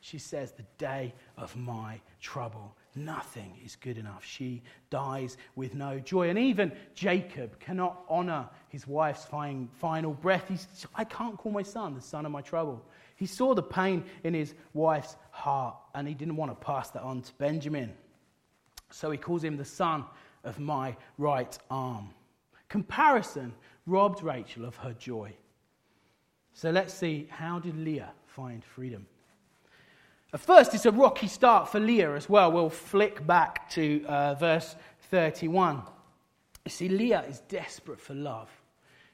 she 0.01 0.19
says, 0.19 0.53
The 0.53 0.65
day 0.79 1.15
of 1.37 1.55
my 1.57 2.01
trouble. 2.21 2.75
Nothing 2.95 3.55
is 3.65 3.77
good 3.77 3.97
enough. 3.97 4.25
She 4.25 4.63
dies 4.91 5.37
with 5.55 5.75
no 5.75 6.01
joy. 6.01 6.31
And 6.31 6.39
even 6.39 6.73
Jacob 6.95 7.61
cannot 7.61 8.01
honor 8.09 8.49
his 8.71 8.89
wife's 8.89 9.25
final 9.25 10.15
breath. 10.15 10.45
He's, 10.49 10.67
I 10.97 11.05
can't 11.05 11.37
call 11.37 11.53
my 11.53 11.63
son 11.63 11.95
the 11.95 12.01
son 12.01 12.27
of 12.27 12.33
my 12.33 12.41
trouble. 12.41 12.85
He 13.15 13.27
saw 13.27 13.55
the 13.55 13.63
pain 13.63 14.05
in 14.25 14.35
his 14.35 14.55
wife's 14.75 15.17
heart 15.31 15.77
and 15.95 16.09
he 16.09 16.15
didn't 16.15 16.37
want 16.37 16.51
to 16.51 16.65
pass 16.67 16.91
that 16.91 17.03
on 17.03 17.23
to 17.23 17.33
Benjamin. 17.35 17.93
So 18.91 19.11
he 19.11 19.19
calls 19.19 19.45
him 19.45 19.57
the 19.57 19.65
son 19.65 20.05
of 20.43 20.59
my 20.59 20.97
right 21.19 21.57
arm. 21.71 22.11
Comparison 22.69 23.55
robbed 23.87 24.23
Rachel 24.23 24.65
of 24.65 24.77
her 24.77 24.95
joy. 24.95 25.33
So 26.59 26.71
let's 26.71 26.93
see 26.93 27.29
how 27.31 27.61
did 27.61 27.77
Leah 27.77 28.11
find 28.27 28.65
freedom? 28.65 29.07
At 30.33 30.41
first, 30.41 30.75
it's 30.75 30.87
a 30.87 30.91
rocky 30.91 31.29
start 31.29 31.69
for 31.69 31.79
Leah 31.79 32.17
as 32.17 32.29
well. 32.29 32.51
We'll 32.51 32.69
flick 32.69 33.25
back 33.25 33.71
to 33.71 34.05
uh, 34.07 34.35
verse 34.35 34.75
31. 35.03 35.85
You 36.65 36.71
see, 36.73 36.89
Leah 36.89 37.23
is 37.29 37.39
desperate 37.49 38.01
for 38.01 38.15
love. 38.15 38.51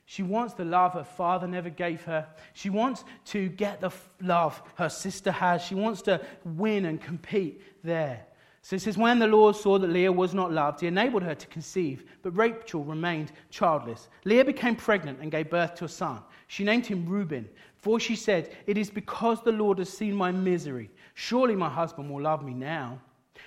She 0.07 0.22
wants 0.22 0.54
the 0.54 0.64
love 0.64 0.94
her 0.94 1.04
father 1.04 1.46
never 1.46 1.68
gave 1.68 2.02
her. 2.04 2.26
She 2.54 2.70
wants 2.70 3.04
to 3.26 3.50
get 3.50 3.83
the 3.83 3.90
love 4.22 4.62
her 4.76 4.88
sister 4.88 5.30
has. 5.30 5.62
She 5.62 5.74
wants 5.74 6.00
to 6.02 6.22
win 6.46 6.87
and 6.87 6.98
compete 6.98 7.61
there. 7.85 8.24
So 8.64 8.77
it 8.77 8.81
says, 8.81 8.96
When 8.96 9.18
the 9.18 9.27
Lord 9.27 9.55
saw 9.55 9.79
that 9.79 9.90
Leah 9.90 10.11
was 10.11 10.33
not 10.33 10.50
loved, 10.50 10.81
he 10.81 10.87
enabled 10.87 11.22
her 11.22 11.35
to 11.35 11.46
conceive, 11.48 12.07
but 12.22 12.35
Rachel 12.35 12.83
remained 12.83 13.31
childless. 13.50 14.09
Leah 14.24 14.46
became 14.46 14.74
pregnant 14.74 15.20
and 15.20 15.31
gave 15.31 15.50
birth 15.50 15.74
to 15.74 15.85
a 15.85 15.88
son. 15.88 16.22
She 16.46 16.64
named 16.64 16.87
him 16.87 17.07
Reuben, 17.07 17.46
for 17.77 18.00
she 18.00 18.16
said, 18.16 18.57
It 18.66 18.79
is 18.79 18.88
because 18.88 19.42
the 19.42 19.53
Lord 19.53 19.79
has 19.81 19.90
seen 19.90 20.14
my 20.14 20.33
misery. 20.33 20.90
Surely 21.12 21.55
my 21.55 21.68
husband 21.68 22.11
will 22.11 22.22
love 22.22 22.42
me 22.42 22.55
now. 22.55 22.98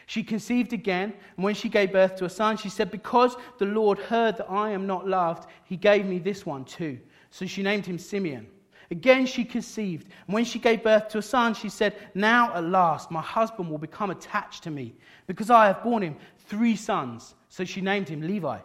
She 0.05 0.21
conceived 0.21 0.71
again, 0.71 1.15
and 1.35 1.43
when 1.43 1.55
she 1.55 1.67
gave 1.67 1.93
birth 1.93 2.15
to 2.17 2.25
a 2.25 2.29
son, 2.29 2.55
she 2.55 2.69
said, 2.69 2.91
Because 2.91 3.37
the 3.57 3.65
Lord 3.65 3.97
heard 3.97 4.37
that 4.37 4.51
I 4.51 4.69
am 4.69 4.85
not 4.85 5.07
loved, 5.07 5.49
he 5.63 5.77
gave 5.77 6.05
me 6.05 6.19
this 6.19 6.45
one 6.45 6.63
too. 6.63 6.99
So 7.31 7.47
she 7.47 7.63
named 7.63 7.87
him 7.87 7.97
Simeon. 7.97 8.45
Again, 8.89 9.25
she 9.25 9.43
conceived. 9.43 10.07
And 10.27 10.33
when 10.33 10.45
she 10.45 10.59
gave 10.59 10.83
birth 10.83 11.09
to 11.09 11.17
a 11.17 11.21
son, 11.21 11.53
she 11.53 11.69
said, 11.69 11.95
Now 12.13 12.53
at 12.53 12.63
last 12.63 13.11
my 13.11 13.21
husband 13.21 13.69
will 13.69 13.77
become 13.77 14.11
attached 14.11 14.63
to 14.63 14.71
me, 14.71 14.95
because 15.25 15.49
I 15.49 15.67
have 15.67 15.83
borne 15.83 16.03
him 16.03 16.15
three 16.47 16.75
sons. 16.75 17.35
So 17.49 17.65
she 17.65 17.81
named 17.81 18.07
him 18.07 18.21
Levi. 18.21 18.59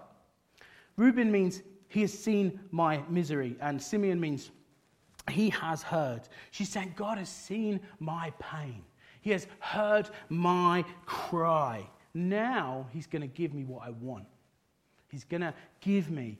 Reuben 0.96 1.32
means 1.32 1.62
he 1.88 2.02
has 2.02 2.16
seen 2.16 2.60
my 2.70 3.02
misery, 3.08 3.56
and 3.60 3.80
Simeon 3.80 4.20
means 4.20 4.50
he 5.30 5.50
has 5.50 5.82
heard. 5.82 6.22
She's 6.50 6.68
saying, 6.68 6.94
God 6.96 7.18
has 7.18 7.28
seen 7.28 7.80
my 8.00 8.32
pain, 8.38 8.82
He 9.20 9.30
has 9.30 9.46
heard 9.60 10.08
my 10.28 10.84
cry. 11.06 11.88
Now 12.14 12.86
He's 12.92 13.06
going 13.06 13.22
to 13.22 13.28
give 13.28 13.54
me 13.54 13.64
what 13.64 13.82
I 13.86 13.90
want. 13.90 14.26
He's 15.08 15.24
going 15.24 15.42
to 15.42 15.54
give 15.80 16.10
me 16.10 16.38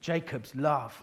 Jacob's 0.00 0.54
love. 0.54 1.02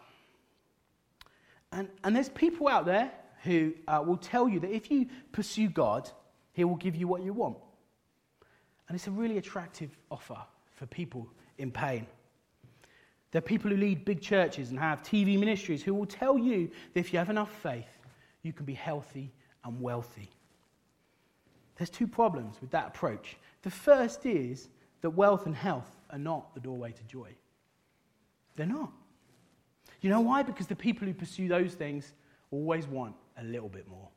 And, 1.76 1.90
and 2.06 2.16
there's 2.16 2.30
people 2.30 2.70
out 2.70 2.86
there 2.86 3.12
who 3.44 3.74
uh, 3.88 4.02
will 4.04 4.18
tell 4.18 4.48
you 4.48 4.60
that 4.62 4.72
if 4.72 4.90
you 4.90 5.08
pursue 5.34 5.68
God, 5.68 6.10
He 6.54 6.64
will 6.64 6.78
give 6.78 6.96
you 6.96 7.08
what 7.08 7.22
you 7.22 7.34
want. 7.34 7.58
And 8.88 8.96
it's 8.96 9.08
a 9.08 9.12
really 9.12 9.38
attractive 9.38 9.96
offer 10.10 10.38
for 10.74 10.86
people 10.86 11.28
in 11.58 11.72
pain. 11.72 12.08
There 13.32 13.40
are 13.40 13.42
people 13.42 13.70
who 13.70 13.78
lead 13.78 14.06
big 14.06 14.22
churches 14.22 14.70
and 14.70 14.80
have 14.80 15.04
TV 15.04 15.38
ministries 15.38 15.84
who 15.84 15.94
will 15.94 16.06
tell 16.06 16.38
you 16.38 16.72
that 16.94 17.00
if 17.00 17.12
you 17.12 17.20
have 17.20 17.30
enough 17.30 17.52
faith, 17.62 18.00
you 18.42 18.54
can 18.54 18.66
be 18.66 18.74
healthy 18.74 19.34
and 19.66 19.82
wealthy. 19.82 20.30
There's 21.76 21.90
two 21.90 22.08
problems 22.08 22.56
with 22.62 22.72
that 22.72 22.88
approach. 22.88 23.36
The 23.64 23.70
first 23.70 24.26
is 24.26 24.70
that 25.02 25.10
wealth 25.10 25.46
and 25.46 25.56
health 25.56 25.92
are 26.10 26.18
not 26.18 26.54
the 26.54 26.62
doorway 26.62 26.94
to 26.94 27.04
joy. 27.04 27.36
They're 28.56 28.66
not. 28.66 28.94
You 30.02 30.10
know 30.10 30.22
why? 30.22 30.44
Because 30.44 30.68
the 30.68 30.76
people 30.76 31.08
who 31.08 31.14
pursue 31.14 31.48
those 31.48 31.74
things 31.74 32.14
always 32.52 32.88
want 32.88 33.16
a 33.38 33.44
little 33.44 33.70
bit 33.70 33.88
more. 33.88 34.08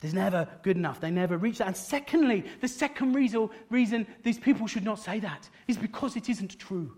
There's 0.00 0.14
never 0.14 0.48
good 0.62 0.76
enough. 0.76 1.00
They 1.00 1.12
never 1.12 1.38
reach 1.38 1.58
that. 1.58 1.68
And 1.68 1.76
secondly, 1.76 2.44
the 2.60 2.66
second 2.68 3.12
reason, 3.14 3.48
reason 3.70 4.06
these 4.24 4.38
people 4.38 4.66
should 4.66 4.84
not 4.84 4.98
say 4.98 5.20
that 5.20 5.48
is 5.68 5.76
because 5.76 6.16
it 6.16 6.28
isn't 6.28 6.58
true. 6.58 6.96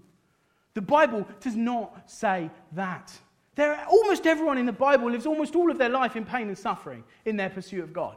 The 0.73 0.81
Bible 0.81 1.27
does 1.41 1.55
not 1.55 2.11
say 2.11 2.51
that. 2.73 3.13
There, 3.57 3.79
almost 3.89 4.27
everyone 4.27 4.59
in 4.59 4.67
the 4.67 4.73
Bible 4.73 5.11
lives 5.11 5.27
almost 5.27 5.55
all 5.55 5.71
of 5.71 5.79
their 5.79 5.91
life 5.91 6.17
in 6.17 6.25
pain 6.25 6.49
and 6.49 6.59
suffering 6.59 7.05
in 7.27 7.37
their 7.37 7.51
pursuit 7.51 7.85
of 7.85 7.93
God. 7.93 8.17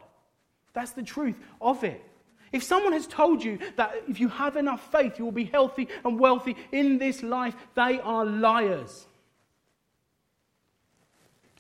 That's 0.73 0.91
the 0.91 1.03
truth 1.03 1.37
of 1.61 1.83
it. 1.83 2.03
If 2.51 2.63
someone 2.63 2.93
has 2.93 3.07
told 3.07 3.43
you 3.43 3.59
that 3.75 3.93
if 4.07 4.19
you 4.19 4.29
have 4.29 4.55
enough 4.55 4.91
faith, 4.91 5.17
you 5.19 5.25
will 5.25 5.31
be 5.31 5.45
healthy 5.45 5.87
and 6.03 6.19
wealthy 6.19 6.55
in 6.71 6.97
this 6.97 7.23
life, 7.23 7.55
they 7.75 7.99
are 7.99 8.25
liars. 8.25 9.07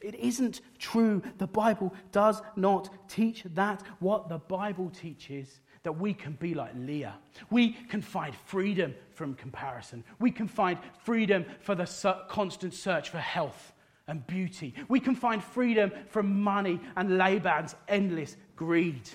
It 0.01 0.15
isn't 0.15 0.61
true. 0.77 1.21
The 1.37 1.47
Bible 1.47 1.93
does 2.11 2.41
not 2.55 3.09
teach 3.09 3.43
that. 3.55 3.81
What 3.99 4.29
the 4.29 4.37
Bible 4.37 4.89
teaches 4.89 5.59
that 5.83 5.93
we 5.93 6.13
can 6.13 6.33
be 6.33 6.53
like 6.53 6.73
Leah. 6.75 7.15
We 7.49 7.71
can 7.71 8.01
find 8.01 8.35
freedom 8.45 8.93
from 9.13 9.35
comparison. 9.35 10.03
We 10.19 10.31
can 10.31 10.47
find 10.47 10.77
freedom 11.03 11.45
for 11.61 11.75
the 11.75 11.85
constant 12.27 12.73
search 12.73 13.09
for 13.09 13.19
health 13.19 13.73
and 14.07 14.25
beauty. 14.27 14.73
We 14.87 14.99
can 14.99 15.15
find 15.15 15.43
freedom 15.43 15.91
from 16.09 16.41
money 16.41 16.79
and 16.95 17.17
Laban's 17.17 17.75
endless 17.87 18.35
greed. 18.55 19.09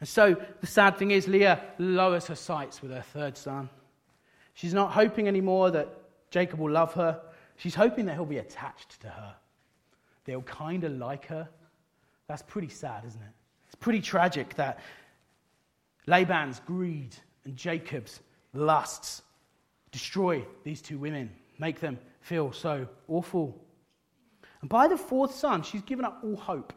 And 0.00 0.08
so 0.08 0.36
the 0.60 0.66
sad 0.66 0.98
thing 0.98 1.10
is, 1.10 1.26
Leah 1.26 1.60
lowers 1.78 2.26
her 2.26 2.34
sights 2.34 2.82
with 2.82 2.90
her 2.90 3.02
third 3.02 3.36
son. 3.36 3.68
She's 4.54 4.74
not 4.74 4.92
hoping 4.92 5.28
anymore 5.28 5.70
that 5.70 5.88
Jacob 6.30 6.60
will 6.60 6.70
love 6.70 6.92
her. 6.94 7.20
She's 7.56 7.74
hoping 7.74 8.06
that 8.06 8.14
he'll 8.14 8.26
be 8.26 8.38
attached 8.38 9.00
to 9.00 9.08
her. 9.08 9.34
They'll 10.24 10.42
kind 10.42 10.84
of 10.84 10.92
like 10.92 11.26
her. 11.26 11.48
That's 12.28 12.42
pretty 12.42 12.68
sad, 12.68 13.04
isn't 13.06 13.20
it? 13.20 13.32
It's 13.66 13.74
pretty 13.74 14.00
tragic 14.00 14.54
that 14.54 14.80
Laban's 16.06 16.60
greed 16.66 17.16
and 17.44 17.56
Jacob's 17.56 18.20
lusts 18.52 19.22
destroy 19.92 20.44
these 20.64 20.82
two 20.82 20.98
women, 20.98 21.30
make 21.58 21.80
them 21.80 21.98
feel 22.20 22.52
so 22.52 22.86
awful. 23.08 23.64
And 24.60 24.68
by 24.68 24.88
the 24.88 24.96
fourth 24.96 25.34
son, 25.34 25.62
she's 25.62 25.82
given 25.82 26.04
up 26.04 26.20
all 26.22 26.36
hope 26.36 26.72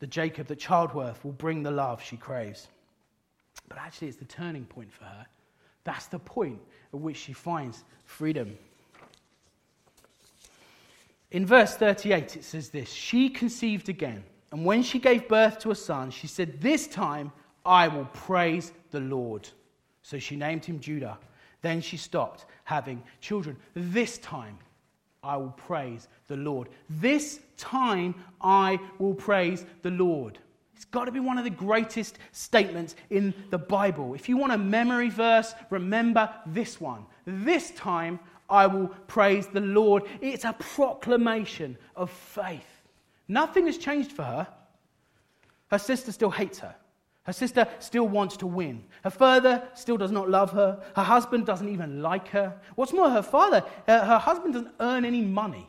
that 0.00 0.10
Jacob, 0.10 0.46
that 0.48 0.58
childbirth 0.58 1.24
will 1.24 1.32
bring 1.32 1.62
the 1.62 1.70
love 1.70 2.02
she 2.02 2.16
craves. 2.16 2.68
But 3.68 3.78
actually, 3.78 4.08
it's 4.08 4.16
the 4.16 4.24
turning 4.24 4.64
point 4.64 4.92
for 4.92 5.04
her. 5.04 5.26
That's 5.84 6.06
the 6.06 6.18
point 6.18 6.60
at 6.92 7.00
which 7.00 7.16
she 7.16 7.32
finds 7.32 7.84
freedom. 8.04 8.56
In 11.30 11.46
verse 11.46 11.74
38, 11.76 12.36
it 12.36 12.44
says 12.44 12.70
this 12.70 12.90
She 12.90 13.28
conceived 13.28 13.88
again, 13.88 14.24
and 14.52 14.64
when 14.64 14.82
she 14.82 14.98
gave 14.98 15.28
birth 15.28 15.58
to 15.60 15.70
a 15.70 15.74
son, 15.74 16.10
she 16.10 16.26
said, 16.26 16.60
This 16.60 16.86
time 16.86 17.32
I 17.66 17.88
will 17.88 18.06
praise 18.06 18.72
the 18.90 19.00
Lord. 19.00 19.48
So 20.02 20.18
she 20.18 20.36
named 20.36 20.64
him 20.64 20.80
Judah. 20.80 21.18
Then 21.62 21.80
she 21.80 21.96
stopped 21.96 22.44
having 22.64 23.02
children. 23.20 23.56
This 23.74 24.18
time 24.18 24.58
I 25.24 25.36
will 25.36 25.50
praise 25.50 26.08
the 26.28 26.36
Lord. 26.36 26.68
This 26.88 27.40
time 27.56 28.14
I 28.40 28.78
will 28.98 29.14
praise 29.14 29.64
the 29.82 29.90
Lord. 29.90 30.38
It's 30.76 30.84
got 30.84 31.06
to 31.06 31.12
be 31.12 31.20
one 31.20 31.38
of 31.38 31.44
the 31.44 31.50
greatest 31.50 32.18
statements 32.32 32.94
in 33.10 33.32
the 33.50 33.58
Bible. 33.58 34.14
If 34.14 34.28
you 34.28 34.36
want 34.36 34.52
a 34.52 34.58
memory 34.58 35.08
verse, 35.08 35.54
remember 35.70 36.28
this 36.46 36.80
one. 36.80 37.06
This 37.24 37.70
time 37.72 38.18
I 38.50 38.66
will 38.66 38.88
praise 39.06 39.46
the 39.46 39.60
Lord. 39.60 40.04
It's 40.20 40.44
a 40.44 40.52
proclamation 40.52 41.78
of 41.96 42.10
faith. 42.10 42.66
Nothing 43.28 43.66
has 43.66 43.78
changed 43.78 44.12
for 44.12 44.22
her. 44.22 44.48
Her 45.68 45.78
sister 45.78 46.12
still 46.12 46.30
hates 46.30 46.58
her. 46.58 46.74
Her 47.24 47.32
sister 47.32 47.66
still 47.78 48.06
wants 48.06 48.36
to 48.38 48.46
win. 48.46 48.84
Her 49.02 49.10
father 49.10 49.66
still 49.74 49.96
does 49.96 50.12
not 50.12 50.28
love 50.28 50.50
her. 50.52 50.82
Her 50.94 51.02
husband 51.02 51.46
doesn't 51.46 51.68
even 51.68 52.02
like 52.02 52.28
her. 52.28 52.54
What's 52.74 52.92
more, 52.92 53.08
her 53.08 53.22
father, 53.22 53.64
uh, 53.88 54.04
her 54.04 54.18
husband 54.18 54.54
doesn't 54.54 54.74
earn 54.78 55.06
any 55.06 55.22
money. 55.22 55.66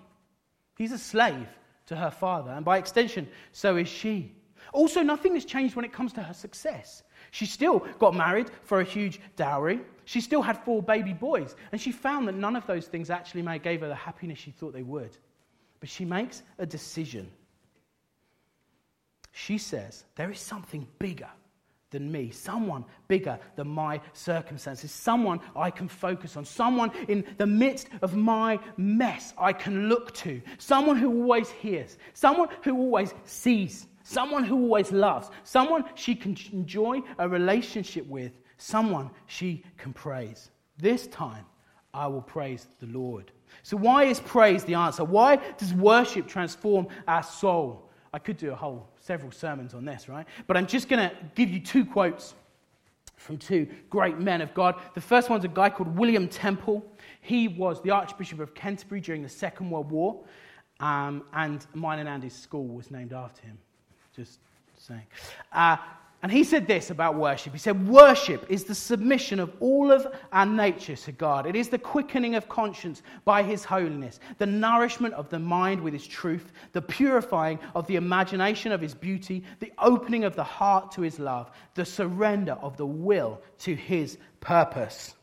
He's 0.78 0.92
a 0.92 0.98
slave 0.98 1.48
to 1.86 1.96
her 1.96 2.12
father, 2.12 2.52
and 2.52 2.66
by 2.66 2.78
extension, 2.78 3.28
so 3.54 3.78
is 3.78 3.88
she. 3.88 4.34
Also, 4.74 5.02
nothing 5.02 5.36
has 5.36 5.46
changed 5.46 5.78
when 5.78 5.86
it 5.86 5.94
comes 5.94 6.12
to 6.14 6.24
her 6.24 6.34
success. 6.34 7.04
She 7.32 7.46
still 7.46 7.80
got 8.00 8.14
married 8.14 8.50
for 8.64 8.82
a 8.82 8.84
huge 8.84 9.22
dowry. 9.38 9.80
She 10.04 10.20
still 10.20 10.42
had 10.42 10.58
four 10.66 10.84
baby 10.84 11.14
boys, 11.14 11.56
and 11.72 11.80
she 11.80 11.94
found 11.94 12.28
that 12.28 12.36
none 12.36 12.58
of 12.58 12.68
those 12.68 12.88
things 12.88 13.10
actually 13.10 13.44
gave 13.60 13.80
her 13.80 13.88
the 13.88 13.96
happiness 13.96 14.40
she 14.40 14.52
thought 14.52 14.74
they 14.74 14.84
would. 14.84 15.16
But 15.80 15.88
she 15.88 16.04
makes 16.04 16.44
a 16.58 16.66
decision. 16.66 17.32
She 19.32 19.58
says, 19.58 20.04
There 20.16 20.32
is 20.32 20.40
something 20.40 20.86
bigger 21.00 21.30
than 21.92 22.12
me, 22.12 22.30
someone 22.32 22.84
bigger 23.08 23.40
than 23.56 23.68
my 23.68 24.02
circumstances, 24.14 24.92
someone 24.92 25.40
I 25.56 25.70
can 25.70 25.88
focus 25.88 26.36
on, 26.36 26.46
someone 26.46 26.92
in 27.08 27.24
the 27.38 27.46
midst 27.48 27.90
of 28.02 28.16
my 28.16 28.60
mess 28.78 29.34
I 29.38 29.54
can 29.54 29.88
look 29.88 30.14
to, 30.16 30.42
someone 30.58 30.98
who 30.98 31.10
always 31.22 31.50
hears, 31.50 31.98
someone 32.14 32.50
who 32.64 32.78
always 32.78 33.14
sees, 33.24 33.88
someone 34.04 34.44
who 34.44 34.56
always 34.56 34.92
loves, 34.92 35.30
someone 35.44 35.86
she 35.96 36.16
can 36.16 36.38
enjoy 36.52 37.02
a 37.18 37.30
relationship 37.30 38.06
with, 38.08 38.32
someone 38.58 39.10
she 39.28 39.64
can 39.78 39.94
praise. 39.94 40.52
This 40.78 41.08
time, 41.08 41.46
I 41.94 42.08
will 42.08 42.22
praise 42.22 42.68
the 42.80 42.88
Lord. 42.88 43.32
So, 43.64 43.78
why 43.78 44.04
is 44.04 44.20
praise 44.20 44.64
the 44.66 44.76
answer? 44.76 45.04
Why 45.04 45.38
does 45.58 45.74
worship 45.74 46.28
transform 46.28 46.88
our 47.08 47.24
soul? 47.24 47.85
I 48.16 48.20
could 48.20 48.38
do 48.38 48.54
a 48.54 48.56
whole 48.56 48.88
several 49.02 49.30
sermons 49.34 49.74
on 49.74 49.84
this, 49.84 50.08
right? 50.08 50.26
But 50.48 50.56
I'm 50.56 50.68
just 50.68 50.88
going 50.88 51.10
to 51.10 51.14
give 51.36 51.50
you 51.50 51.60
two 51.60 51.84
quotes 51.84 52.34
from 53.18 53.38
two 53.38 53.68
great 53.90 54.20
men 54.20 54.40
of 54.40 54.54
God. 54.54 54.76
The 54.94 55.02
first 55.02 55.30
one's 55.30 55.44
a 55.44 55.50
guy 55.50 55.70
called 55.70 55.98
William 55.98 56.30
Temple. 56.30 56.82
He 57.20 57.50
was 57.50 57.82
the 57.82 57.92
Archbishop 57.92 58.40
of 58.40 58.54
Canterbury 58.54 59.02
during 59.02 59.22
the 59.22 59.28
Second 59.28 59.70
World 59.70 59.92
War, 59.92 60.24
um, 60.80 61.24
and 61.34 61.68
mine 61.74 62.00
and 62.00 62.08
Andy's 62.08 62.34
school 62.34 62.66
was 62.66 62.90
named 62.90 63.12
after 63.12 63.42
him. 63.42 63.58
Just 64.16 64.40
saying. 64.78 65.04
Uh, 65.52 65.76
and 66.26 66.32
he 66.32 66.44
said 66.44 66.66
this 66.66 66.90
about 66.90 67.14
worship. 67.14 67.54
He 67.54 67.60
said, 67.60 67.88
Worship 67.88 68.48
is 68.50 68.64
the 68.64 68.74
submission 68.74 69.40
of 69.40 69.54
all 69.60 69.92
of 69.92 70.08
our 70.32 70.48
nature 70.48 70.96
to 70.96 71.12
God. 71.12 71.46
It 71.46 71.56
is 71.56 71.70
the 71.70 71.78
quickening 71.78 72.34
of 72.34 72.50
conscience 72.50 73.04
by 73.26 73.44
His 73.44 73.64
holiness, 73.64 74.20
the 74.40 74.48
nourishment 74.48 75.14
of 75.14 75.30
the 75.30 75.38
mind 75.38 75.80
with 75.80 75.94
His 75.94 76.08
truth, 76.08 76.52
the 76.74 76.82
purifying 76.82 77.60
of 77.76 77.86
the 77.86 77.98
imagination 77.98 78.72
of 78.72 78.82
His 78.82 78.96
beauty, 78.96 79.44
the 79.60 79.72
opening 79.78 80.24
of 80.24 80.36
the 80.36 80.44
heart 80.44 80.92
to 80.94 81.04
His 81.04 81.20
love, 81.20 81.52
the 81.76 81.86
surrender 81.86 82.54
of 82.54 82.76
the 82.76 82.88
will 82.88 83.40
to 83.60 83.76
His 83.76 84.18
purpose. 84.40 85.14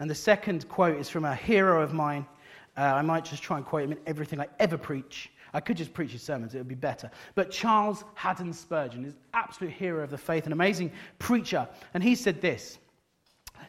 And 0.00 0.10
the 0.10 0.16
second 0.16 0.68
quote 0.68 0.98
is 0.98 1.08
from 1.08 1.26
a 1.26 1.36
hero 1.36 1.80
of 1.80 1.92
mine. 1.92 2.26
Uh, 2.76 2.80
I 2.80 3.02
might 3.02 3.24
just 3.24 3.44
try 3.44 3.56
and 3.56 3.64
quote 3.64 3.84
him 3.84 3.92
in 3.92 4.00
everything 4.04 4.40
I 4.40 4.48
ever 4.58 4.76
preach. 4.76 5.30
I 5.52 5.60
could 5.60 5.76
just 5.76 5.92
preach 5.92 6.12
his 6.12 6.22
sermons, 6.22 6.54
it 6.54 6.58
would 6.58 6.68
be 6.68 6.74
better. 6.74 7.10
But 7.34 7.50
Charles 7.50 8.04
Haddon 8.14 8.52
Spurgeon 8.52 9.04
is 9.04 9.14
absolute 9.34 9.72
hero 9.72 10.04
of 10.04 10.10
the 10.10 10.18
faith, 10.18 10.46
an 10.46 10.52
amazing 10.52 10.92
preacher. 11.18 11.68
And 11.94 12.02
he 12.02 12.14
said 12.14 12.40
this 12.40 12.78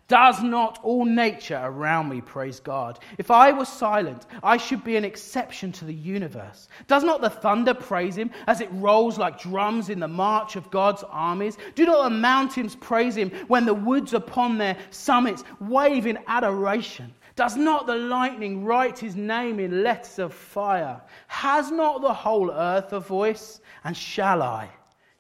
Does 0.07 0.43
not 0.43 0.79
all 0.84 1.05
nature 1.05 1.59
around 1.61 2.09
me 2.09 2.21
praise 2.21 2.59
God? 2.59 2.99
If 3.17 3.32
I 3.32 3.51
were 3.51 3.65
silent, 3.65 4.27
I 4.43 4.57
should 4.57 4.84
be 4.84 4.95
an 4.95 5.05
exception 5.05 5.71
to 5.73 5.86
the 5.86 5.93
universe. 5.93 6.69
Does 6.88 7.03
not 7.03 7.21
the 7.21 7.29
thunder 7.29 7.73
praise 7.73 8.15
him 8.15 8.29
as 8.45 8.61
it 8.61 8.69
rolls 8.73 9.17
like 9.17 9.41
drums 9.41 9.89
in 9.89 9.99
the 9.99 10.07
march 10.07 10.55
of 10.55 10.69
God's 10.69 11.03
armies? 11.09 11.57
Do 11.73 11.86
not 11.86 12.03
the 12.03 12.15
mountains 12.15 12.75
praise 12.75 13.15
him 13.15 13.32
when 13.47 13.65
the 13.65 13.73
woods 13.73 14.13
upon 14.13 14.57
their 14.57 14.77
summits 14.91 15.43
wave 15.59 16.05
in 16.05 16.19
adoration? 16.27 17.13
Does 17.42 17.58
not 17.58 17.88
the 17.88 17.96
lightning 17.96 18.64
write 18.64 19.00
his 19.00 19.16
name 19.16 19.60
in 19.60 19.82
letters 19.82 20.20
of 20.20 20.32
fire? 20.32 21.02
Has 21.26 21.72
not 21.72 22.04
the 22.04 22.14
whole 22.14 22.52
earth 22.52 22.94
a 22.94 23.00
voice? 23.00 23.62
And 23.84 23.98
shall 23.98 24.44
I, 24.44 24.70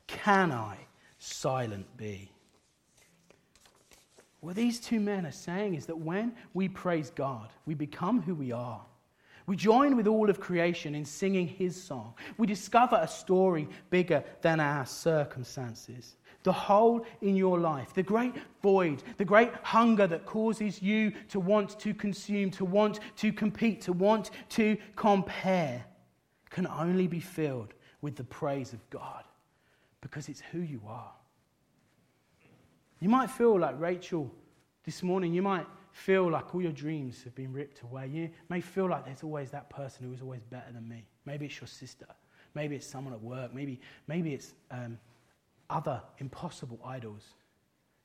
can 0.05 0.51
I, 0.51 0.77
silent 1.17 1.87
be? 1.97 2.31
What 4.39 4.55
these 4.55 4.79
two 4.79 4.99
men 4.99 5.25
are 5.25 5.31
saying 5.31 5.73
is 5.73 5.87
that 5.87 5.97
when 5.97 6.35
we 6.53 6.69
praise 6.69 7.09
God, 7.09 7.49
we 7.65 7.73
become 7.73 8.21
who 8.21 8.35
we 8.35 8.51
are. 8.51 8.85
We 9.47 9.55
join 9.55 9.97
with 9.97 10.05
all 10.05 10.29
of 10.29 10.39
creation 10.39 10.93
in 10.93 11.03
singing 11.03 11.47
his 11.47 11.81
song. 11.81 12.13
We 12.37 12.45
discover 12.45 12.99
a 13.01 13.07
story 13.07 13.67
bigger 13.89 14.23
than 14.41 14.59
our 14.59 14.85
circumstances. 14.85 16.17
The 16.43 16.51
hole 16.51 17.05
in 17.21 17.35
your 17.35 17.59
life, 17.59 17.93
the 17.93 18.03
great 18.03 18.33
void, 18.61 19.03
the 19.17 19.25
great 19.25 19.51
hunger 19.63 20.07
that 20.07 20.25
causes 20.25 20.81
you 20.81 21.11
to 21.29 21.39
want 21.39 21.79
to 21.79 21.93
consume, 21.93 22.51
to 22.51 22.65
want 22.65 22.99
to 23.17 23.31
compete, 23.31 23.81
to 23.81 23.93
want 23.93 24.31
to 24.49 24.77
compare, 24.95 25.83
can 26.49 26.67
only 26.67 27.07
be 27.07 27.19
filled 27.19 27.73
with 28.01 28.15
the 28.15 28.23
praise 28.23 28.73
of 28.73 28.89
God 28.89 29.23
because 30.01 30.27
it's 30.29 30.41
who 30.51 30.59
you 30.59 30.81
are. 30.87 31.11
You 32.99 33.09
might 33.09 33.29
feel 33.29 33.59
like 33.59 33.79
Rachel 33.79 34.31
this 34.85 35.01
morning. 35.01 35.33
You 35.33 35.41
might 35.41 35.65
feel 35.91 36.29
like 36.29 36.53
all 36.53 36.61
your 36.61 36.71
dreams 36.71 37.23
have 37.23 37.35
been 37.35 37.51
ripped 37.53 37.81
away. 37.81 38.07
You 38.07 38.29
may 38.49 38.61
feel 38.61 38.89
like 38.89 39.05
there's 39.05 39.23
always 39.23 39.51
that 39.51 39.69
person 39.69 40.05
who 40.05 40.13
is 40.13 40.21
always 40.21 40.43
better 40.43 40.71
than 40.71 40.87
me. 40.87 41.05
Maybe 41.25 41.45
it's 41.45 41.59
your 41.59 41.67
sister. 41.67 42.07
Maybe 42.53 42.75
it's 42.75 42.87
someone 42.87 43.13
at 43.13 43.21
work. 43.21 43.53
Maybe, 43.53 43.79
maybe 44.07 44.33
it's 44.33 44.53
um, 44.71 44.97
other 45.71 46.01
impossible 46.19 46.79
idols. 46.85 47.23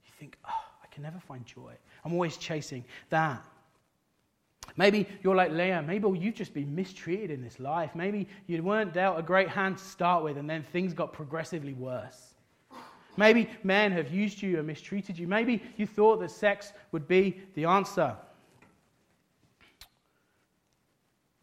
You 0.05 0.13
think, 0.19 0.39
oh, 0.47 0.65
I 0.83 0.87
can 0.95 1.03
never 1.03 1.19
find 1.19 1.45
joy. 1.45 1.73
I'm 2.05 2.13
always 2.13 2.37
chasing 2.37 2.85
that. 3.11 3.45
Maybe 4.77 5.07
you're 5.23 5.37
like 5.37 5.53
Leah. 5.53 5.83
Maybe 5.87 6.09
you've 6.19 6.35
just 6.35 6.55
been 6.55 6.75
mistreated 6.75 7.31
in 7.31 7.43
this 7.43 7.61
life. 7.61 7.95
Maybe 7.95 8.29
you 8.47 8.63
weren't 8.63 8.93
dealt 8.93 9.19
a 9.19 9.23
great 9.23 9.49
hand 9.49 9.79
to 9.79 9.85
start 9.85 10.25
with, 10.25 10.39
and 10.39 10.49
then 10.49 10.63
things 10.63 10.93
got 10.93 11.13
progressively 11.13 11.73
worse. 11.73 12.35
Maybe 13.17 13.49
men 13.63 13.93
have 13.93 14.13
used 14.13 14.43
you 14.43 14.59
and 14.59 14.67
mistreated 14.67 15.19
you. 15.19 15.27
Maybe 15.27 15.63
you 15.77 15.87
thought 15.87 16.21
that 16.21 16.31
sex 16.31 16.73
would 16.93 17.09
be 17.09 17.41
the 17.55 17.65
answer. 17.65 18.15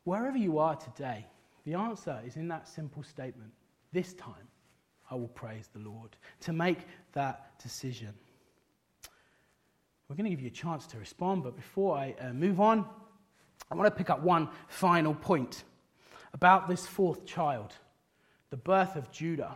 Wherever 0.03 0.37
you 0.37 0.59
are 0.59 0.75
today, 0.75 1.25
the 1.65 1.73
answer 1.73 2.19
is 2.25 2.35
in 2.35 2.47
that 2.49 2.67
simple 2.67 3.03
statement 3.03 3.51
this 3.91 4.13
time 4.13 4.47
I 5.13 5.15
will 5.15 5.27
praise 5.27 5.69
the 5.71 5.79
Lord. 5.79 6.17
To 6.41 6.53
make 6.53 6.79
that 7.11 7.59
decision. 7.61 8.09
We're 10.09 10.15
going 10.15 10.25
to 10.25 10.31
give 10.31 10.41
you 10.41 10.47
a 10.47 10.51
chance 10.51 10.87
to 10.87 10.97
respond, 10.97 11.43
but 11.43 11.55
before 11.55 11.95
I 11.95 12.15
uh, 12.19 12.33
move 12.33 12.59
on, 12.59 12.83
I 13.69 13.75
want 13.75 13.85
to 13.85 13.95
pick 13.95 14.09
up 14.09 14.23
one 14.23 14.49
final 14.67 15.13
point 15.13 15.65
about 16.33 16.67
this 16.67 16.87
fourth 16.87 17.27
child, 17.27 17.73
the 18.49 18.57
birth 18.57 18.95
of 18.95 19.11
Judah. 19.11 19.55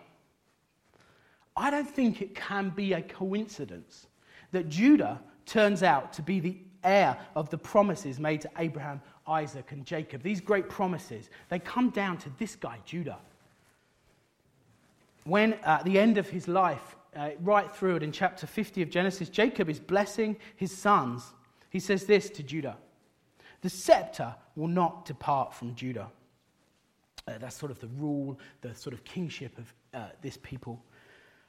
I 1.55 1.71
don't 1.71 1.89
think 1.89 2.21
it 2.21 2.35
can 2.35 2.69
be 2.69 2.93
a 2.93 3.01
coincidence 3.01 4.05
that 4.51 4.69
Judah 4.69 5.19
turns 5.47 5.81
out 5.81 6.13
to 6.13 6.21
be 6.21 6.39
the 6.39 6.55
heir 6.83 7.17
of 7.35 7.49
the 7.49 7.57
promises 7.57 8.19
made 8.19 8.41
to 8.41 8.51
Abraham, 8.59 9.01
Isaac, 9.25 9.71
and 9.71 9.83
Jacob. 9.83 10.21
These 10.21 10.39
great 10.39 10.69
promises, 10.69 11.31
they 11.49 11.57
come 11.57 11.89
down 11.89 12.17
to 12.19 12.29
this 12.37 12.55
guy, 12.55 12.77
Judah. 12.85 13.17
When 15.27 15.53
at 15.65 15.83
the 15.83 15.99
end 15.99 16.17
of 16.17 16.29
his 16.29 16.47
life, 16.47 16.95
uh, 17.15 17.31
right 17.41 17.69
through 17.69 17.97
it 17.97 18.03
in 18.03 18.11
chapter 18.11 18.47
50 18.47 18.81
of 18.81 18.89
Genesis, 18.89 19.29
Jacob 19.29 19.69
is 19.69 19.79
blessing 19.79 20.37
his 20.55 20.71
sons. 20.71 21.33
He 21.69 21.79
says 21.79 22.05
this 22.05 22.29
to 22.31 22.43
Judah 22.43 22.77
The 23.61 23.69
scepter 23.69 24.35
will 24.55 24.67
not 24.67 25.05
depart 25.05 25.53
from 25.53 25.75
Judah. 25.75 26.07
Uh, 27.27 27.37
that's 27.39 27.57
sort 27.57 27.71
of 27.71 27.79
the 27.79 27.87
rule, 27.87 28.39
the 28.61 28.73
sort 28.73 28.93
of 28.93 29.03
kingship 29.03 29.57
of 29.57 29.73
uh, 29.93 30.07
this 30.21 30.37
people 30.41 30.81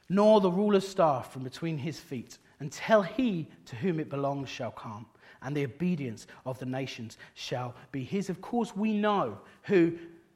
nor 0.09 0.41
the 0.41 0.51
ruler's 0.51 0.87
staff 0.87 1.31
from 1.31 1.43
between 1.43 1.77
his 1.77 1.99
feet, 1.99 2.39
until 2.59 3.01
he 3.03 3.47
to 3.65 3.75
whom 3.75 3.99
it 3.99 4.09
belongs 4.09 4.49
shall 4.49 4.71
come, 4.71 5.05
and 5.43 5.55
the 5.55 5.63
obedience 5.63 6.27
of 6.45 6.57
the 6.59 6.65
nations 6.65 7.17
shall 7.35 7.75
be 7.91 8.03
his. 8.03 8.29
Of 8.29 8.41
course, 8.41 8.75
we 8.75 8.93
know 8.93 9.37
who 9.63 9.93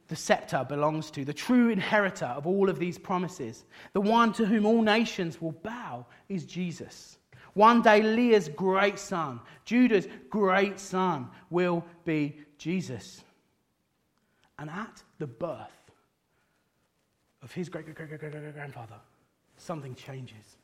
the 0.08 0.16
scepter 0.16 0.66
belongs 0.68 1.10
to, 1.12 1.26
the 1.26 1.34
true 1.34 1.70
inheritor 1.70 2.26
of 2.26 2.46
all 2.46 2.70
of 2.70 2.80
these 2.80 2.98
promises. 2.98 3.66
The 3.94 4.02
one 4.02 4.34
to 4.34 4.46
whom 4.46 4.66
all 4.66 4.82
nations 4.82 5.42
will 5.42 5.54
bow 5.54 6.06
is 6.30 6.46
Jesus. 6.46 7.18
One 7.54 7.82
day, 7.82 8.02
Leah's 8.02 8.50
great 8.50 8.98
son, 9.00 9.40
Judah's 9.66 10.08
great 10.30 10.80
son, 10.80 11.30
will 11.50 11.86
be 12.04 12.38
Jesus. 12.58 13.24
And 14.60 14.70
at 14.70 15.04
the 15.20 15.28
birth 15.28 15.70
of 17.42 17.52
his 17.52 17.70
great 17.70 17.86
great 17.86 17.98
great 17.98 18.20
great 18.20 18.54
grandfather, 18.54 18.96
something 19.58 19.96
changes. 19.96 20.58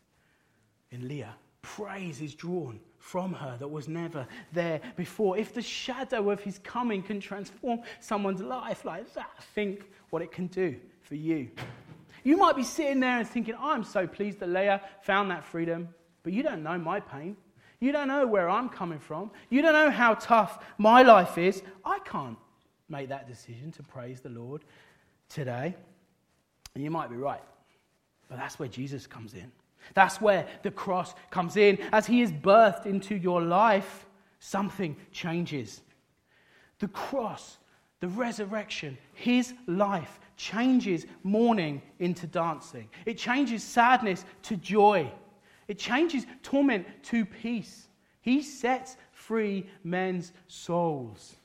In 0.91 1.07
Leah, 1.07 1.35
praise 1.61 2.21
is 2.21 2.35
drawn 2.35 2.79
from 2.97 3.33
her 3.33 3.57
that 3.57 3.67
was 3.67 3.87
never 3.87 4.27
there 4.53 4.81
before. 4.95 5.37
If 5.37 5.53
the 5.53 5.61
shadow 5.61 6.29
of 6.29 6.41
his 6.41 6.59
coming 6.59 7.01
can 7.01 7.19
transform 7.19 7.81
someone's 7.99 8.41
life 8.41 8.85
like 8.85 9.13
that, 9.13 9.31
think 9.55 9.89
what 10.09 10.21
it 10.21 10.31
can 10.31 10.47
do 10.47 10.75
for 11.01 11.15
you. 11.15 11.49
You 12.23 12.37
might 12.37 12.55
be 12.55 12.63
sitting 12.63 12.99
there 12.99 13.19
and 13.19 13.27
thinking, 13.27 13.55
I'm 13.59 13.83
so 13.83 14.05
pleased 14.05 14.39
that 14.39 14.49
Leah 14.49 14.81
found 15.01 15.31
that 15.31 15.45
freedom, 15.45 15.89
but 16.23 16.33
you 16.33 16.43
don't 16.43 16.63
know 16.63 16.77
my 16.77 16.99
pain. 16.99 17.37
You 17.79 17.93
don't 17.93 18.09
know 18.09 18.27
where 18.27 18.49
I'm 18.49 18.67
coming 18.67 18.99
from. 18.99 19.31
You 19.49 19.61
don't 19.61 19.73
know 19.73 19.89
how 19.89 20.15
tough 20.15 20.63
my 20.77 21.01
life 21.01 21.37
is. 21.37 21.63
I 21.85 21.99
can't 21.99 22.37
make 22.89 23.09
that 23.09 23.27
decision 23.27 23.71
to 23.73 23.83
praise 23.83 24.19
the 24.19 24.29
Lord 24.29 24.65
today. 25.29 25.75
And 26.75 26.83
you 26.83 26.91
might 26.91 27.09
be 27.09 27.15
right. 27.15 27.41
But 28.27 28.37
that's 28.37 28.59
where 28.59 28.67
Jesus 28.67 29.07
comes 29.07 29.33
in. 29.33 29.51
That's 29.93 30.21
where 30.21 30.47
the 30.63 30.71
cross 30.71 31.13
comes 31.31 31.57
in. 31.57 31.79
As 31.91 32.05
he 32.05 32.21
is 32.21 32.31
birthed 32.31 32.85
into 32.85 33.15
your 33.15 33.41
life, 33.41 34.05
something 34.39 34.95
changes. 35.11 35.81
The 36.79 36.87
cross, 36.87 37.57
the 37.99 38.07
resurrection, 38.07 38.97
his 39.13 39.53
life 39.67 40.19
changes 40.37 41.05
mourning 41.23 41.81
into 41.99 42.27
dancing. 42.27 42.89
It 43.05 43.17
changes 43.17 43.63
sadness 43.63 44.25
to 44.43 44.55
joy. 44.55 45.11
It 45.67 45.77
changes 45.77 46.25
torment 46.41 46.87
to 47.03 47.25
peace. 47.25 47.87
He 48.21 48.41
sets 48.41 48.97
free 49.11 49.65
men's 49.83 50.31
souls 50.47 51.35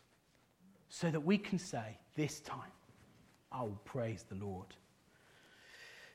so 0.89 1.11
that 1.11 1.21
we 1.21 1.39
can 1.39 1.59
say, 1.59 1.99
This 2.15 2.41
time 2.41 2.61
I 3.51 3.63
will 3.63 3.81
praise 3.85 4.25
the 4.29 4.37
Lord 4.37 4.67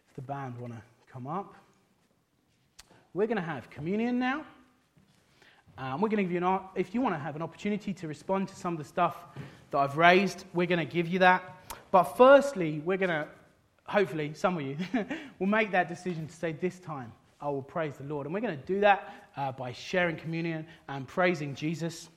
If 0.09 0.15
the 0.15 0.21
band 0.21 0.57
want 0.57 0.73
to 0.73 0.81
come 1.11 1.27
up. 1.27 1.55
We're 3.19 3.27
going 3.27 3.35
to 3.35 3.41
have 3.41 3.69
communion 3.69 4.17
now. 4.17 4.45
Um, 5.77 5.99
we're 5.99 6.07
going 6.07 6.19
to 6.19 6.23
give 6.23 6.31
you 6.31 6.37
an, 6.37 6.61
if 6.73 6.95
you 6.95 7.01
want 7.01 7.15
to 7.15 7.19
have 7.19 7.35
an 7.35 7.41
opportunity 7.41 7.93
to 7.95 8.07
respond 8.07 8.47
to 8.47 8.55
some 8.55 8.75
of 8.75 8.79
the 8.79 8.85
stuff 8.85 9.17
that 9.71 9.77
I've 9.77 9.97
raised, 9.97 10.45
we're 10.53 10.67
going 10.67 10.79
to 10.79 10.85
give 10.85 11.05
you 11.05 11.19
that. 11.19 11.43
But 11.91 12.15
firstly, 12.15 12.81
we're 12.85 12.95
going 12.95 13.09
to, 13.09 13.27
hopefully, 13.83 14.33
some 14.35 14.55
of 14.55 14.61
you 14.61 14.77
will 15.39 15.47
make 15.47 15.71
that 15.71 15.89
decision 15.89 16.27
to 16.27 16.33
say, 16.33 16.53
This 16.53 16.79
time 16.79 17.11
I 17.41 17.49
will 17.49 17.61
praise 17.61 17.95
the 17.97 18.05
Lord. 18.05 18.25
And 18.25 18.33
we're 18.33 18.39
going 18.39 18.57
to 18.57 18.65
do 18.65 18.79
that 18.79 19.13
uh, 19.35 19.51
by 19.51 19.73
sharing 19.73 20.15
communion 20.15 20.65
and 20.87 21.05
praising 21.05 21.55
Jesus. 21.55 22.07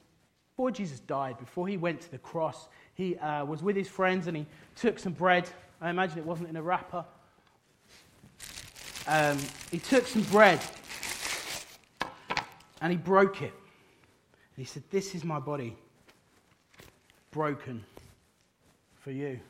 Before 0.53 0.70
Jesus 0.70 1.00
died, 1.00 1.36
before 1.36 1.66
he 1.66 1.78
went 1.78 2.00
to 2.03 2.12
the 2.12 2.18
cross, 2.18 2.68
he 2.94 3.16
uh, 3.16 3.44
was 3.44 3.61
with 3.61 3.74
his 3.74 3.88
friends 3.88 4.28
and 4.28 4.36
he 4.36 4.46
took 4.76 5.00
some 5.00 5.14
bread. 5.14 5.50
I 5.80 5.90
imagine 5.90 6.18
it 6.18 6.26
wasn't 6.26 6.50
in 6.50 6.55
a 6.55 6.62
wrapper 6.62 7.05
um, 9.07 9.38
he 9.70 9.78
took 9.78 10.07
some 10.07 10.22
bread 10.22 10.61
and 12.82 12.90
he 12.90 12.98
broke 12.98 13.40
it. 13.40 13.54
And 14.56 14.58
he 14.58 14.64
said, 14.64 14.82
This 14.90 15.14
is 15.14 15.24
my 15.24 15.38
body 15.38 15.76
broken 17.30 17.82
for 19.00 19.12
you. 19.12 19.40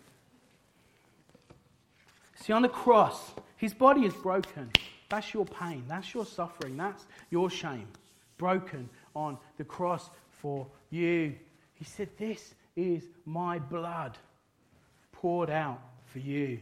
See, 2.36 2.52
on 2.52 2.62
the 2.62 2.68
cross, 2.68 3.32
his 3.56 3.72
body 3.72 4.02
is 4.02 4.12
broken. 4.14 4.70
That's 5.08 5.32
your 5.34 5.46
pain. 5.46 5.84
That's 5.88 6.12
your 6.14 6.26
suffering. 6.26 6.76
That's 6.76 7.06
your 7.30 7.50
shame. 7.50 7.88
Broken 8.36 8.88
on 9.16 9.38
the 9.56 9.64
cross 9.64 10.10
for 10.30 10.66
you. 10.90 11.34
He 11.74 11.84
said, 11.84 12.08
This 12.18 12.54
is 12.76 13.08
my 13.24 13.58
blood 13.58 14.18
poured 15.10 15.50
out 15.50 15.80
for 16.04 16.18
you. 16.18 16.60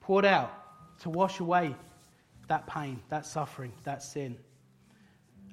Poured 0.00 0.24
out 0.24 0.52
to 1.00 1.10
wash 1.10 1.38
away 1.38 1.74
that 2.48 2.66
pain, 2.66 3.00
that 3.10 3.26
suffering, 3.26 3.72
that 3.84 4.02
sin. 4.02 4.36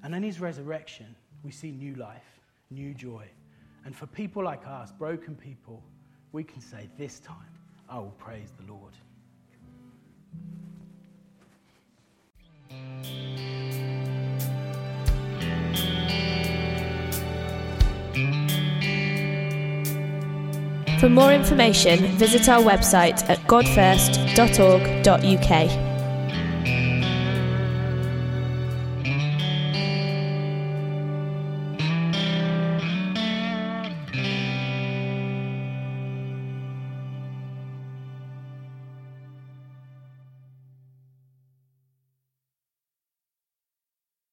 And 0.04 0.14
in 0.14 0.22
his 0.22 0.42
resurrection, 0.42 1.16
we 1.44 1.52
see 1.52 1.72
new 1.72 1.96
life, 1.96 2.42
new 2.70 2.94
joy. 2.94 3.26
And 3.86 3.96
for 3.96 4.06
people 4.08 4.44
like 4.44 4.68
us, 4.68 4.92
broken 4.92 5.36
people, 5.36 5.82
we 6.34 6.44
can 6.44 6.60
say, 6.62 6.90
This 6.98 7.20
time 7.20 7.38
I 7.90 8.00
will 8.00 8.14
praise 8.18 8.52
the 8.60 8.66
Lord. 8.72 8.94
For 21.00 21.10
more 21.10 21.34
information, 21.34 22.06
visit 22.18 22.48
our 22.48 22.62
website 22.62 23.28
at 23.30 23.40
godfirst.org.uk. 23.40 25.93